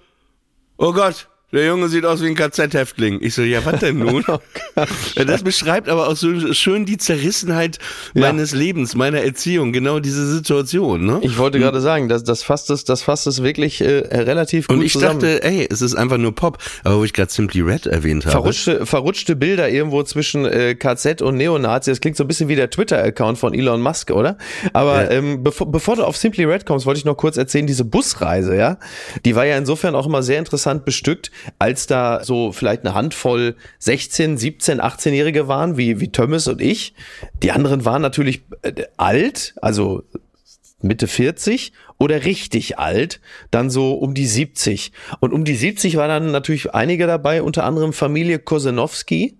oh 0.78 0.92
Gott, 0.92 1.26
der 1.52 1.66
Junge 1.66 1.88
sieht 1.88 2.04
aus 2.04 2.22
wie 2.22 2.26
ein 2.26 2.34
KZ-Häftling. 2.34 3.18
Ich 3.22 3.34
so, 3.34 3.42
ja, 3.42 3.64
was 3.64 3.80
denn 3.80 3.98
nun? 3.98 4.24
Ja, 5.16 5.24
das 5.24 5.42
beschreibt 5.42 5.88
aber 5.88 6.08
auch 6.08 6.16
so 6.16 6.52
schön 6.52 6.84
die 6.84 6.98
Zerrissenheit 6.98 7.78
meines 8.14 8.52
Lebens, 8.52 8.94
meiner 8.94 9.22
Erziehung, 9.22 9.72
genau 9.72 10.00
diese 10.00 10.26
Situation. 10.30 11.06
Ne? 11.06 11.20
Ich 11.22 11.38
wollte 11.38 11.58
gerade 11.58 11.80
sagen, 11.80 12.08
das, 12.10 12.24
das 12.24 12.42
fasst 12.42 12.68
es, 12.70 12.84
das 12.84 13.00
fasst 13.00 13.26
es 13.26 13.42
wirklich 13.42 13.80
äh, 13.80 14.04
relativ 14.12 14.68
gut 14.68 14.76
Und 14.76 14.82
ich 14.84 14.92
zusammen. 14.92 15.20
dachte, 15.20 15.42
ey, 15.44 15.66
es 15.70 15.80
ist 15.80 15.94
einfach 15.94 16.18
nur 16.18 16.34
Pop. 16.34 16.58
Aber 16.84 16.98
wo 16.98 17.04
ich 17.04 17.14
gerade 17.14 17.32
Simply 17.32 17.62
Red 17.62 17.86
erwähnt 17.86 18.26
habe. 18.26 18.32
Verrutschte, 18.32 18.84
verrutschte 18.84 19.34
Bilder 19.34 19.70
irgendwo 19.70 20.02
zwischen 20.02 20.44
äh, 20.44 20.74
KZ 20.74 21.22
und 21.22 21.36
Neonazi. 21.38 21.90
Das 21.90 22.00
klingt 22.00 22.18
so 22.18 22.24
ein 22.24 22.28
bisschen 22.28 22.48
wie 22.48 22.56
der 22.56 22.68
Twitter-Account 22.68 23.38
von 23.38 23.54
Elon 23.54 23.80
Musk, 23.80 24.10
oder? 24.10 24.36
Aber 24.74 25.04
Ja. 25.04 25.10
ähm, 25.12 25.42
bevor, 25.42 25.70
bevor 25.72 25.96
du 25.96 26.04
auf 26.04 26.18
Simply 26.18 26.44
Red 26.44 26.66
kommst, 26.66 26.84
wollte 26.84 26.98
ich 26.98 27.06
noch 27.06 27.16
kurz 27.16 27.38
erzählen, 27.38 27.66
diese 27.66 27.84
Busreise, 27.86 28.54
ja, 28.56 28.76
die 29.24 29.34
war 29.36 29.46
ja 29.46 29.56
insofern 29.56 29.94
auch 29.94 30.06
immer 30.06 30.22
sehr 30.22 30.38
interessant 30.38 30.84
bestückt, 30.84 31.30
als 31.58 31.86
da 31.86 32.24
so 32.24 32.52
vielleicht 32.52 32.84
eine 32.84 32.94
Handvoll 32.94 33.56
16, 33.78 34.36
17, 34.38 34.80
18-Jährige 34.80 35.48
waren, 35.48 35.76
wie, 35.76 36.00
wie 36.00 36.08
Thomas 36.08 36.46
und 36.48 36.60
ich. 36.60 36.94
Die 37.42 37.52
anderen 37.52 37.84
waren 37.84 38.02
natürlich 38.02 38.42
äh, 38.62 38.84
alt, 38.96 39.54
also 39.60 40.02
Mitte 40.82 41.06
40 41.06 41.72
oder 41.98 42.24
richtig 42.24 42.78
alt, 42.78 43.20
dann 43.50 43.70
so 43.70 43.94
um 43.94 44.14
die 44.14 44.26
70. 44.26 44.92
Und 45.20 45.32
um 45.32 45.44
die 45.44 45.54
70 45.54 45.96
war 45.96 46.08
dann 46.08 46.30
natürlich 46.30 46.74
einige 46.74 47.06
dabei, 47.06 47.42
unter 47.42 47.64
anderem 47.64 47.92
Familie 47.92 48.38
Kosenowski, 48.38 49.38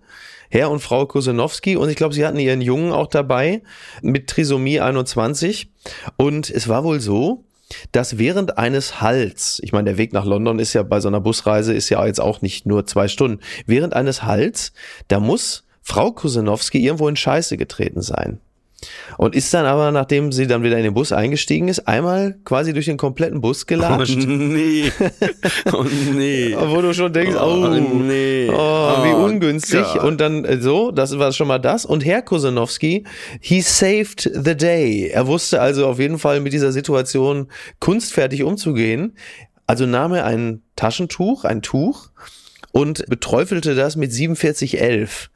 Herr 0.49 0.71
und 0.71 0.79
Frau 0.79 1.05
Kosenowski. 1.05 1.75
Und 1.75 1.89
ich 1.89 1.95
glaube, 1.95 2.15
sie 2.15 2.25
hatten 2.25 2.39
ihren 2.39 2.61
Jungen 2.61 2.91
auch 2.91 3.07
dabei 3.07 3.61
mit 4.01 4.27
Trisomie 4.27 4.79
21. 4.79 5.71
Und 6.15 6.49
es 6.49 6.67
war 6.67 6.83
wohl 6.83 6.99
so, 6.99 7.43
dass 7.91 8.17
während 8.17 8.57
eines 8.57 9.01
Halts, 9.01 9.59
ich 9.63 9.71
meine, 9.71 9.85
der 9.85 9.97
Weg 9.97 10.13
nach 10.13 10.25
London 10.25 10.59
ist 10.59 10.73
ja 10.73 10.83
bei 10.83 10.99
so 10.99 11.07
einer 11.07 11.21
Busreise 11.21 11.73
ist 11.73 11.89
ja 11.89 12.05
jetzt 12.05 12.21
auch 12.21 12.41
nicht 12.41 12.65
nur 12.65 12.85
zwei 12.85 13.07
Stunden, 13.07 13.41
während 13.65 13.93
eines 13.93 14.23
Halts, 14.23 14.73
da 15.07 15.19
muss 15.19 15.65
Frau 15.81 16.11
Kosenowski 16.11 16.83
irgendwo 16.83 17.07
in 17.07 17.15
Scheiße 17.15 17.57
getreten 17.57 18.01
sein. 18.01 18.39
Und 19.17 19.33
ist 19.35 19.51
dann 19.55 19.65
aber, 19.65 19.91
nachdem 19.91 20.31
sie 20.31 20.45
dann 20.45 20.61
wieder 20.61 20.77
in 20.77 20.83
den 20.83 20.93
Bus 20.93 21.11
eingestiegen 21.11 21.67
ist, 21.67 21.87
einmal 21.87 22.37
quasi 22.45 22.73
durch 22.73 22.85
den 22.85 22.97
kompletten 22.97 23.41
Bus 23.41 23.63
Oh, 23.63 23.65
gelatscht. 23.67 24.15
nee. 24.17 24.91
Oh 25.73 25.83
nee. 26.13 26.55
Wo 26.55 26.81
du 26.81 26.93
schon 26.93 27.11
denkst, 27.11 27.35
Oh, 27.35 27.65
oh, 27.65 27.67
nee. 27.69 28.47
oh, 28.51 28.53
wie 29.03 29.13
Oh, 29.13 29.25
ungünstig. 29.25 29.83
Gott. 29.93 30.03
Und 30.03 30.21
dann 30.21 30.45
äh, 30.45 30.59
so, 30.61 30.91
das 30.91 31.17
war 31.17 31.31
schon 31.31 31.47
mal 31.47 31.57
das. 31.57 31.85
Und 31.85 32.05
Herr 32.05 32.21
Kosenowski, 32.21 33.05
he 33.41 33.61
saved 33.61 34.29
the 34.33 34.55
day. 34.55 35.07
Er 35.11 35.25
wusste 35.25 35.59
also 35.59 35.87
auf 35.87 35.97
jeden 35.99 36.19
Fall 36.19 36.39
mit 36.39 36.53
dieser 36.53 36.71
Situation 36.71 37.47
kunstfertig 37.79 38.43
umzugehen. 38.43 39.15
Also 39.65 39.85
nahm 39.87 40.13
er 40.13 40.25
ein 40.25 40.61
Taschentuch, 40.75 41.43
ein 41.45 41.61
Tuch 41.63 42.09
und 42.71 43.05
beträufelte 43.07 43.73
das 43.73 43.95
mit 43.95 44.13
4711. 44.13 45.29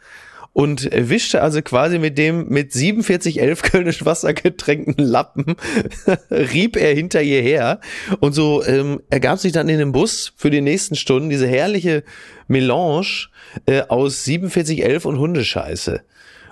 und 0.54 0.90
wischte 0.92 1.42
also 1.42 1.62
quasi 1.62 1.98
mit 1.98 2.18
dem 2.18 2.50
mit 2.50 2.74
4711 2.74 3.62
Kölnisch 3.72 4.06
Wasser 4.06 4.34
getränkten 4.34 5.06
Lappen, 5.06 5.56
rieb 6.30 6.76
er 6.76 6.94
hinter 6.94 7.22
ihr 7.22 7.42
her. 7.42 7.80
Und 8.20 8.34
so 8.34 8.64
ähm, 8.66 9.02
ergab 9.10 9.40
sich 9.40 9.54
dann 9.54 9.70
in 9.70 9.80
dem 9.80 9.92
Bus 9.92 10.34
für 10.36 10.50
die 10.50 10.62
nächsten 10.62 10.96
Stunden 10.96 11.30
diese 11.30 11.48
herrliche 11.48 12.04
Melange 12.48 13.28
äh, 13.66 13.82
aus 13.84 14.24
4711 14.24 15.06
und 15.06 15.20
Hundescheiße. 15.20 16.02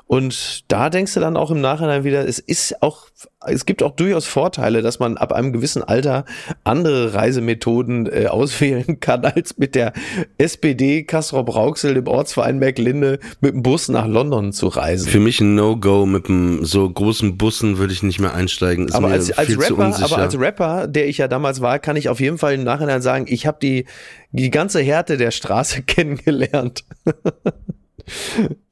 Und 0.10 0.64
da 0.72 0.90
denkst 0.90 1.14
du 1.14 1.20
dann 1.20 1.38
auch 1.38 1.52
im 1.52 1.62
Nachhinein 1.62 2.04
wieder, 2.04 2.28
es 2.28 2.40
ist 2.40 2.82
auch, 2.82 3.10
es 3.46 3.68
gibt 3.68 3.84
auch 3.84 3.96
durchaus 3.96 4.26
Vorteile, 4.26 4.82
dass 4.82 4.98
man 4.98 5.18
ab 5.18 5.32
einem 5.32 5.54
gewissen 5.54 5.84
Alter 5.84 6.26
andere 6.64 7.14
Reisemethoden 7.14 8.08
äh, 8.12 8.26
auswählen 8.30 9.00
kann, 9.00 9.24
als 9.24 9.60
mit 9.60 9.76
der 9.76 9.94
SPD 10.40 11.04
Kastrop 11.04 11.54
Rauxel, 11.54 11.94
dem 11.94 12.08
Ortsverein 12.08 12.58
Merklinde, 12.58 13.20
mit 13.40 13.54
dem 13.54 13.62
Bus 13.62 13.88
nach 13.88 14.08
London 14.08 14.52
zu 14.52 14.70
reisen. 14.70 15.08
Für 15.08 15.20
mich 15.20 15.42
ein 15.42 15.54
No-Go 15.54 16.08
mit 16.08 16.28
einem 16.28 16.66
so 16.66 16.90
großen 16.90 17.38
Bussen 17.38 17.78
würde 17.78 17.94
ich 17.94 18.02
nicht 18.02 18.20
mehr 18.20 18.34
einsteigen. 18.34 18.88
Ist 18.88 18.96
aber 18.96 19.10
mir 19.10 19.14
als, 19.14 19.32
als 19.38 19.60
Rapper, 19.60 19.86
unsicher. 19.86 20.06
aber 20.06 20.24
als 20.24 20.40
Rapper, 20.40 20.88
der 20.88 21.08
ich 21.08 21.20
ja 21.20 21.28
damals 21.28 21.62
war, 21.62 21.78
kann 21.78 21.96
ich 21.96 22.10
auf 22.10 22.20
jeden 22.20 22.40
Fall 22.40 22.56
im 22.56 22.64
Nachhinein 22.64 23.04
sagen, 23.04 23.26
ich 23.30 23.46
habe 23.46 23.60
die 23.62 23.86
die 24.32 24.50
ganze 24.50 24.82
Härte 24.82 25.18
der 25.18 25.30
Straße 25.30 25.84
kennengelernt. 25.86 26.84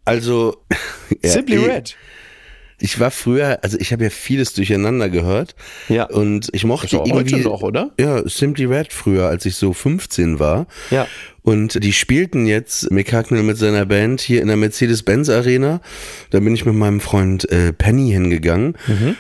Also 0.08 0.58
ja, 1.24 1.30
Simply 1.30 1.58
ich- 1.58 1.68
Red. 1.68 1.96
Ich 2.80 3.00
war 3.00 3.10
früher, 3.10 3.58
also 3.64 3.76
ich 3.80 3.92
habe 3.92 4.04
ja 4.04 4.12
vieles 4.12 4.54
durcheinander 4.54 5.10
gehört. 5.10 5.56
Ja. 5.90 6.04
Und 6.04 6.50
ich 6.52 6.64
mochte 6.64 7.00
auch 7.02 7.08
irgendwie. 7.08 7.34
heute 7.34 7.44
noch, 7.44 7.64
oder? 7.64 7.90
Ja, 8.00 8.22
Simply 8.30 8.66
Red 8.66 8.94
früher, 8.94 9.28
als 9.28 9.48
ich 9.48 9.56
so 9.56 9.74
15 9.74 10.38
war. 10.38 10.68
Ja. 10.92 11.08
Und 11.48 11.82
die 11.82 11.94
spielten 11.94 12.46
jetzt 12.46 12.92
Mick 12.92 13.14
Hucknall 13.14 13.42
mit 13.42 13.58
seiner 13.58 13.86
Band 13.86 14.20
hier 14.20 14.42
in 14.42 14.50
der 14.50 14.58
Mercedes-Benz 14.58 15.30
Arena. 15.30 15.80
Da 16.30 16.42
bin 16.42 16.54
ich 16.54 16.66
mit 16.66 16.76
meinem 16.76 17.00
Freund 17.00 17.50
äh, 17.50 17.72
Penny 17.72 18.12
hingegangen. 18.12 18.76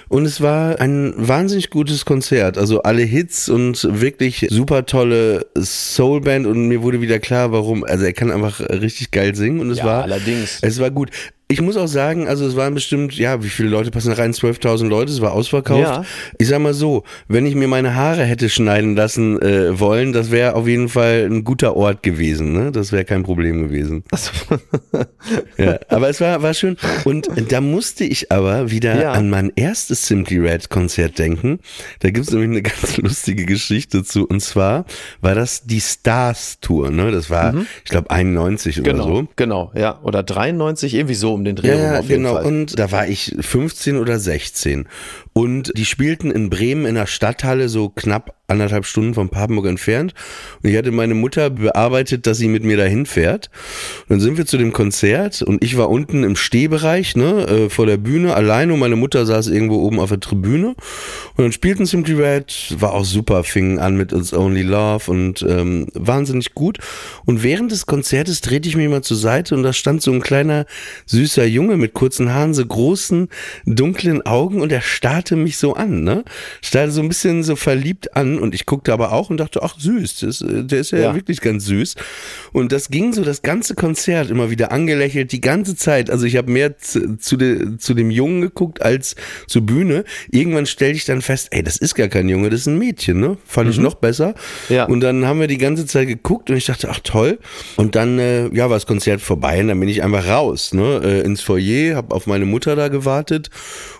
Und 0.10 0.26
es 0.26 0.42
war 0.42 0.82
ein 0.82 1.13
wahnsinnig 1.16 1.70
gutes 1.70 2.04
Konzert. 2.04 2.58
Also 2.58 2.84
alle 2.84 3.04
Hits 3.04 3.48
und 3.48 3.88
wirklich 4.02 4.46
super 4.50 4.86
tolle 4.86 5.46
Soulband. 5.58 6.48
Und 6.48 6.68
mir 6.68 6.82
wurde 6.82 7.00
wieder 7.00 7.20
klar, 7.20 7.54
warum. 7.54 7.86
Also 7.86 8.04
er 8.04 8.12
kann 8.12 8.30
einfach 8.30 8.60
richtig 8.60 9.12
geil 9.12 9.34
singen. 9.34 9.62
Und 9.62 9.72
es 9.72 9.78
Ja, 9.78 9.86
war. 9.86 10.04
allerdings. 10.04 10.60
Es 10.62 10.80
war 10.82 10.92
gut. 10.92 11.12
Ich 11.50 11.62
muss 11.62 11.78
auch 11.78 11.88
sagen, 11.88 12.28
also 12.28 12.46
es 12.46 12.58
waren 12.58 12.74
bestimmt, 12.74 13.18
ja, 13.18 13.42
wie 13.42 13.48
viele 13.48 13.70
Leute 13.70 13.90
passen 13.90 14.10
da 14.10 14.16
rein? 14.16 14.34
12.000 14.34 14.90
Leute, 14.90 15.13
es 15.13 15.22
war 15.22 15.32
ausverkauft. 15.32 15.80
Ja. 15.82 16.04
Ich 16.40 16.50
sag 16.50 16.60
mal 16.60 16.74
so, 16.74 17.06
wenn 17.30 17.46
ich 17.46 17.56
mir 17.56 17.70
meine 17.70 17.96
Haare 17.96 18.26
hätte 18.26 18.50
schneiden 18.50 18.98
lassen 18.98 19.42
äh, 19.42 19.80
wollen, 19.80 20.12
das 20.12 20.30
wäre 20.30 20.56
auf 20.56 20.68
jeden 20.68 20.90
Fall 20.90 21.26
ein 21.26 21.46
guter 21.46 21.78
Ort 21.78 22.04
gewesen, 22.04 22.16
ne? 22.53 22.71
Das 22.71 22.91
wäre 22.91 23.06
kein 23.06 23.23
Problem 23.23 23.62
gewesen. 23.63 24.03
ja, 25.58 25.80
aber 25.89 26.10
es 26.10 26.21
war, 26.21 26.41
war 26.41 26.53
schön. 26.53 26.77
Und 27.06 27.30
da 27.49 27.62
musste 27.62 28.03
ich 28.03 28.32
aber 28.32 28.71
wieder 28.71 28.99
Ja. 29.01 29.12
an 29.13 29.30
mein 29.30 29.51
erstes 29.56 30.08
Simply 30.08 30.39
Red 30.39 30.69
Konzert 30.69 31.17
denken. 31.19 31.60
Da 31.99 32.10
gibt's 32.10 32.32
nämlich 32.32 32.49
eine 32.49 32.62
ganz 32.63 32.97
lustige 32.97 33.45
Geschichte 33.45 34.03
zu. 34.03 34.27
Und 34.27 34.41
zwar 34.41 34.86
war 35.21 35.36
das 35.36 35.63
die 35.65 35.82
Stars 35.82 36.60
Tour, 36.62 36.91
ne? 36.91 37.12
Das 37.12 37.30
war, 37.30 37.53
ich 37.84 37.89
glaube, 37.91 38.10
91 38.12 38.80
oder 38.82 38.91
Genau, 38.93 39.03
so. 39.08 39.27
genau, 39.36 39.71
ja. 39.75 39.99
Oder 40.03 40.23
93, 40.23 40.93
irgendwie 40.93 41.15
so 41.15 41.34
um 41.34 41.43
den 41.43 41.56
Dreh 41.56 41.69
Ja, 41.69 41.91
rum 41.91 41.99
auf 41.99 42.10
jeden 42.10 42.23
genau. 42.23 42.36
Fall. 42.36 42.45
Und 42.45 42.80
da 42.80 42.91
war 42.91 43.08
ich 43.08 43.36
15 43.39 43.97
oder 43.97 44.19
16. 44.19 44.88
Und 45.38 45.71
die 45.78 45.86
spielten 45.86 46.32
in 46.32 46.50
Bremen 46.50 46.88
in 46.88 46.95
der 46.95 47.06
Stadthalle 47.06 47.69
so 47.69 47.89
knapp 47.89 48.38
anderthalb 48.47 48.86
Stunden 48.86 49.13
von 49.13 49.30
Papenburg 49.30 49.67
entfernt. 49.67 50.13
Und 50.63 50.69
ich 50.69 50.78
hatte 50.78 50.91
meine 50.91 51.13
Mutter 51.13 51.50
bearbeitet, 51.50 52.26
dass 52.26 52.38
sie 52.38 52.47
mit 52.47 52.63
mir 52.63 52.78
dahin 52.78 53.06
fährt. 53.06 53.50
Und 54.04 54.12
dann 54.12 54.19
sind 54.21 54.38
wir 54.38 54.45
zu 54.45 54.58
dem 54.58 54.71
Konzert 54.71 55.41
und 55.41 55.63
ich 55.63 55.78
war 55.78 55.89
unten 55.89 56.23
im 56.23 56.36
Stehbereich, 56.36 57.15
ne, 57.15 57.45
äh, 57.47 57.69
vor 57.69 57.86
der 57.86 57.97
Bühne 57.97 58.34
alleine 58.34 58.73
und 58.73 58.80
meine 58.80 58.95
Mutter 58.95 59.26
saß 59.26 59.47
irgendwo 59.50 59.82
oben 59.82 60.00
auf 60.00 60.10
der 60.10 60.21
Tribüne. 60.21 60.69
Und 60.69 61.43
dann 61.43 61.52
spielten 61.52 61.86
Simply 61.86 62.15
Red, 62.15 62.76
war 62.80 62.93
auch 62.93 63.06
super, 63.06 63.43
fingen 63.43 63.80
an 63.80 63.97
mit 63.97 64.13
It's 64.13 64.34
Only 64.34 64.63
Love 64.63 65.12
und 65.12 65.45
ähm, 65.47 65.88
wahnsinnig 65.93 66.56
gut. 66.56 66.80
Und 67.26 67.43
während 67.43 67.71
des 67.71 67.86
Konzertes 67.86 68.41
drehte 68.41 68.69
ich 68.69 68.78
mich 68.78 68.88
mal 68.88 69.04
zur 69.04 69.17
Seite 69.17 69.56
und 69.56 69.63
da 69.63 69.73
stand 69.73 70.02
so 70.02 70.12
ein 70.12 70.21
kleiner, 70.21 70.65
süßer 71.06 71.45
Junge 71.45 71.76
mit 71.76 71.93
kurzen 71.93 72.34
Haaren, 72.34 72.54
so 72.54 72.65
großen, 72.65 73.28
dunklen 73.65 74.26
Augen 74.26 74.62
und 74.62 74.71
er 74.71 74.82
starrte 74.82 75.27
mich 75.36 75.58
so 75.58 75.74
an, 75.74 76.04
ne? 76.04 76.24
Starrte 76.62 76.92
so 76.92 77.02
ein 77.02 77.08
bisschen 77.10 77.44
so 77.44 77.56
verliebt 77.56 78.16
an 78.16 78.40
und 78.40 78.56
ich 78.56 78.66
guckte 78.66 78.94
aber 78.94 79.12
auch 79.12 79.30
und 79.30 79.38
dachte, 79.38 79.62
ach 79.63 79.76
süß, 79.80 80.20
das, 80.22 80.42
äh, 80.42 80.63
der 80.63 80.80
ist 80.80 80.92
ja, 80.92 81.00
Ja. 81.00 81.16
wirklich 81.16 81.42
ganz 81.42 81.66
süß. 81.66 81.96
Und 82.54 82.72
das 82.72 82.90
ging 82.90 83.13
so 83.13 83.24
das 83.24 83.42
ganze 83.42 83.76
Konzert 83.76 84.30
immer 84.30 84.50
wieder 84.50 84.72
angelächelt, 84.72 85.32
die 85.32 85.42
ganze 85.42 85.76
Zeit. 85.76 86.10
Also 86.10 86.26
ich 86.26 86.38
habe 86.38 86.52
mehr 86.52 86.78
zu, 86.78 87.18
zu, 87.18 87.38
de, 87.38 87.78
zu 87.78 87.94
dem 87.94 88.12
Jungen 88.12 88.42
geguckt 88.42 88.82
als 88.82 89.16
zur 89.48 89.62
Bühne. 89.63 90.04
Irgendwann 90.32 90.66
stellte 90.66 90.98
ich 90.98 91.06
dann 91.06 91.22
fest, 91.22 91.50
ey, 91.52 91.63
das 91.63 91.78
ist 91.78 91.96
gar 91.96 92.08
kein 92.08 92.30
Junge, 92.30 92.50
das 92.50 92.62
ist 92.62 92.68
ein 92.68 92.78
Mädchen, 92.78 93.20
ne? 93.20 93.38
Fand 93.46 93.70
ich 93.70 93.78
noch 93.80 93.96
besser. 93.96 94.34
Ja. 94.70 94.86
Und 94.86 95.02
dann 95.02 95.26
haben 95.26 95.40
wir 95.40 95.48
die 95.48 95.58
ganze 95.58 95.86
Zeit 95.86 96.08
geguckt 96.08 96.50
und 96.50 96.58
ich 96.58 96.66
dachte, 96.66 96.90
ach 96.92 97.00
toll. 97.04 97.40
Und 97.76 97.96
dann, 97.96 98.20
äh, 98.20 98.48
ja, 98.56 98.70
war 98.70 98.76
das 98.78 98.86
Konzert 98.86 99.22
vorbei 99.22 99.60
und 99.62 99.68
dann 99.70 99.80
bin 99.80 99.90
ich 99.90 100.04
einfach 100.04 100.28
raus, 100.28 100.74
ne? 100.74 101.02
Äh, 101.04 101.22
ins 101.22 101.42
Foyer, 101.42 101.96
habe 101.96 102.13
auf 102.13 102.28
meine 102.28 102.46
Mutter 102.46 102.76
da 102.76 102.88
gewartet 102.90 103.50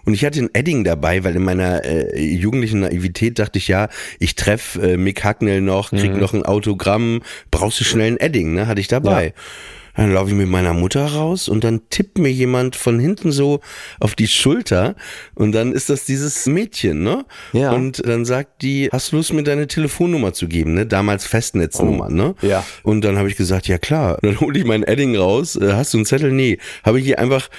und 0.06 0.14
ich 0.14 0.24
hatte 0.26 0.40
ein 0.40 0.50
Edding 0.54 0.84
dabei, 0.84 1.07
weil 1.24 1.36
in 1.36 1.44
meiner 1.44 1.84
äh, 1.86 2.20
jugendlichen 2.20 2.82
Naivität 2.82 3.40
dachte 3.40 3.58
ich, 3.60 3.68
ja, 3.68 3.90
ich 4.20 4.36
treffe 4.36 4.94
äh, 4.94 4.98
Mick 4.98 5.24
Hacknell 5.24 5.62
noch, 5.62 5.92
krieg 5.92 6.16
noch 6.16 6.34
ein 6.34 6.44
Autogramm, 6.44 7.22
brauchst 7.52 7.80
du 7.80 7.84
schnell 7.84 8.14
ein 8.14 8.18
Edding, 8.18 8.54
ne? 8.54 8.68
Hatte 8.68 8.82
ich 8.82 8.88
dabei. 8.88 9.34
Dann 9.98 10.14
laufe 10.14 10.30
ich 10.30 10.36
mit 10.36 10.48
meiner 10.48 10.74
Mutter 10.74 11.06
raus 11.06 11.50
und 11.50 11.64
dann 11.64 11.82
tippt 11.90 12.18
mir 12.20 12.32
jemand 12.32 12.76
von 12.76 13.00
hinten 13.00 13.32
so 13.32 13.60
auf 14.00 14.16
die 14.16 14.28
Schulter 14.28 14.96
und 15.36 15.52
dann 15.52 15.74
ist 15.74 15.90
das 15.90 16.06
dieses 16.06 16.46
Mädchen, 16.46 17.04
ne? 17.04 17.26
Ja. 17.52 17.72
Und 17.72 18.06
dann 18.06 18.24
sagt 18.24 18.62
die, 18.62 18.90
hast 18.92 19.12
du 19.12 19.18
Lust 19.18 19.34
mir 19.34 19.44
deine 19.44 19.68
Telefonnummer 19.68 20.34
zu 20.34 20.48
geben, 20.48 20.76
ne? 20.76 20.86
Damals 20.86 21.26
Festnetznummer, 21.26 22.10
ne? 22.10 22.36
Ja. 22.42 22.64
Und 22.84 23.02
dann 23.02 23.18
habe 23.18 23.28
ich 23.28 23.36
gesagt, 23.36 23.68
ja 23.68 23.80
klar. 23.80 24.20
Dann 24.22 24.40
hole 24.40 24.60
ich 24.60 24.66
mein 24.66 24.84
Edding 24.84 25.18
raus. 25.18 25.56
Äh, 25.56 25.74
hast 25.74 25.94
du 25.94 25.98
einen 25.98 26.06
Zettel? 26.06 26.32
Nee. 26.32 26.60
Habe 26.84 27.00
ich 27.00 27.06
hier 27.06 27.18
einfach 27.20 27.50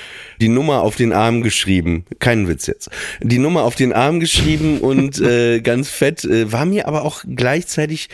die 0.40 0.48
Nummer 0.48 0.82
auf 0.82 0.94
den 0.94 1.12
Arm 1.12 1.42
geschrieben. 1.42 2.04
Kein 2.20 2.46
Witz 2.46 2.68
jetzt. 2.68 2.88
Die 3.20 3.38
Nummer 3.38 3.64
auf 3.64 3.74
den 3.74 3.92
Arm 3.92 4.20
geschrieben 4.20 4.78
und 4.78 5.20
äh, 5.20 5.60
ganz 5.62 5.90
fett. 5.90 6.24
Äh, 6.24 6.52
war 6.52 6.64
mir 6.64 6.86
aber 6.86 7.02
auch 7.02 7.24
gleichzeitig 7.26 8.08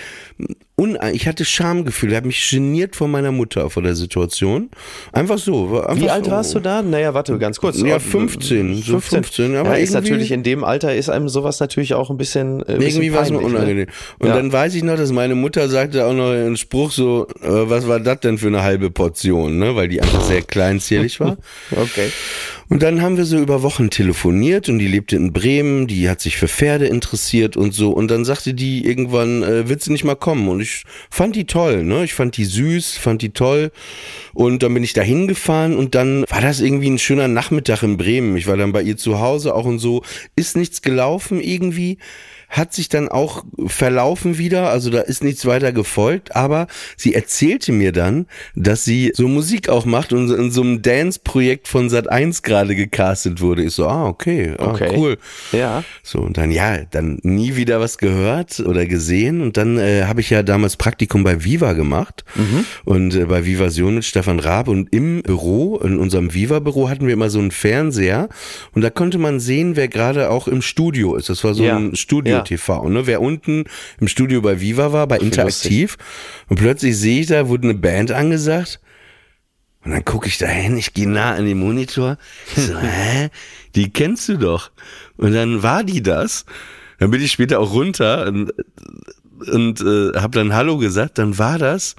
ich 1.13 1.29
hatte 1.29 1.45
Schamgefühl, 1.45 2.17
habe 2.17 2.27
mich 2.27 2.51
geniert 2.51 2.97
vor 2.97 3.07
meiner 3.07 3.31
Mutter 3.31 3.71
vor 3.71 3.83
der 3.85 3.95
Situation. 3.95 4.71
Einfach 5.13 5.39
so. 5.39 5.81
Einfach 5.81 6.03
Wie 6.03 6.11
alt 6.11 6.25
so. 6.25 6.31
warst 6.33 6.53
du 6.55 6.59
da? 6.59 6.83
Naja, 6.83 7.15
warte, 7.15 7.39
ganz 7.39 7.61
kurz. 7.61 7.81
Ja, 7.81 8.01
15, 8.01 8.83
so 8.83 8.99
15, 8.99 9.55
aber 9.55 9.71
ja, 9.71 9.77
ist 9.77 9.95
natürlich 9.95 10.33
in 10.33 10.43
dem 10.43 10.65
Alter 10.65 10.93
ist 10.95 11.11
einem 11.11 11.29
sowas 11.29 11.61
natürlich 11.61 11.95
auch 11.95 12.11
ein 12.11 12.17
bisschen 12.17 12.61
äh, 12.63 12.73
ein 12.75 12.81
Irgendwie 12.81 13.13
war 13.13 13.23
es 13.23 13.31
mir 13.31 13.37
peinlich, 13.39 13.55
unangenehm. 13.55 13.87
Ne? 13.87 13.93
Und 14.19 14.29
Ja. 14.29 14.35
dann 14.35 14.53
weiß 14.53 14.75
ich 14.75 14.83
noch, 14.83 14.97
dass 14.97 15.13
meine 15.13 15.37
Mutter 15.37 15.69
sagte 15.69 16.07
auch 16.07 16.13
noch 16.13 16.31
einen 16.33 16.57
Spruch 16.57 16.91
so, 16.91 17.29
äh, 17.41 17.47
was 17.49 17.87
war 17.87 18.01
das 18.01 18.19
denn 18.21 18.39
für 18.39 18.49
eine 18.49 18.65
halbe 18.65 18.91
Portion, 18.91 19.59
ne? 19.59 19.77
Weil 19.77 19.87
die 19.89 20.03
einfach 20.03 20.23
sehr 20.23 20.43
klein 20.43 20.81
zierlich 20.81 21.21
war. 21.21 21.37
Okay. 21.71 22.11
Und 22.69 22.83
dann 22.83 23.03
haben 23.03 23.17
wir 23.17 23.25
so 23.25 23.39
über 23.39 23.63
Wochen 23.63 23.91
telefoniert 23.91 24.69
und 24.69 24.79
die 24.79 24.87
lebte 24.87 25.17
in 25.17 25.33
Bremen, 25.33 25.87
die 25.87 26.09
hat 26.09 26.21
sich 26.21 26.37
für 26.37 26.49
Pferde 26.49 26.87
interessiert 26.87 27.57
und 27.57 27.75
so. 27.75 27.91
Und 27.91 28.11
dann 28.11 28.25
sagte 28.25 28.55
die 28.55 28.87
irgendwann, 28.87 29.43
äh, 29.43 29.69
willst 29.69 29.87
du 29.87 29.93
nicht 29.93 30.05
mal 30.05 30.15
kommen? 30.15 30.49
Und 30.49 30.61
ich 30.61 30.85
fand 31.11 31.37
die 31.37 31.45
toll, 31.45 31.85
ne? 31.85 32.05
Ich 32.05 32.15
fand 32.15 32.37
die 32.37 32.45
süß, 32.45 32.97
fand 32.97 33.23
die 33.23 33.31
toll. 33.31 33.71
Und 34.33 34.63
dann 34.63 34.73
bin 34.73 34.83
ich 34.83 34.95
da 34.95 35.03
hingefahren 35.03 35.77
und 35.77 35.95
dann 35.95 36.25
war 36.29 36.41
das 36.41 36.61
irgendwie 36.61 36.91
ein 36.91 36.99
schöner 36.99 37.29
Nachmittag 37.29 37.83
in 37.83 37.97
Bremen. 37.97 38.37
Ich 38.37 38.47
war 38.47 38.57
dann 38.57 38.73
bei 38.73 38.83
ihr 38.83 38.97
zu 38.97 39.21
Hause 39.21 39.55
auch 39.55 39.67
und 39.67 39.79
so. 39.79 40.03
Ist 40.35 40.57
nichts 40.57 40.83
gelaufen 40.83 41.41
irgendwie 41.41 41.99
hat 42.49 42.73
sich 42.75 42.89
dann 42.89 43.09
auch 43.09 43.45
verlaufen 43.67 44.39
wieder, 44.39 44.71
also 44.71 44.91
da 44.91 45.01
ist 45.01 45.25
nichts 45.25 45.47
weiter 45.47 45.73
gefolgt, 45.73 46.37
aber 46.37 46.67
sie 46.97 47.15
erzählte 47.15 47.73
mir 47.73 47.93
dann, 47.93 48.27
dass 48.55 48.85
sie 48.85 49.13
so 49.15 49.29
Musik 49.29 49.69
auch 49.69 49.85
macht 49.85 50.13
und 50.13 50.31
in 50.31 50.51
so 50.51 50.63
einem 50.63 50.83
Dance-Projekt 50.83 51.69
von 51.69 51.89
Sat 51.91 52.09
1 52.11 52.43
gerade 52.43 52.75
gecastet 52.75 53.41
wurde. 53.41 53.63
Ich 53.65 53.73
so, 53.75 53.87
ah, 53.87 54.07
okay, 54.07 54.55
ah, 54.59 54.73
Okay. 54.73 54.93
cool. 54.97 55.19
Ja. 55.53 55.85
So, 56.03 56.19
und 56.21 56.37
dann, 56.37 56.51
ja, 56.51 56.79
dann 56.91 57.19
nie 57.23 57.57
wieder 57.57 57.81
was 57.81 57.99
gehört 57.99 58.61
oder 58.61 58.87
gesehen. 58.87 59.41
Und 59.41 59.57
dann 59.57 59.79
äh, 59.79 60.05
habe 60.05 60.21
ich 60.21 60.31
ja 60.31 60.43
damals 60.43 60.77
Praktikum 60.77 61.23
bei 61.25 61.45
Viva 61.45 61.73
gemacht. 61.75 62.25
Und 62.85 63.15
äh, 63.15 63.25
bei 63.27 63.47
Vivasion 63.47 63.95
mit 63.95 64.05
Stefan 64.05 64.41
Raab. 64.41 64.69
Und 64.69 64.93
im 64.93 65.23
Büro, 65.23 65.79
in 65.79 65.99
unserem 65.99 66.35
Viva-Büro, 66.35 66.89
hatten 66.89 67.07
wir 67.07 67.13
immer 67.15 67.31
so 67.31 67.39
einen 67.39 67.51
Fernseher. 67.53 68.29
Und 68.73 68.83
da 68.83 68.91
konnte 68.91 69.19
man 69.19 69.39
sehen, 69.41 69.77
wer 69.77 69.89
gerade 69.89 70.31
auch 70.31 70.49
im 70.49 70.61
Studio 70.63 71.15
ist. 71.15 71.29
Das 71.29 71.45
war 71.45 71.55
so 71.55 71.63
Ja. 71.65 71.77
ein 71.77 71.95
Studio-TV. 72.45 72.89
Ne? 72.89 73.07
Wer 73.07 73.21
unten 73.21 73.65
im 74.01 74.09
Studio 74.09 74.41
bei 74.41 74.61
Viva 74.61 74.93
war, 74.93 75.07
bei 75.07 75.19
Interaktiv. 75.19 75.97
Und 76.49 76.59
plötzlich 76.59 76.97
sehe 76.99 77.21
ich 77.21 77.27
da, 77.27 77.49
wurde 77.49 77.65
eine 77.65 77.75
Band 77.75 78.13
angesagt. 78.13 78.81
Und 79.85 79.93
dann 79.93 80.05
gucke 80.05 80.29
ich 80.29 80.39
da 80.39 80.47
hin, 80.47 80.77
ich 80.77 80.95
gehe 80.95 81.09
nah 81.09 81.35
an 81.35 81.45
den 81.45 81.59
Monitor. 81.59 82.17
Ich 82.57 82.65
so, 82.65 82.79
hä? 82.81 83.29
Die 83.75 83.93
kennst 83.93 84.29
du 84.29 84.39
doch. 84.39 84.71
Und 85.17 85.33
dann 85.33 85.63
war 85.63 85.85
die 85.85 86.03
das. 86.03 86.47
Dann 86.99 87.11
bin 87.11 87.21
ich 87.21 87.33
später 87.33 87.61
auch 87.61 87.73
runter 87.73 88.27
und, 88.29 88.53
und 89.53 89.81
äh, 89.81 90.19
habe 90.19 90.31
dann 90.31 90.55
Hallo 90.55 90.79
gesagt. 90.79 91.19
Dann 91.19 91.39
war 91.39 91.59
das 91.59 91.97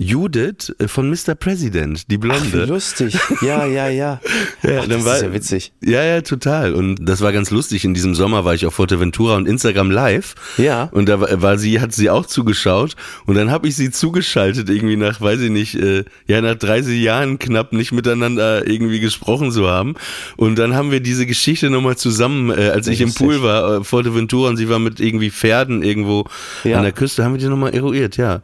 Judith 0.00 0.72
äh, 0.78 0.86
von 0.88 1.10
Mr. 1.10 1.34
President, 1.34 2.10
die 2.10 2.16
Ach, 2.16 2.20
Blonde. 2.20 2.64
lustig. 2.66 3.18
Ja, 3.42 3.66
ja, 3.66 3.88
ja. 3.88 4.20
Ja, 4.62 4.80
Ach, 4.82 4.88
das 4.88 5.04
war- 5.04 5.16
ist 5.16 5.22
ja 5.22 5.32
witzig. 5.32 5.72
Ja, 5.84 6.02
ja, 6.04 6.20
total. 6.20 6.74
Und 6.74 6.96
das 7.08 7.20
war 7.20 7.32
ganz 7.32 7.50
lustig. 7.50 7.84
In 7.84 7.94
diesem 7.94 8.14
Sommer 8.14 8.44
war 8.44 8.54
ich 8.54 8.66
auf 8.66 8.74
Fuerteventura 8.74 9.36
und 9.36 9.46
Instagram 9.46 9.90
live. 9.90 10.34
Ja. 10.56 10.88
Und 10.92 11.08
da 11.08 11.20
war, 11.20 11.42
war 11.42 11.58
sie, 11.58 11.80
hat 11.80 11.92
sie 11.92 12.10
auch 12.10 12.26
zugeschaut. 12.26 12.96
Und 13.26 13.36
dann 13.36 13.50
habe 13.50 13.68
ich 13.68 13.76
sie 13.76 13.90
zugeschaltet, 13.90 14.68
irgendwie 14.68 14.96
nach, 14.96 15.20
weiß 15.20 15.40
ich 15.40 15.50
nicht, 15.50 15.74
äh, 15.76 16.04
ja, 16.26 16.40
nach 16.40 16.56
30 16.56 17.00
Jahren 17.00 17.38
knapp 17.38 17.72
nicht 17.72 17.92
miteinander 17.92 18.66
irgendwie 18.66 19.00
gesprochen 19.00 19.52
zu 19.52 19.68
haben. 19.68 19.94
Und 20.36 20.58
dann 20.58 20.74
haben 20.74 20.90
wir 20.90 21.00
diese 21.00 21.26
Geschichte 21.26 21.70
nochmal 21.70 21.96
zusammen, 21.96 22.50
äh, 22.50 22.70
als 22.70 22.86
ich 22.88 23.00
im 23.00 23.08
Lustig. 23.08 23.26
Pool 23.26 23.42
war, 23.42 23.78
äh, 23.80 23.84
Fuerteventura 23.84 24.48
und 24.50 24.56
sie 24.56 24.68
war 24.68 24.78
mit 24.80 24.98
irgendwie 25.00 25.30
Pferden 25.30 25.82
irgendwo 25.82 26.24
Ja. 26.64 26.78
an 26.78 26.82
der 26.82 26.92
Küste, 26.92 27.24
haben 27.24 27.32
wir 27.34 27.40
die 27.40 27.46
nochmal 27.46 27.74
eruiert, 27.74 28.16
ja. 28.16 28.38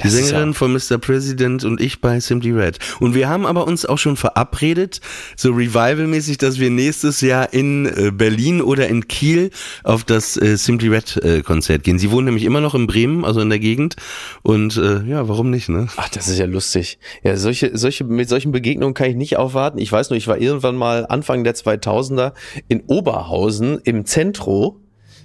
Die 0.00 0.04
Das 0.04 0.12
Sängerin 0.14 0.48
ja- 0.48 0.54
von 0.54 0.72
Mr. 0.72 0.98
President 1.00 1.64
und 1.64 1.80
ich 1.80 2.00
bei 2.00 2.20
Simply 2.20 2.52
Red. 2.52 2.78
Und 3.00 3.14
wir 3.14 3.28
haben 3.28 3.46
aber 3.46 3.66
uns 3.66 3.84
auch 3.84 3.98
schon 3.98 4.16
verabredet, 4.16 5.00
so 5.36 5.52
Revival-mäßig, 5.52 6.38
dass 6.38 6.58
wir 6.58 6.70
nächstes 6.70 7.20
Jahr 7.20 7.52
in 7.52 7.86
äh, 7.86 8.10
Berlin 8.12 8.62
oder 8.62 8.88
in 8.88 9.08
Kiel 9.08 9.50
auf 9.82 10.04
das 10.04 10.36
äh, 10.36 10.56
Simply 10.56 10.88
Red 10.88 11.16
äh, 11.24 11.42
Konzert 11.42 11.82
gehen. 11.82 11.98
Sie 11.98 12.10
wohnen 12.10 12.26
nämlich 12.26 12.44
immer 12.44 12.60
noch 12.60 12.74
in 12.74 12.86
Bremen, 12.86 13.24
also 13.24 13.40
in 13.40 13.50
der 13.50 13.58
Gegend. 13.58 13.96
Und 14.42 14.76
äh, 14.76 15.02
ja, 15.04 15.28
warum 15.28 15.50
nicht, 15.50 15.68
ne? 15.68 15.88
Ach, 15.96 16.08
das 16.08 16.28
ist 16.28 16.38
ja 16.38 16.46
lustig. 16.46 16.98
Ja, 17.22 17.36
solche, 17.36 17.76
solche, 17.76 18.04
mit 18.04 18.28
solchen 18.28 18.52
Begegnungen 18.52 18.94
kann 18.94 19.10
ich 19.10 19.16
nicht 19.16 19.36
aufwarten. 19.36 19.78
Ich 19.78 19.90
weiß 19.90 20.10
nur, 20.10 20.16
ich 20.16 20.28
war 20.28 20.38
irgendwann 20.38 20.76
mal 20.76 21.06
Anfang 21.06 21.44
der 21.44 21.54
2000er 21.54 22.32
in 22.68 22.82
Oberhausen 22.86 23.80
im 23.84 24.04
Zentro, 24.04 24.80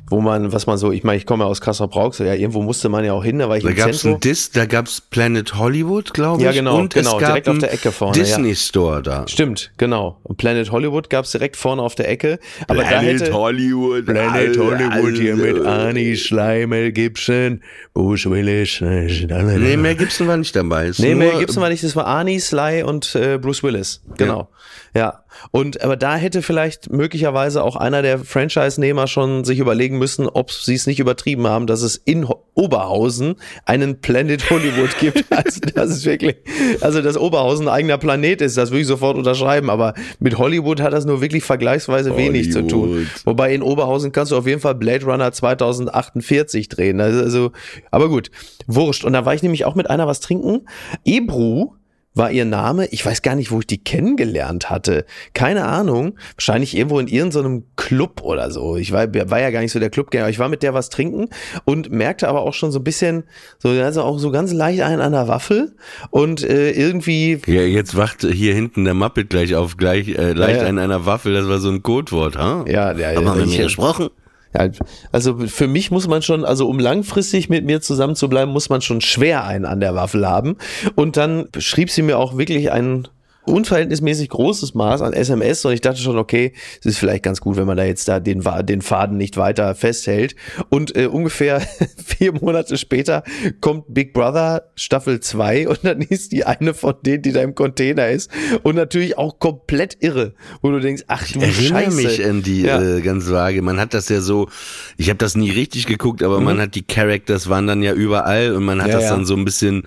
wo 0.10 0.22
man, 0.22 0.52
was 0.54 0.68
man 0.68 0.78
so, 0.78 0.92
ich 0.92 1.04
meine, 1.04 1.18
ich 1.18 1.26
komme 1.26 1.44
ja 1.44 1.50
aus 1.50 1.62
Kassel-Brauch, 1.62 2.14
so, 2.14 2.24
ja, 2.24 2.34
irgendwo 2.36 2.62
musste 2.62 2.90
man 2.90 3.04
ja 3.04 3.14
auch 3.14 3.24
hin, 3.24 3.40
da 3.40 3.50
war 3.50 3.58
ich 3.58 3.64
Da 3.64 3.70
im 3.72 3.76
gab's 3.76 4.00
Zentro. 4.02 4.18
ein 4.18 4.20
Dis, 4.22 4.52
da 4.52 4.66
gab's 4.66 5.02
Planet 5.02 5.56
Hollywood, 5.58 6.14
glaube 6.14 6.40
ich. 6.42 6.46
Ja, 6.46 6.52
genau, 6.52 6.78
und 6.80 6.94
genau, 6.94 7.16
es 7.16 7.22
gab 7.22 7.30
direkt 7.30 7.50
auf 7.50 7.58
der 7.58 7.74
Ecke 7.74 7.92
vorne, 7.92 8.18
ja. 8.18 8.24
Disney 8.24 8.56
Store 8.56 9.02
da. 9.02 9.28
Stimmt, 9.28 9.72
genau. 9.78 10.20
Und 10.24 10.38
Planet 10.38 10.72
Hollywood 10.72 11.10
gab's 11.10 11.32
direkt 11.32 11.56
vorne 11.58 11.82
auf 11.82 11.96
der 11.96 12.08
Ecke. 12.10 12.40
Aber 12.68 12.84
da 12.84 13.00
hätte 13.02 13.34
Hollywood. 13.34 14.06
Planet 14.06 14.58
Hollywood 14.58 15.16
hier 15.18 15.36
mit 15.36 15.66
Arnie 15.66 16.16
Schleimel 16.16 16.92
Gibson, 16.92 17.62
Bruce 17.94 18.30
Willis. 18.30 18.82
äh, 18.82 19.06
Nee, 19.06 19.26
da. 19.28 19.42
mehr 19.78 19.96
Gibson 19.96 20.28
war 20.28 20.38
nicht 20.38 20.56
dabei. 20.56 20.88
Es 20.88 21.00
Nee, 21.00 21.16
mehr 21.16 21.32
nur- 21.32 21.40
gibt's 21.40 21.56
noch 21.56 21.68
nicht. 21.68 21.84
Das 21.84 21.96
war 21.96 22.06
Arnie, 22.06 22.40
Sly 22.40 22.84
und 22.84 23.16
äh, 23.16 23.38
Bruce 23.40 23.64
Willis. 23.64 24.02
Genau. 24.18 24.50
Ja. 24.96 25.24
Und 25.52 25.82
aber 25.84 25.96
da 25.96 26.16
hätte 26.16 26.42
vielleicht 26.42 26.92
möglicherweise 26.92 27.64
auch 27.64 27.76
einer 27.76 28.02
der 28.02 28.20
Franchise-Nehmer 28.20 29.08
schon 29.08 29.44
sich 29.44 29.60
überlegen 29.60 29.98
müssen, 29.98 30.28
ob 30.28 30.52
sie 30.52 30.76
es 30.76 30.88
nicht 30.88 31.00
übertrieben 31.00 31.48
haben, 31.48 31.68
dass 31.68 31.82
es 31.82 31.96
in 31.96 32.26
Oberhausen 32.54 33.36
einen 33.66 34.02
Planet 34.02 34.50
Hollywood 34.50 34.98
gibt. 35.00 35.26
Also 35.30 35.60
das 35.74 35.90
ist 35.92 36.06
wirklich, 36.06 36.38
also 36.82 37.02
dass 37.02 37.18
Oberhausen 37.18 37.68
ein 37.68 37.74
eigener 37.74 37.98
Planet 37.98 38.42
ist, 38.42 38.58
das 38.58 38.72
würde 38.72 38.82
ich 38.82 38.88
sofort 38.88 39.18
unterschreiben. 39.18 39.70
Aber 39.70 39.94
mit 40.20 40.38
Hollywood 40.38 40.82
hat 40.82 40.94
das 40.94 41.06
nur 41.06 41.22
wirklich 41.22 41.44
vergleichsweise 41.44 42.16
wenig 42.18 42.52
zu 42.52 42.66
tun. 42.66 42.90
Hollywood. 42.90 43.26
Wobei 43.26 43.54
in 43.54 43.62
Oberhausen 43.62 44.12
kannst 44.12 44.32
du 44.32 44.38
auf 44.38 44.48
jeden 44.48 44.62
Fall 44.62 44.76
Blade 44.76 45.06
Runner 45.06 45.32
2048 45.32 46.70
drehen. 46.70 47.02
Also, 47.02 47.20
also 47.20 47.52
aber 47.92 48.10
gut, 48.10 48.32
wurscht. 48.68 49.04
Und 49.04 49.14
da 49.14 49.26
war 49.26 49.34
ich 49.34 49.44
nämlich 49.44 49.66
auch 49.66 49.76
mit 49.76 49.90
einer 49.90 50.08
was 50.08 50.20
trinken. 50.20 50.68
Ebru 51.04 51.74
war 52.16 52.32
ihr 52.32 52.46
Name. 52.46 52.88
Ich 52.88 53.06
weiß 53.06 53.22
gar 53.22 53.36
nicht, 53.36 53.52
wo 53.52 53.60
ich 53.60 53.68
die 53.68 53.78
kennengelernt 53.84 54.70
hatte. 54.70 55.06
Keine 55.34 55.66
Ahnung. 55.66 56.18
Wahrscheinlich 56.36 56.76
irgendwo 56.76 57.00
in 57.00 57.08
irgendeinem 57.08 57.66
Club 57.76 58.22
oder 58.24 58.50
so. 58.52 58.78
Ich 58.78 58.92
war, 58.92 59.14
war 59.14 59.40
ja 59.40 59.52
gar 59.52 59.60
nicht 59.60 59.72
so 59.74 59.80
der 59.80 59.90
Clubgänger. 59.90 60.30
Ich 60.30 60.40
war 60.40 60.50
mit 60.50 60.64
der 60.64 60.74
was 60.74 60.90
trinken 60.90 61.28
und 61.66 61.92
merkte 61.92 62.28
aber 62.28 62.42
auch 62.42 62.54
schon 62.54 62.72
so 62.72 62.80
ein 62.80 62.84
bisschen, 62.84 63.24
so, 63.60 63.70
also 63.70 64.02
auch 64.02 64.18
so 64.18 64.32
ganz 64.32 64.54
leicht 64.54 64.82
einen 64.82 65.02
an 65.02 65.12
der 65.12 65.28
Waffel 65.28 65.76
und 66.10 66.44
äh, 66.44 66.72
irgendwie 66.72 67.40
Ja, 67.46 67.62
jetzt 67.62 67.96
wacht 67.96 68.22
hier 68.22 68.54
hinten 68.54 68.86
der 68.86 68.94
Muppet 68.94 69.30
gleich 69.30 69.56
auf, 69.56 69.78
gleich 69.78 70.08
äh, 70.10 70.32
leicht 70.34 70.58
Ja, 70.58 70.64
ja. 70.64 70.70
an 70.70 70.80
einer 70.80 71.06
Waffel, 71.06 71.34
das 71.34 71.48
war 71.48 71.60
so 71.60 71.70
ein 71.70 71.84
Codewort, 71.84 72.38
ha? 72.38 72.64
Ja, 72.68 72.94
ja, 72.94 73.16
Haben 73.16 73.26
wir 73.26 73.36
mit 73.36 73.48
mir 73.48 73.64
gesprochen? 73.64 74.10
Ja, 74.56 74.70
also 75.12 75.38
für 75.48 75.68
mich 75.68 75.92
muss 75.92 76.08
man 76.08 76.22
schon, 76.22 76.46
also 76.46 76.70
um 76.70 76.80
langfristig 76.80 77.50
mit 77.50 77.66
mir 77.66 77.82
zusammen 77.82 78.16
zu 78.16 78.30
bleiben, 78.30 78.52
muss 78.52 78.70
man 78.70 78.82
schon 78.82 79.02
schwer 79.02 79.44
einen 79.44 79.66
an 79.66 79.80
der 79.80 79.96
Waffel 79.96 80.28
haben. 80.28 80.58
Und 80.96 81.18
dann 81.18 81.50
schrieb 81.58 81.90
sie 81.90 82.02
mir 82.02 82.18
auch 82.18 82.38
wirklich 82.38 82.72
ein 82.72 83.08
unverhältnismäßig 83.48 84.30
großes 84.30 84.74
Maß 84.74 85.02
an 85.02 85.14
SMS 85.14 85.64
und 85.66 85.74
ich 85.74 85.82
dachte 85.82 86.00
schon, 86.02 86.18
okay, 86.18 86.54
es 86.80 86.86
ist 86.86 86.98
vielleicht 86.98 87.24
ganz 87.24 87.42
gut, 87.42 87.56
wenn 87.58 87.66
man 87.68 87.78
da 87.78 87.84
jetzt 87.84 88.08
da 88.08 88.20
den, 88.20 88.44
den 88.64 88.82
Faden 88.82 89.18
nicht 89.18 89.38
weiter 89.38 89.76
festhält. 89.76 90.36
Und 90.70 90.96
äh, 90.96 91.08
ungefähr 91.08 91.62
vier 92.06 92.34
Monate 92.34 92.78
später 92.78 93.24
kommt 93.62 93.86
Big 93.94 94.14
Brother 94.14 94.70
Staffel 94.76 95.20
2 95.20 95.68
und 95.70 95.80
dann 95.84 96.02
ist 96.02 96.32
die 96.32 96.46
eine 96.46 96.74
von 96.74 96.96
denen, 97.06 97.22
die 97.22 97.32
da 97.32 97.42
im 97.42 97.56
Container 97.56 98.10
ist 98.10 98.30
und 98.64 98.76
natürlich 98.76 99.18
auch 99.18 99.40
komplett 99.40 99.98
irre, 100.00 100.34
wo 100.62 100.72
du 100.72 100.80
denkst, 100.80 101.04
ach 101.08 101.26
du 101.32 101.40
Ich 101.40 101.46
erinnere 101.72 101.84
Scheiße. 101.92 101.96
mich 101.96 102.26
an 102.26 102.42
die 102.44 102.62
Ja. 102.64 102.82
äh, 102.82 103.02
ganz 103.02 103.30
vage. 103.30 103.62
Man 103.62 103.80
hat 103.80 103.94
das 103.94 104.10
ja 104.10 104.22
so, 104.22 104.50
ich 104.98 105.10
habe 105.10 105.18
das 105.18 105.36
nie 105.36 105.52
richtig 105.52 105.86
geguckt, 105.88 106.24
aber 106.24 106.40
man 106.42 106.60
hat 106.60 106.76
die 106.76 106.84
Characters 106.84 107.50
waren 107.50 107.68
dann 107.68 107.82
ja 107.84 107.94
überall 107.94 108.54
und 108.56 108.64
man 108.66 108.80
hat 108.82 108.88
Mhm. 108.88 108.92
Ja, 108.92 108.98
das 109.00 109.10
ja. 109.10 109.16
dann 109.16 109.26
so 109.26 109.36
ein 109.36 109.46
bisschen. 109.46 109.84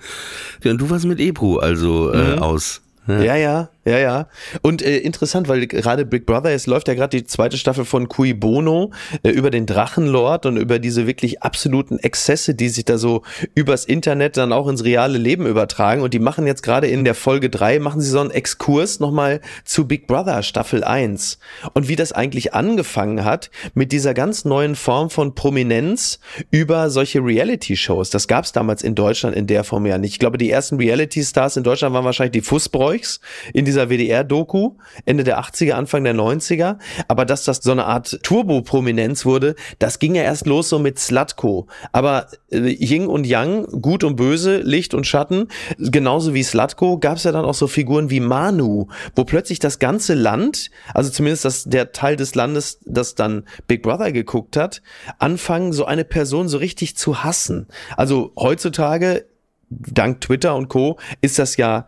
Ja, 0.63 0.71
und 0.71 0.79
du 0.81 0.89
warst 0.89 1.05
mit 1.05 1.19
Ebru 1.19 1.57
also 1.57 2.11
äh, 2.11 2.35
Mhm. 2.35 2.39
aus. 2.39 2.81
Ja, 3.09 3.23
ja, 3.23 3.35
ja, 3.35 3.69
ja. 3.97 4.27
Und 4.61 4.81
äh, 4.81 4.97
interessant, 4.97 5.47
weil 5.47 5.65
gerade 5.67 6.05
Big 6.05 6.25
Brother, 6.25 6.51
es 6.51 6.67
läuft 6.67 6.87
ja 6.87 6.93
gerade 6.93 7.17
die 7.17 7.25
zweite 7.25 7.57
Staffel 7.57 7.85
von 7.85 8.07
Cui 8.07 8.33
Bono 8.33 8.91
äh, 9.23 9.29
über 9.29 9.49
den 9.49 9.65
Drachenlord 9.65 10.45
und 10.45 10.57
über 10.57 10.79
diese 10.79 11.07
wirklich 11.07 11.41
absoluten 11.41 11.97
Exzesse, 11.99 12.55
die 12.55 12.69
sich 12.69 12.85
da 12.85 12.97
so 12.97 13.23
übers 13.55 13.85
Internet 13.85 14.37
dann 14.37 14.53
auch 14.53 14.67
ins 14.67 14.83
reale 14.83 15.17
Leben 15.17 15.45
übertragen. 15.45 16.01
Und 16.01 16.13
die 16.13 16.19
machen 16.19 16.45
jetzt 16.45 16.63
gerade 16.63 16.87
in 16.87 17.03
der 17.05 17.15
Folge 17.15 17.49
drei 17.49 17.79
machen 17.79 18.01
sie 18.01 18.09
so 18.09 18.19
einen 18.19 18.31
Exkurs 18.31 18.99
nochmal 18.99 19.41
zu 19.63 19.87
Big 19.87 20.07
Brother 20.07 20.43
Staffel 20.43 20.83
1. 20.83 21.39
Und 21.73 21.87
wie 21.87 21.95
das 21.95 22.11
eigentlich 22.11 22.53
angefangen 22.53 23.23
hat 23.23 23.49
mit 23.73 23.91
dieser 23.91 24.13
ganz 24.13 24.45
neuen 24.45 24.75
Form 24.75 25.09
von 25.09 25.35
Prominenz 25.35 26.19
über 26.51 26.89
solche 26.89 27.19
Reality-Shows. 27.23 28.09
Das 28.09 28.27
gab 28.27 28.45
es 28.45 28.51
damals 28.51 28.83
in 28.83 28.95
Deutschland 28.95 29.35
in 29.35 29.47
der 29.47 29.63
Form 29.63 29.85
ja 29.85 29.97
nicht. 29.97 30.13
Ich 30.13 30.19
glaube, 30.19 30.37
die 30.37 30.49
ersten 30.49 30.77
Reality-Stars 30.77 31.57
in 31.57 31.63
Deutschland 31.63 31.93
waren 31.93 32.05
wahrscheinlich 32.05 32.33
die 32.33 32.41
Fußbräuchs 32.41 33.19
in 33.53 33.65
dieser 33.65 33.78
WDR-Doku, 33.87 34.75
Ende 35.05 35.23
der 35.23 35.39
80er, 35.39 35.71
Anfang 35.71 36.03
der 36.03 36.15
90er. 36.15 36.77
Aber 37.07 37.25
dass 37.25 37.43
das 37.43 37.57
so 37.57 37.71
eine 37.71 37.85
Art 37.85 38.19
Turbo-Prominenz 38.23 39.25
wurde, 39.25 39.55
das 39.79 39.99
ging 39.99 40.15
ja 40.15 40.23
erst 40.23 40.45
los 40.47 40.69
so 40.69 40.79
mit 40.79 40.99
Slatko. 40.99 41.67
Aber 41.91 42.27
äh, 42.51 42.57
Yin 42.57 43.07
und 43.07 43.25
Yang, 43.25 43.81
Gut 43.81 44.03
und 44.03 44.15
Böse, 44.15 44.57
Licht 44.57 44.93
und 44.93 45.07
Schatten, 45.07 45.47
genauso 45.77 46.33
wie 46.33 46.43
Slatko, 46.43 46.99
gab 46.99 47.17
es 47.17 47.23
ja 47.23 47.31
dann 47.31 47.45
auch 47.45 47.53
so 47.53 47.67
Figuren 47.67 48.09
wie 48.09 48.19
Manu, 48.19 48.87
wo 49.15 49.23
plötzlich 49.23 49.59
das 49.59 49.79
ganze 49.79 50.13
Land, 50.13 50.71
also 50.93 51.09
zumindest 51.09 51.45
das, 51.45 51.63
der 51.65 51.91
Teil 51.91 52.15
des 52.15 52.35
Landes, 52.35 52.79
das 52.85 53.15
dann 53.15 53.45
Big 53.67 53.83
Brother 53.83 54.11
geguckt 54.11 54.57
hat, 54.57 54.81
anfangen, 55.17 55.73
so 55.73 55.85
eine 55.85 56.05
Person 56.05 56.49
so 56.49 56.57
richtig 56.57 56.97
zu 56.97 57.23
hassen. 57.23 57.67
Also 57.95 58.33
heutzutage, 58.37 59.25
dank 59.69 60.21
Twitter 60.21 60.55
und 60.55 60.69
Co., 60.69 60.97
ist 61.21 61.39
das 61.39 61.57
ja 61.57 61.87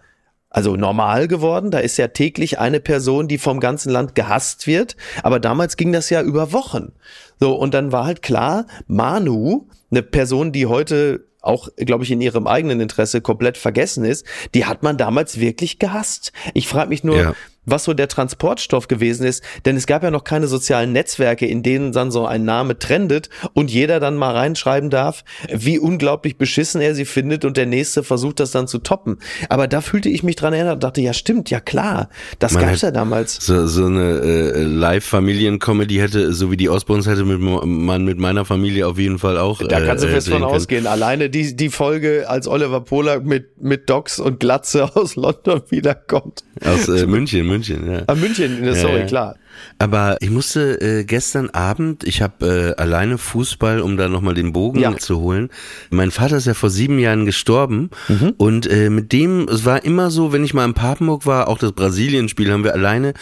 also 0.52 0.76
normal 0.76 1.28
geworden. 1.28 1.72
Da 1.72 1.80
ist 1.80 1.97
ja 1.97 2.10
täglich 2.10 2.60
eine 2.60 2.80
Person, 2.80 3.28
die 3.28 3.38
vom 3.38 3.60
ganzen 3.60 3.89
Land 3.91 4.14
gehasst 4.14 4.68
wird. 4.68 4.95
Aber 5.24 5.39
damals 5.39 5.78
ging 5.78 5.91
das 5.91 6.10
ja 6.10 6.22
über 6.22 6.52
Wochen. 6.52 6.91
So, 7.39 7.56
und 7.56 7.74
dann 7.74 7.91
war 7.91 8.06
halt 8.06 8.22
klar, 8.22 8.68
Manu, 8.86 9.68
eine 9.89 10.04
Person, 10.04 10.52
die 10.52 10.68
heute 10.68 11.26
auch, 11.41 11.70
glaube 11.76 12.04
ich, 12.04 12.12
in 12.12 12.22
ihrem 12.22 12.45
eigenen 12.45 12.82
Interesse 12.82 13.22
komplett 13.22 13.58
vergessen 13.58 14.06
ist, 14.06 14.26
die 14.54 14.66
hat 14.66 14.84
man 14.84 14.97
damals 14.97 15.39
wirklich 15.39 15.80
gehasst. 15.80 16.34
Ich 16.54 16.68
frage 16.68 16.89
mich 16.89 17.04
nur, 17.04 17.18
Ja. 17.18 17.34
Was 17.66 17.84
so 17.84 17.93
der 17.93 18.07
Transportstoff 18.07 18.88
gewesen 18.88 19.26
ist, 19.26 19.43
denn 19.66 19.78
es 19.78 19.86
gab 19.86 20.03
ja 20.03 20.12
noch 20.12 20.24
keine 20.24 20.47
sozialen 20.47 20.91
Netzwerke, 20.91 21.45
in 21.45 21.64
denen 21.64 21.91
dann 21.91 22.12
so 22.12 22.26
ein 22.26 22.43
Name 22.43 22.80
trendet 22.80 23.30
und 23.53 23.70
jeder 23.70 23.99
dann 23.99 24.18
mal 24.18 24.36
reinschreiben 24.36 24.89
darf, 24.89 25.24
wie 25.53 25.78
unglaublich 25.78 26.38
beschissen 26.38 26.82
er 26.82 26.95
sie 26.95 27.05
findet 27.05 27.45
und 27.45 27.57
der 27.57 27.66
nächste 27.68 28.03
versucht 28.03 28.39
das 28.39 28.51
dann 28.51 28.68
zu 28.68 28.80
toppen. 28.80 29.20
Aber 29.49 29.68
da 29.68 29.82
fühlte 29.82 30.09
ich 30.09 30.24
mich 30.24 30.36
dran 30.36 30.53
erinnert 30.53 30.76
und 30.76 30.84
dachte, 30.84 31.01
ja 31.01 31.14
stimmt, 31.14 31.49
ja 31.49 31.59
klar, 31.59 32.09
das 32.39 32.53
Man 32.53 32.66
gab's 32.66 32.82
ja 32.82 32.91
damals. 32.91 33.38
So, 33.45 33.68
so 33.68 33.86
eine 33.86 34.20
äh, 34.20 34.64
Live-Familien-Comedy 34.64 35.95
hätte, 35.95 36.34
so 36.34 36.51
wie 36.51 36.57
die 36.57 36.70
Osborns 36.70 37.05
hätte 37.07 37.24
mit, 37.26 37.39
man 37.39 38.03
mit 38.03 38.18
meiner 38.18 38.45
Familie 38.45 38.88
auf 38.88 38.97
jeden 38.97 39.20
Fall 39.20 39.38
auch. 39.38 39.62
Da 39.62 39.82
kannst 39.82 40.03
du 40.03 40.07
äh, 40.07 40.12
fest 40.12 40.30
von 40.30 40.41
können. 40.41 40.51
ausgehen. 40.51 40.88
Alleine 40.88 41.30
die, 41.30 41.55
die 41.55 41.70
Folge, 41.70 42.26
als 42.28 42.47
Oliver 42.47 42.82
Pollack 42.82 43.24
mit, 43.24 43.62
mit 43.62 43.89
Docs 43.89 44.20
und 44.20 44.39
Glatze 44.39 44.95
aus 44.95 45.16
London 45.16 45.62
wiederkommt. 45.70 46.43
Aus 46.66 46.88
äh, 46.88 47.05
München, 47.05 47.47
München, 47.52 47.91
ja. 47.91 48.04
Ah, 48.08 48.16
München, 48.16 48.64
sorry, 48.76 48.99
ja. 48.99 49.06
klar. 49.06 49.36
Aber 49.80 50.18
ich 50.22 50.30
musste 50.30 50.80
äh, 50.82 51.04
gestern 51.04 51.49
Abend, 51.49 52.04
ich 52.04 52.22
habe 52.22 52.76
äh, 52.78 52.82
alleine 52.82 53.18
Fußball, 53.18 53.82
um 53.82 53.97
da 53.97 54.08
nochmal 54.10 54.34
den 54.34 54.54
Bogen 54.54 54.80
Ja. 54.80 54.95
zu 54.97 55.20
holen. 55.20 55.49
Mein 55.89 56.12
Vater 56.12 56.38
ist 56.38 56.47
ja 56.47 56.54
vor 56.54 56.70
sieben 56.70 56.99
Jahren 56.99 57.26
gestorben 57.26 57.89
Mhm. 58.10 58.34
und 58.38 58.68
äh, 58.68 58.89
mit 58.89 59.12
dem, 59.12 59.47
es 59.47 59.66
war 59.66 59.84
immer 59.84 60.12
so, 60.12 60.32
wenn 60.34 60.43
ich 60.43 60.54
mal 60.54 60.66
in 60.66 60.74
Papenburg 60.74 61.26
war, 61.26 61.47
auch 61.47 61.58
das 61.58 61.72
Brasilien-Spiel 61.74 62.52
haben 62.52 62.64
wir 62.64 62.74
alleine 62.74 63.14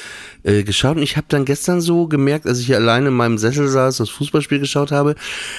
äh, 0.43 0.63
geschaut 0.63 0.97
und 0.97 1.03
ich 1.03 1.17
habe 1.17 1.25
dann 1.29 1.45
gestern 1.45 1.81
so 1.81 2.07
gemerkt, 2.07 2.45
als 2.47 2.59
ich 2.59 2.67
hier 2.67 2.77
alleine 2.77 3.09
in 3.09 3.13
meinem 3.13 3.37
Sessel 3.37 3.67
saß, 3.67 3.97
das 3.97 4.09
Fußballspiel 4.09 4.59
geschaut 4.59 4.91
habe, 4.91 5.15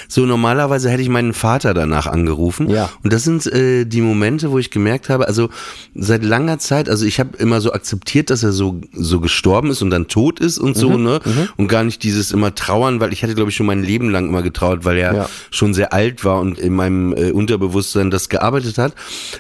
so 0.09 0.27
normalerweise 0.27 0.91
hätte 0.91 1.03
ich 1.03 1.09
meinen 1.09 1.33
Vater 1.35 1.75
danach 1.75 2.07
angerufen 2.07 2.69
Ja. 2.71 2.91
und 3.03 3.13
das 3.13 3.25
sind 3.25 3.47
äh, 3.47 3.85
die 3.85 4.01
Momente, 4.01 4.51
wo 4.51 4.59
ich 4.59 4.71
gemerkt 4.71 5.09
habe, 5.09 5.27
also 5.29 5.51
seit 5.95 6.25
langer 6.25 6.59
Zeit, 6.59 6.89
also 6.89 7.05
ich 7.05 7.21
habe 7.21 7.37
immer 7.39 7.61
so 7.61 7.73
akzeptiert, 7.73 8.31
dass 8.31 8.43
er 8.43 8.53
so 8.53 8.81
so 8.93 9.21
gestorben 9.21 9.71
ist 9.71 9.83
und 9.83 9.91
dann 9.91 10.09
tot 10.09 10.41
ist 10.41 10.59
und 10.61 10.77
so, 10.77 10.97
ne? 10.97 11.21
Und 11.57 11.69
gar 11.69 11.85
nicht 11.85 12.03
dieses 12.03 12.33
immer 12.33 12.55
trauern, 12.55 13.01
weil 13.01 13.13
ich 13.13 13.23
hatte 13.23 13.35
glaube 13.35 13.51
ich 13.51 13.57
schon 13.57 13.67
mein 13.67 13.83
Leben 13.83 14.11
lang 14.11 14.29
immer 14.29 14.43
getrauert, 14.43 14.85
weil 14.85 14.99
er 14.99 15.15
Ja. 15.15 15.29
schon 15.51 15.75
sehr 15.75 15.93
alt 15.93 16.25
war 16.25 16.41
und 16.41 16.59
in 16.59 16.75
meinem 16.75 17.13
äh, 17.15 17.31
Unterbewusstsein 17.33 18.11
das 18.11 18.29
gearbeitet 18.29 18.79
hat. 18.79 18.95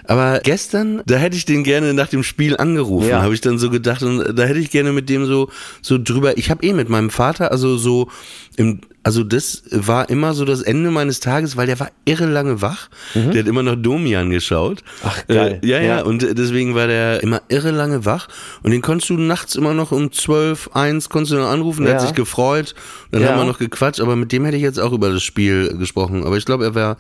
Aber 0.05 0.41
gestern, 0.43 1.03
da 1.07 1.17
hätte 1.17 1.37
ich 1.37 1.45
den 1.45 1.65
gerne 1.65 1.95
nach 1.95 2.09
dem 2.09 2.23
Spiel 2.23 2.57
angerufen, 2.57 3.09
Ja. 3.09 3.23
habe 3.23 3.35
ich 3.35 3.41
dann 3.41 3.59
so 3.59 3.71
gedacht 3.71 4.03
und 4.03 4.37
da 4.39 4.43
hätte 4.45 4.59
ich 4.59 4.71
gerne 4.71 4.93
mit 4.93 5.09
dem 5.09 5.27
so 5.27 5.49
so 5.83 5.99
drüber. 6.03 6.39
Ich 6.39 6.51
habe 6.51 6.65
eh 6.67 6.73
mit 6.73 6.89
meinem 6.89 7.11
Vater, 7.11 7.51
also 7.53 7.77
so 7.77 8.09
im 8.57 8.81
also 9.03 9.25
das 9.25 9.63
war 9.71 10.11
immer 10.11 10.35
so 10.35 10.45
das 10.45 10.61
Ende 10.61 10.91
meines 10.91 11.21
Tages, 11.21 11.57
weil 11.57 11.67
der 11.67 11.81
war 11.81 11.91
irre 12.05 12.27
lange 12.27 12.61
wach. 12.61 12.89
Der 13.15 13.41
hat 13.43 13.49
immer 13.49 13.63
noch 13.63 13.77
Domian 13.77 14.29
geschaut. 14.31 14.83
Mhm. 14.83 15.09
Ach, 15.09 15.27
geil. 15.27 15.61
Äh, 15.63 15.67
ja, 15.67 15.79
ja, 15.79 15.83
Ja. 15.99 16.03
und 16.03 16.23
deswegen 16.39 16.75
war 16.75 16.87
der 16.87 17.23
immer 17.23 17.41
irre 17.49 17.71
lange 17.71 18.05
wach. 18.05 18.29
Und 18.63 18.73
den 18.73 18.83
konntest 18.83 19.09
du 19.11 19.15
nachts 19.15 19.55
immer 19.55 19.73
noch 19.73 19.91
um 19.91 20.13
12, 20.13 20.71
1 20.75 21.09
konntest 21.09 21.33
du 21.33 21.37
noch 21.39 21.49
anrufen. 21.49 21.85
Der 21.85 21.95
Ja. 21.95 22.01
hat 22.01 22.07
sich 22.07 22.15
gefreut. 22.15 22.75
Dann 23.11 23.23
Ja. 23.23 23.29
haben 23.31 23.39
wir 23.39 23.45
noch 23.47 23.59
gequatscht. 23.59 24.01
Aber 24.01 24.17
mit 24.17 24.33
dem 24.33 24.45
hätte 24.45 24.57
ich 24.59 24.63
jetzt 24.63 24.79
auch 24.79 24.93
über 24.93 25.11
das 25.11 25.23
Spiel 25.23 25.77
gesprochen. 25.79 26.25
Aber 26.25 26.37
ich 26.37 26.45
glaube, 26.45 26.65
er 26.65 26.75
wäre 26.75 26.97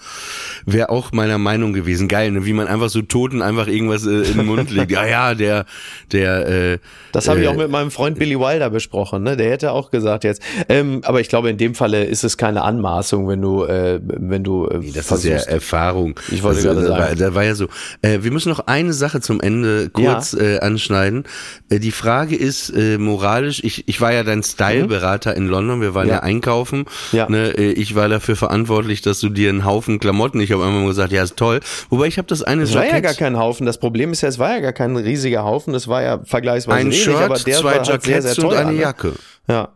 wär 0.64 0.90
auch 0.90 1.12
meiner 1.12 1.36
Meinung 1.38 1.72
gewesen. 1.74 2.08
Geil, 2.08 2.30
ne? 2.30 2.46
wie 2.46 2.52
man 2.54 2.66
einfach 2.66 2.88
so 2.88 3.02
Toten 3.02 3.42
einfach 3.42 3.66
irgendwas 3.66 4.06
äh, 4.06 4.22
in 4.22 4.38
den 4.38 4.46
Mund 4.46 4.70
legt. 4.70 4.90
Ja, 4.90 5.06
ja, 5.06 5.34
der, 5.34 5.66
der, 6.12 6.48
äh, 6.48 6.78
Das 7.12 7.28
habe 7.28 7.40
ich 7.40 7.46
äh, 7.46 7.48
auch 7.48 7.56
mit 7.56 7.70
meinem 7.70 7.90
Freund 7.90 8.18
Billy 8.18 8.38
Wilder 8.38 8.70
besprochen, 8.70 9.22
ne? 9.22 9.36
Der 9.36 9.50
hätte 9.50 9.72
auch 9.72 9.90
gesagt 9.90 10.24
jetzt. 10.24 10.40
Ähm, 10.68 11.00
aber 11.04 11.20
ich 11.20 11.28
glaube, 11.28 11.50
in 11.50 11.58
dem 11.58 11.74
Falle 11.90 12.04
ist 12.04 12.24
es 12.24 12.36
keine 12.36 12.62
Anmaßung, 12.62 13.28
wenn 13.28 13.42
du, 13.42 13.64
äh, 13.64 14.00
wenn 14.02 14.44
du 14.44 14.66
äh, 14.68 14.80
Das 14.92 15.10
ist 15.10 15.24
ja 15.24 15.36
Erfahrung. 15.36 16.14
Ich 16.30 16.42
wollte 16.42 16.62
das, 16.62 16.74
gerade 16.74 16.86
sagen. 16.86 17.00
War, 17.02 17.14
da 17.16 17.34
war 17.34 17.44
ja 17.44 17.54
so. 17.54 17.66
Äh, 18.02 18.18
wir 18.22 18.30
müssen 18.30 18.48
noch 18.48 18.60
eine 18.66 18.92
Sache 18.92 19.20
zum 19.20 19.40
Ende 19.40 19.90
kurz 19.90 20.34
äh, 20.34 20.58
anschneiden. 20.60 21.24
Äh, 21.68 21.78
die 21.80 21.90
Frage 21.90 22.36
ist 22.36 22.70
äh, 22.70 22.98
moralisch. 22.98 23.62
Ich, 23.64 23.88
ich 23.88 24.00
war 24.00 24.12
ja 24.12 24.22
dein 24.22 24.42
Styleberater 24.42 25.36
in 25.36 25.46
London. 25.46 25.80
Wir 25.80 25.94
waren 25.94 26.08
ja, 26.08 26.14
Ja. 26.14 26.20
einkaufen. 26.22 26.84
Ja. 27.12 27.28
Ne, 27.28 27.50
äh, 27.58 27.72
ich 27.72 27.94
war 27.94 28.08
dafür 28.08 28.36
verantwortlich, 28.36 29.02
dass 29.02 29.20
du 29.20 29.28
dir 29.28 29.48
einen 29.50 29.64
Haufen 29.64 29.98
Klamotten. 30.00 30.40
Ich 30.40 30.52
habe 30.52 30.64
einmal 30.64 30.86
gesagt, 30.86 31.12
ja 31.12 31.22
ist 31.22 31.36
toll. 31.36 31.60
Wobei 31.88 32.06
ich 32.06 32.18
habe 32.18 32.28
das 32.28 32.42
eine 32.42 32.62
Es 32.62 32.74
war 32.74 32.82
ja 32.84 32.90
Jackett- 32.96 33.02
gar 33.04 33.14
kein 33.14 33.38
Haufen. 33.38 33.66
Das 33.66 33.78
Problem 33.78 34.12
ist 34.12 34.20
ja, 34.20 34.28
es 34.28 34.38
war 34.38 34.50
ja 34.52 34.60
gar 34.60 34.72
kein 34.72 34.96
riesiger 34.96 35.44
Haufen. 35.44 35.74
Es 35.74 35.88
war 35.88 36.02
ja 36.02 36.20
vergleichsweise 36.24 36.78
ein 36.78 36.86
wenig, 36.86 37.02
Shirt, 37.02 37.16
aber 37.16 37.38
der 37.38 37.56
zwei 37.58 37.64
war 37.64 37.72
halt 37.74 37.84
sehr, 37.86 37.94
Jackets 38.16 38.34
sehr 38.34 38.44
und 38.44 38.50
teuer, 38.50 38.60
eine 38.60 38.72
ne? 38.72 38.80
Jacke. 38.80 39.12
Ja. 39.48 39.68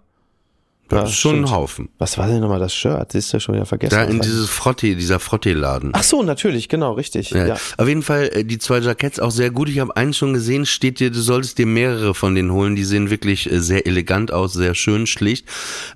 Das 0.89 0.99
Ja, 1.01 1.05
ist 1.07 1.15
schon 1.15 1.37
ein 1.45 1.51
Haufen. 1.51 1.89
Was 1.99 2.19
war 2.19 2.27
denn 2.29 2.41
nochmal 2.41 2.61
das 2.61 2.75
Shirt? 2.75 3.13
Siehst 3.13 3.33
du 3.33 3.41
schon 3.41 3.55
wieder 3.55 3.65
vergessen. 3.65 3.95
Da 3.95 4.05
in 4.05 4.21
dieses 4.21 4.51
Frotte, 4.51 4.95
dieser 4.95 5.19
Frotte-Laden. 5.19 5.91
Ach 5.95 6.03
so, 6.03 6.23
natürlich, 6.23 6.69
genau, 6.69 6.93
richtig. 6.93 7.31
Ja. 7.31 7.47
Ja. 7.47 7.57
Auf 7.79 7.89
jeden 7.89 8.03
Fall 8.03 8.29
äh, 8.35 8.45
die 8.45 8.59
zwei 8.59 8.79
Jackets 8.81 9.19
auch 9.19 9.31
sehr 9.31 9.51
gut. 9.51 9.71
Ich 9.71 9.79
habe 9.79 9.97
einen 9.97 10.13
schon 10.13 10.35
gesehen, 10.35 10.67
steht 10.67 11.01
dir, 11.01 11.11
du 11.11 11.21
solltest 11.21 11.57
dir 11.59 11.67
mehrere 11.67 12.15
von 12.15 12.35
denen 12.35 12.53
holen. 12.53 12.77
Die 12.77 12.85
sehen 12.85 13.09
wirklich 13.09 13.51
äh, 13.51 13.61
sehr 13.61 13.87
elegant 13.87 14.31
aus, 14.33 14.53
sehr 14.53 14.75
schön, 14.75 15.07
schlicht. 15.07 15.47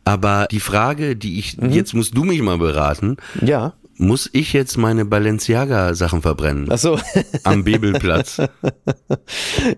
Aber 0.05 0.47
die 0.51 0.61
Frage, 0.61 1.17
die 1.17 1.39
ich, 1.39 1.59
Mhm. 1.59 1.71
jetzt 1.71 1.93
musst 1.95 2.17
du 2.17 2.25
mich 2.25 2.41
mal 2.41 2.57
beraten, 2.59 3.17
ja. 3.43 3.75
Muss 3.99 4.31
ich 4.33 4.53
jetzt 4.53 4.79
meine 4.79 5.05
Balenciaga-Sachen 5.05 6.23
verbrennen? 6.23 6.69
Ach 6.71 6.79
so. 6.79 6.99
Am 7.45 7.65
Bebelplatz. 7.65 8.41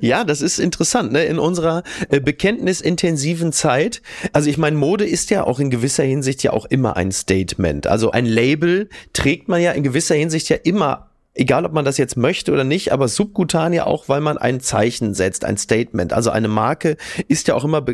Ja, 0.00 0.24
das 0.24 0.40
ist 0.40 0.58
interessant, 0.58 1.12
ne? 1.12 1.24
In 1.24 1.38
unserer 1.38 1.82
äh, 2.08 2.20
bekenntnisintensiven 2.20 3.52
Zeit. 3.52 4.02
Also 4.32 4.48
ich 4.48 4.58
meine, 4.58 4.76
Mode 4.76 5.04
ist 5.04 5.30
ja 5.30 5.44
auch 5.44 5.58
in 5.60 5.70
gewisser 5.70 6.04
Hinsicht 6.04 6.42
ja 6.42 6.52
auch 6.52 6.66
immer 6.66 6.96
ein 6.96 7.12
Statement. 7.12 7.86
Also 7.86 8.10
ein 8.10 8.26
Label 8.26 8.88
trägt 9.12 9.48
man 9.48 9.60
ja 9.60 9.72
in 9.72 9.82
gewisser 9.82 10.14
Hinsicht 10.14 10.48
ja 10.48 10.56
immer 10.56 11.10
Egal, 11.32 11.64
ob 11.64 11.72
man 11.72 11.84
das 11.84 11.96
jetzt 11.96 12.16
möchte 12.16 12.52
oder 12.52 12.64
nicht, 12.64 12.92
aber 12.92 13.06
subkutan 13.06 13.72
ja 13.72 13.86
auch, 13.86 14.08
weil 14.08 14.20
man 14.20 14.36
ein 14.36 14.58
Zeichen 14.58 15.14
setzt, 15.14 15.44
ein 15.44 15.56
Statement. 15.56 16.12
Also 16.12 16.30
eine 16.30 16.48
Marke 16.48 16.96
ist 17.28 17.46
ja 17.46 17.54
auch 17.54 17.64
immer 17.64 17.84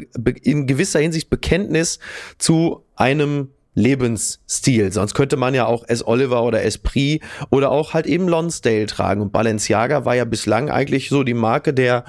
in 0.42 0.66
gewisser 0.66 1.00
Hinsicht 1.00 1.28
Bekenntnis 1.28 1.98
zu 2.38 2.86
einem 2.96 3.50
Lebensstil. 3.76 4.90
Sonst 4.90 5.14
könnte 5.14 5.36
man 5.36 5.54
ja 5.54 5.66
auch 5.66 5.84
S. 5.86 6.04
Oliver 6.04 6.42
oder 6.42 6.64
Esprit 6.64 7.22
oder 7.50 7.70
auch 7.70 7.92
halt 7.92 8.06
eben 8.06 8.26
Lonsdale 8.26 8.86
tragen. 8.86 9.20
Und 9.20 9.32
Balenciaga 9.32 10.06
war 10.06 10.16
ja 10.16 10.24
bislang 10.24 10.70
eigentlich 10.70 11.10
so 11.10 11.22
die 11.22 11.34
Marke 11.34 11.74
der, 11.74 12.04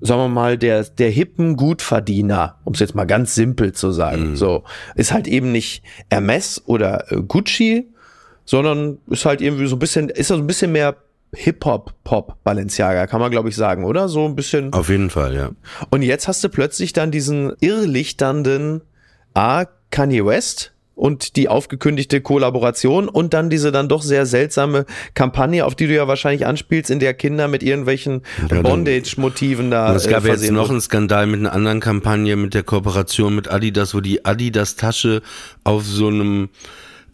sagen 0.00 0.22
wir 0.22 0.28
mal, 0.28 0.56
der, 0.56 0.84
der 0.84 1.10
hippen 1.10 1.56
Gutverdiener, 1.56 2.56
um 2.64 2.72
es 2.72 2.80
jetzt 2.80 2.94
mal 2.94 3.04
ganz 3.04 3.34
simpel 3.34 3.72
zu 3.72 3.92
sagen. 3.92 4.36
So. 4.36 4.64
Ist 4.94 5.12
halt 5.12 5.28
eben 5.28 5.52
nicht 5.52 5.84
Hermes 6.10 6.62
oder 6.64 7.12
äh, 7.12 7.20
Gucci, 7.20 7.90
sondern 8.46 8.98
ist 9.08 9.26
halt 9.26 9.42
irgendwie 9.42 9.66
so 9.66 9.76
ein 9.76 9.80
bisschen, 9.80 10.08
ist 10.08 10.28
so 10.28 10.34
ein 10.34 10.46
bisschen 10.46 10.72
mehr 10.72 10.96
Hip-Hop-Pop 11.34 12.42
Balenciaga, 12.42 13.06
kann 13.06 13.20
man 13.20 13.30
glaube 13.30 13.50
ich 13.50 13.56
sagen, 13.56 13.84
oder? 13.84 14.08
So 14.08 14.24
ein 14.24 14.34
bisschen. 14.34 14.72
Auf 14.72 14.88
jeden 14.88 15.10
Fall, 15.10 15.34
ja. 15.34 15.50
Und 15.90 16.00
jetzt 16.00 16.26
hast 16.26 16.42
du 16.42 16.48
plötzlich 16.48 16.94
dann 16.94 17.10
diesen 17.10 17.52
irrlichternden 17.60 18.80
A. 19.34 19.66
Kanye 19.90 20.24
West 20.24 20.71
und 20.94 21.36
die 21.36 21.48
aufgekündigte 21.48 22.20
Kollaboration 22.20 23.08
und 23.08 23.34
dann 23.34 23.50
diese 23.50 23.72
dann 23.72 23.88
doch 23.88 24.02
sehr 24.02 24.26
seltsame 24.26 24.84
Kampagne, 25.14 25.64
auf 25.64 25.74
die 25.74 25.86
du 25.86 25.94
ja 25.94 26.08
wahrscheinlich 26.08 26.46
anspielst, 26.46 26.90
in 26.90 26.98
der 26.98 27.14
Kinder 27.14 27.48
mit 27.48 27.62
irgendwelchen 27.62 28.22
Bondage-Motiven 28.48 29.70
da 29.70 29.94
es 29.94 30.08
gab 30.08 30.24
äh, 30.24 30.28
jetzt 30.28 30.50
noch 30.50 30.70
einen 30.70 30.80
Skandal 30.80 31.26
mit 31.26 31.40
einer 31.40 31.52
anderen 31.52 31.80
Kampagne, 31.80 32.36
mit 32.36 32.54
der 32.54 32.62
Kooperation 32.62 33.34
mit 33.34 33.50
Adidas, 33.50 33.94
wo 33.94 34.00
die 34.00 34.24
Adidas-Tasche 34.24 35.22
auf 35.64 35.84
so 35.84 36.08
einem 36.08 36.50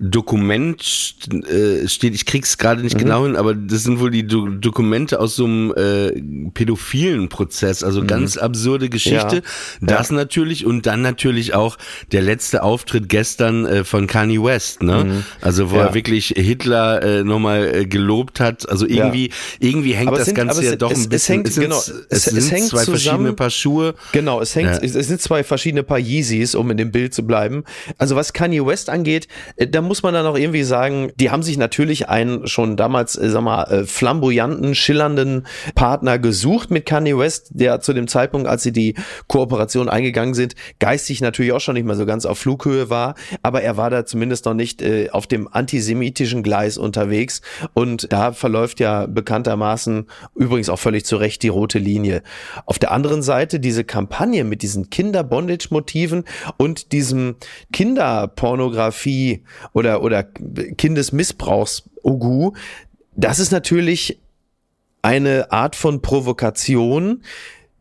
Dokument 0.01 1.15
äh, 1.51 1.89
steht, 1.89 2.15
ich 2.15 2.25
krieg's 2.25 2.57
gerade 2.57 2.79
Mhm. 2.79 2.85
nicht 2.85 2.99
genau 2.99 3.25
hin, 3.25 3.35
aber 3.37 3.55
das 3.55 3.83
sind 3.83 3.99
wohl 4.01 4.11
die 4.11 4.27
Do 4.27 4.47
Dokumente 4.49 5.19
aus 5.19 5.35
so 5.37 5.45
einem 5.45 5.75
äh, 5.77 6.13
pädophilen 6.55 7.29
Prozess, 7.29 7.83
also 7.83 8.05
ganz 8.05 8.37
absurde 8.37 8.89
Geschichte. 8.89 9.43
Mhm. 9.81 9.89
Ja. 9.89 9.97
Das 9.99 10.11
natürlich 10.11 10.65
und 10.65 10.87
dann 10.87 11.03
natürlich 11.03 11.55
auch 11.55 11.79
der 12.13 12.23
letzte 12.23 12.63
Auftritt 12.63 13.09
gestern 13.09 13.67
äh, 13.67 13.85
von 13.85 14.07
Kanye 14.07 14.43
West, 14.43 14.83
ne? 14.83 15.25
Also 15.41 15.71
wo 15.71 15.75
Mhm. 15.75 15.81
Ja. 15.81 15.87
er 15.89 15.95
wirklich 15.95 16.29
Hitler 16.37 17.03
äh, 17.03 17.25
nochmal 17.25 17.75
äh, 17.75 17.87
gelobt 17.87 18.39
hat. 18.41 18.69
Also 18.69 18.87
irgendwie, 18.87 19.31
irgendwie 19.59 19.95
hängt 19.95 20.09
Aber 20.09 20.17
es 20.19 20.21
das 20.21 20.27
sind- 20.27 20.35
Ganze 20.37 20.61
es- 20.63 20.71
ja 20.71 20.77
doch 20.77 20.91
es- 20.93 20.99
ein 20.99 21.03
es 21.03 21.09
bisschen. 21.09 21.35
hängt- 21.37 21.53
sind, 21.53 21.63
genau, 21.65 21.79
es, 21.79 21.89
es- 22.09 22.27
es 22.29 22.33
sind 22.47 22.51
hängt 22.53 22.69
zwei 22.69 22.85
verschiedene 22.85 22.99
zusammen. 23.19 23.37
Paar 23.37 23.51
Schuhe. 23.51 23.95
Genau, 24.13 24.41
es 24.41 24.55
hängt, 24.55 24.71
Ja. 24.71 24.79
es, 24.81 24.95
es 24.95 25.09
sind 25.09 25.21
zwei 25.21 25.43
verschiedene 25.43 25.83
Paar 25.83 25.99
Yeezys, 25.99 26.55
um 26.55 26.71
in 26.71 26.77
dem 26.77 26.93
Bild 26.93 27.15
zu 27.15 27.27
bleiben. 27.27 27.65
Also 27.99 28.15
was 28.17 28.33
Kanye 28.33 28.65
West 28.65 28.91
angeht, 28.91 29.27
äh, 29.57 29.67
da 29.67 29.81
muss 29.89 30.03
man 30.03 30.15
dann 30.15 30.27
auch 30.27 30.37
irgendwie 30.37 30.63
sagen, 30.63 31.11
die 31.17 31.31
haben 31.31 31.43
sich 31.43 31.59
natürlich 31.59 32.09
einen 32.09 32.47
schon 32.47 32.77
damals, 32.77 33.17
äh, 33.17 33.31
sag 33.31 33.43
mal, 33.43 33.65
äh, 33.65 33.85
flamboyanten, 33.85 34.75
schillernden 34.75 35.47
Partner 35.75 36.19
gesucht 36.19 36.71
mit 36.71 36.87
Kanye 36.87 37.19
West, 37.19 37.49
der 37.51 37.81
zu 37.81 37.93
dem 37.93 38.07
Zeitpunkt, 38.07 38.47
als 38.47 38.63
sie 38.63 38.73
die 38.73 38.95
Kooperation 39.27 39.89
eingegangen 39.89 40.35
sind, 40.35 40.55
geistig 40.79 41.21
natürlich 41.21 41.53
auch 41.53 41.61
schon 41.61 41.75
nicht 41.75 41.87
mehr 41.87 41.97
so 41.97 42.07
ganz 42.07 42.27
auf 42.27 42.39
Flughöhe 42.39 42.91
war, 42.91 43.15
aber 43.43 43.63
er 43.63 43.77
war 43.77 43.91
da 43.91 44.05
zumindest 44.05 44.45
noch 44.45 44.55
nicht 44.55 44.83
äh, 44.83 45.11
auf 45.11 45.27
dem 45.27 45.49
antisemitischen 45.51 46.43
Gleis 46.43 46.79
unterwegs 46.79 47.41
und 47.75 48.13
da 48.13 48.33
verläuft 48.33 48.81
ja 48.81 49.07
bekanntermaßen 49.07 50.07
übrigens 50.37 50.69
auch 50.69 50.79
völlig 50.79 51.05
zu 51.05 51.17
Recht 51.17 51.43
die 51.43 51.49
rote 51.49 51.79
Linie. 51.79 52.23
Auf 52.67 52.79
der 52.79 52.93
anderen 52.93 53.23
Seite 53.23 53.61
diese 53.61 53.85
Kampagne 53.85 54.45
mit 54.45 54.63
diesen 54.63 54.91
Kinder-Bondage-Motiven 54.91 56.25
und 56.59 56.93
diesem 56.93 57.37
Kinderpornografie 57.73 59.45
oder, 59.79 60.03
oder 60.03 60.25
Kindesmissbrauchs-Ugu, 60.25 62.53
das 63.17 63.39
ist 63.39 63.53
natürlich 63.53 64.21
eine 65.03 65.53
Art 65.53 65.77
von 65.77 66.03
Provokation, 66.03 67.23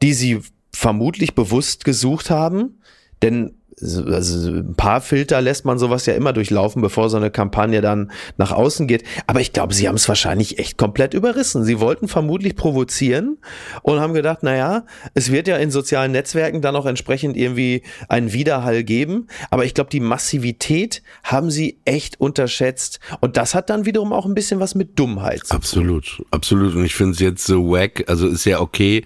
die 0.02 0.14
sie 0.14 0.40
vermutlich 0.72 1.36
bewusst 1.36 1.84
gesucht 1.84 2.30
haben, 2.30 2.80
denn 3.22 3.57
also 3.80 4.50
ein 4.50 4.74
paar 4.74 5.02
Filter 5.02 5.40
lässt 5.40 5.64
man 5.64 5.78
sowas 5.78 6.08
ja 6.08 6.16
immer 6.16 6.34
durchlaufen, 6.34 6.82
bevor 6.82 7.12
so 7.12 7.18
eine 7.18 7.30
Kampagne 7.30 7.82
dann 7.82 8.12
nach 8.38 8.52
außen 8.52 8.88
geht. 8.88 9.04
Aber 9.28 9.40
ich 9.40 9.54
glaube, 9.54 9.76
sie 9.76 9.88
haben 9.88 9.96
es 9.96 10.08
wahrscheinlich 10.08 10.58
echt 10.58 10.78
komplett 10.78 11.14
überrissen. 11.14 11.64
Sie 11.64 11.80
wollten 11.80 12.08
vermutlich 12.08 12.56
provozieren 12.56 13.38
und 13.84 14.00
haben 14.00 14.16
gedacht, 14.16 14.42
naja, 14.42 14.86
es 15.14 15.32
wird 15.32 15.48
ja 15.48 15.58
in 15.58 15.70
sozialen 15.70 16.12
Netzwerken 16.12 16.62
dann 16.62 16.76
auch 16.76 16.88
entsprechend 16.88 17.38
irgendwie 17.38 17.84
einen 18.10 18.34
Widerhall 18.34 18.84
geben. 18.84 19.28
Aber 19.52 19.64
ich 19.64 19.76
glaube, 19.76 19.92
die 19.92 20.00
Massivität 20.00 21.04
haben 21.24 21.52
sie 21.52 21.80
echt 21.86 22.20
unterschätzt. 22.20 23.00
Und 23.20 23.38
das 23.38 23.54
hat 23.54 23.70
dann 23.70 23.86
wiederum 23.86 24.12
auch 24.12 24.26
ein 24.26 24.34
bisschen 24.34 24.60
was 24.60 24.74
mit 24.74 24.98
Dummheit 24.98 25.42
zu 25.42 25.50
tun. 25.50 25.58
Absolut, 25.58 26.24
absolut. 26.32 26.76
Und 26.76 26.84
ich 26.84 26.96
finde 26.96 27.14
es 27.14 27.20
jetzt 27.20 27.46
so 27.46 27.70
wack. 27.70 28.06
Also 28.08 28.28
ist 28.28 28.46
ja 28.46 28.60
okay, 28.60 29.06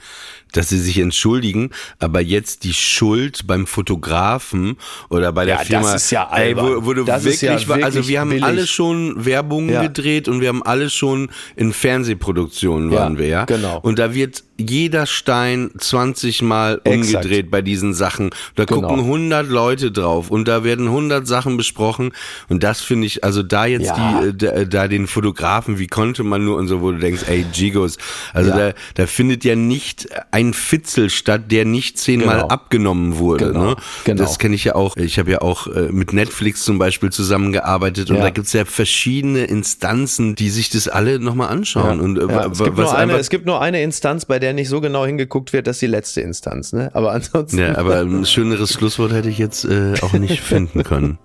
dass 0.53 0.69
sie 0.69 0.79
sich 0.79 0.97
entschuldigen, 0.99 1.69
aber 1.99 2.21
jetzt 2.21 2.63
die 2.63 2.73
Schuld 2.73 3.47
beim 3.47 3.65
Fotografen 3.67 4.77
oder 5.09 5.31
bei 5.31 5.45
der 5.45 5.57
Ja, 5.57 5.63
Firma, 5.63 5.93
das 5.93 6.05
ist 6.05 6.11
ja 6.11 6.29
ey, 6.35 6.55
wo, 6.55 6.59
albern. 6.61 6.85
wo 6.85 6.93
du 6.93 7.03
Das 7.05 7.25
ist 7.25 7.41
wirklich, 7.41 7.67
ja 7.67 7.73
also 7.75 7.93
wirklich 7.95 8.07
wir 8.07 8.19
haben 8.19 8.29
billig. 8.29 8.43
alle 8.43 8.67
schon 8.67 9.25
Werbung 9.25 9.69
Ja. 9.69 9.81
gedreht 9.83 10.27
und 10.27 10.41
wir 10.41 10.49
haben 10.49 10.63
alle 10.63 10.89
schon 10.89 11.29
in 11.55 11.71
Fernsehproduktionen 11.73 12.91
waren 12.91 13.17
wir, 13.17 13.27
ja. 13.27 13.45
genau. 13.45 13.79
Und 13.81 13.99
da 13.99 14.13
wird 14.13 14.43
jeder 14.57 15.07
Stein 15.07 15.71
20 15.77 16.41
Mal 16.43 16.81
Exakt. 16.83 16.95
umgedreht 17.25 17.49
bei 17.51 17.61
diesen 17.63 17.93
Sachen. 17.95 18.29
Da 18.55 18.65
Genau. 18.65 18.81
gucken 18.89 19.05
100 19.05 19.47
Leute 19.49 19.91
drauf 19.91 20.29
und 20.29 20.47
da 20.47 20.63
werden 20.63 20.87
100 20.87 21.27
Sachen 21.27 21.57
besprochen 21.57 22.11
und 22.49 22.61
das 22.63 22.81
finde 22.81 23.07
ich, 23.07 23.23
also 23.23 23.41
da 23.43 23.65
jetzt 23.65 23.87
Ja. 23.87 24.21
die, 24.21 24.27
äh, 24.27 24.33
da, 24.33 24.65
da 24.65 24.87
den 24.87 25.07
Fotografen, 25.07 25.79
wie 25.79 25.87
konnte 25.87 26.23
man 26.23 26.45
nur 26.45 26.57
und 26.57 26.67
so, 26.67 26.81
wo 26.81 26.91
du 26.91 26.99
denkst, 26.99 27.23
ey, 27.27 27.43
Gigos, 27.51 27.97
also 28.33 28.51
Ja. 28.51 28.57
da, 28.57 28.73
da 28.95 29.07
findet 29.07 29.43
ja 29.45 29.55
nicht 29.55 30.07
ein 30.31 30.40
Fitzel 30.53 31.09
statt, 31.09 31.51
der 31.51 31.63
nicht 31.65 31.97
zehnmal 31.99 32.37
Genau. 32.37 32.47
abgenommen 32.47 33.17
wurde. 33.17 33.47
Genau, 33.47 33.65
Ne? 33.71 33.75
genau. 34.03 34.23
Das 34.23 34.39
kenne 34.39 34.55
ich 34.55 34.63
ja 34.63 34.75
auch. 34.75 34.97
Ich 34.97 35.19
habe 35.19 35.29
ja 35.31 35.41
auch 35.41 35.67
äh, 35.67 35.89
mit 35.91 36.11
Netflix 36.13 36.63
zum 36.63 36.77
Beispiel 36.79 37.11
zusammengearbeitet 37.11 38.09
und 38.09 38.17
Ja. 38.17 38.23
da 38.23 38.29
gibt's 38.31 38.53
ja 38.53 38.65
verschiedene 38.65 39.43
Instanzen, 39.45 40.35
die 40.35 40.49
sich 40.49 40.69
das 40.69 40.87
alle 40.87 41.19
nochmal 41.19 41.49
anschauen. 41.49 41.99
Und 41.99 42.17
äh, 42.17 42.21
Ja, 42.27 42.47
es, 42.51 42.57
gibt 42.59 42.77
was 42.77 42.91
nur 42.91 42.97
eine, 42.97 43.13
es 43.17 43.29
gibt 43.29 43.45
nur 43.45 43.61
eine 43.61 43.81
Instanz, 43.83 44.25
bei 44.25 44.39
der 44.39 44.53
nicht 44.53 44.69
so 44.69 44.81
genau 44.81 45.05
hingeguckt 45.05 45.53
wird, 45.53 45.67
das 45.67 45.77
ist 45.77 45.81
die 45.81 45.87
letzte 45.87 46.21
Instanz. 46.21 46.73
Ne? 46.73 46.89
Aber 46.93 47.11
ansonsten 47.11 47.59
ja, 47.59 47.77
aber 47.77 47.99
ein 48.01 48.25
schöneres 48.25 48.73
Schlusswort 48.73 49.11
hätte 49.13 49.29
ich 49.29 49.37
jetzt 49.37 49.63
äh, 49.65 49.93
auch 50.01 50.13
nicht 50.13 50.39
finden 50.41 50.83
können. 50.83 51.19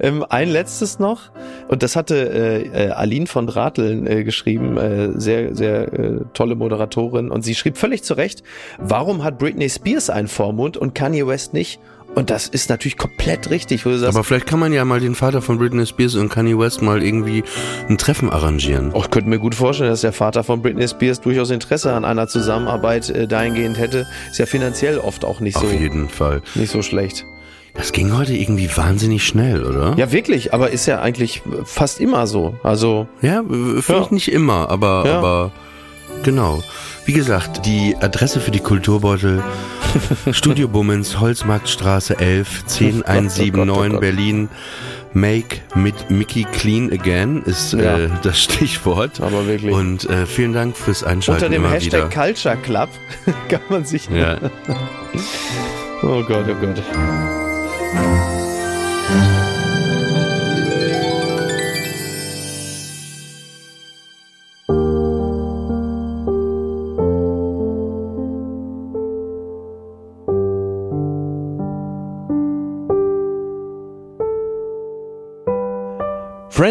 Ähm, 0.00 0.24
ein 0.28 0.48
letztes 0.48 0.98
noch, 0.98 1.30
und 1.68 1.82
das 1.82 1.94
hatte 1.94 2.16
äh, 2.16 2.86
äh, 2.86 2.90
Aline 2.90 3.26
von 3.26 3.46
Drateln 3.46 4.06
äh, 4.06 4.24
geschrieben, 4.24 4.78
sehr, 5.20 5.54
sehr 5.54 6.22
tolle 6.34 6.54
Moderatorin, 6.56 7.30
und 7.30 7.42
sie 7.42 7.54
schrieb 7.54 7.76
völlig 7.76 8.02
zu 8.02 8.14
Recht, 8.32 8.42
warum 8.78 9.22
hat 9.24 9.38
Britney 9.38 9.68
Spears 9.68 10.08
einen 10.10 10.28
Vormund 10.28 10.76
und 10.76 10.94
Kanye 10.94 11.26
West 11.26 11.52
nicht? 11.54 11.78
Und 12.14 12.28
das 12.28 12.46
ist 12.46 12.68
natürlich 12.68 12.98
komplett 12.98 13.48
richtig, 13.48 13.86
wo 13.86 13.90
du 13.90 13.98
sagst, 13.98 14.14
Aber 14.14 14.22
vielleicht 14.24 14.46
kann 14.46 14.58
man 14.60 14.70
ja 14.74 14.84
mal 14.84 15.00
den 15.00 15.14
Vater 15.14 15.40
von 15.40 15.56
Britney 15.58 15.86
Spears 15.86 16.14
und 16.14 16.28
Kanye 16.28 16.58
West 16.58 16.82
mal 16.82 17.02
irgendwie 17.02 17.42
ein 17.88 17.96
Treffen 17.96 18.28
arrangieren. 18.30 18.90
oh, 18.92 19.00
ich 19.02 19.10
könnte 19.10 19.30
mir 19.30 19.38
gut 19.38 19.54
vorstellen, 19.54 19.88
dass 19.90 20.02
der 20.02 20.12
Vater 20.12 20.44
von 20.44 20.60
Britney 20.60 20.86
Spears 20.88 21.20
durchaus 21.22 21.50
Interesse 21.50 21.92
an 21.94 22.04
einer 22.04 22.28
Zusammenarbeit 22.28 23.08
äh, 23.10 23.26
dahingehend 23.26 23.78
hätte. 23.78 24.06
Ist 24.30 24.38
ja 24.38 24.44
finanziell 24.46 24.98
oft 24.98 25.24
auch 25.24 25.40
nicht 25.40 25.56
so, 25.58 25.64
Auf 25.66 25.72
jeden 25.72 26.08
Fall. 26.10 26.42
nicht 26.54 26.70
so 26.70 26.82
schlecht. 26.82 27.24
Das 27.74 27.92
ging 27.92 28.14
heute 28.14 28.34
irgendwie 28.34 28.68
wahnsinnig 28.76 29.26
schnell, 29.26 29.64
oder? 29.64 29.94
Ja, 29.96 30.12
wirklich, 30.12 30.52
aber 30.52 30.68
ist 30.70 30.84
ja 30.84 31.00
eigentlich 31.00 31.40
fast 31.64 31.98
immer 31.98 32.26
so. 32.26 32.54
Also, 32.62 33.06
Ja, 33.22 33.42
vielleicht 33.80 33.88
Ja. 33.88 34.14
nicht 34.14 34.30
immer, 34.30 34.68
aber, 34.68 35.04
Ja. 35.06 35.18
aber 35.18 35.52
genau. 36.24 36.62
Wie 37.04 37.12
gesagt, 37.12 37.66
die 37.66 37.96
Adresse 38.00 38.40
für 38.40 38.50
die 38.52 38.60
Kulturbeutel 38.60 39.42
Studio 40.32 40.68
Bummens, 40.68 41.18
Holzmarktstraße 41.18 42.18
11, 42.18 42.64
10179 42.66 43.52
Oh 43.52 43.56
Gott, 43.56 43.68
oh 43.68 43.88
Gott. 43.92 44.00
Berlin. 44.00 44.48
Make 45.14 45.58
mit 45.74 46.10
Mickey 46.10 46.44
Clean 46.52 46.90
Again 46.90 47.42
ist 47.44 47.74
Ja. 47.74 47.98
äh, 47.98 48.08
das 48.22 48.40
Stichwort. 48.40 49.20
Aber 49.20 49.46
wirklich. 49.46 49.70
Und 49.74 50.08
äh, 50.08 50.24
vielen 50.24 50.54
Dank 50.54 50.74
fürs 50.76 51.04
Einschalten 51.04 51.44
unter 51.44 51.54
dem 51.54 51.68
Hashtag 51.68 52.10
wieder. 52.10 52.24
Culture 52.24 52.56
Club 52.56 52.88
kann 53.48 53.60
man 53.68 53.84
sich. 53.84 54.08
Ja. 54.08 54.38
Oh 56.04 56.20
Gott, 56.24 56.46
oh 56.48 56.54
Gott. 56.60 56.82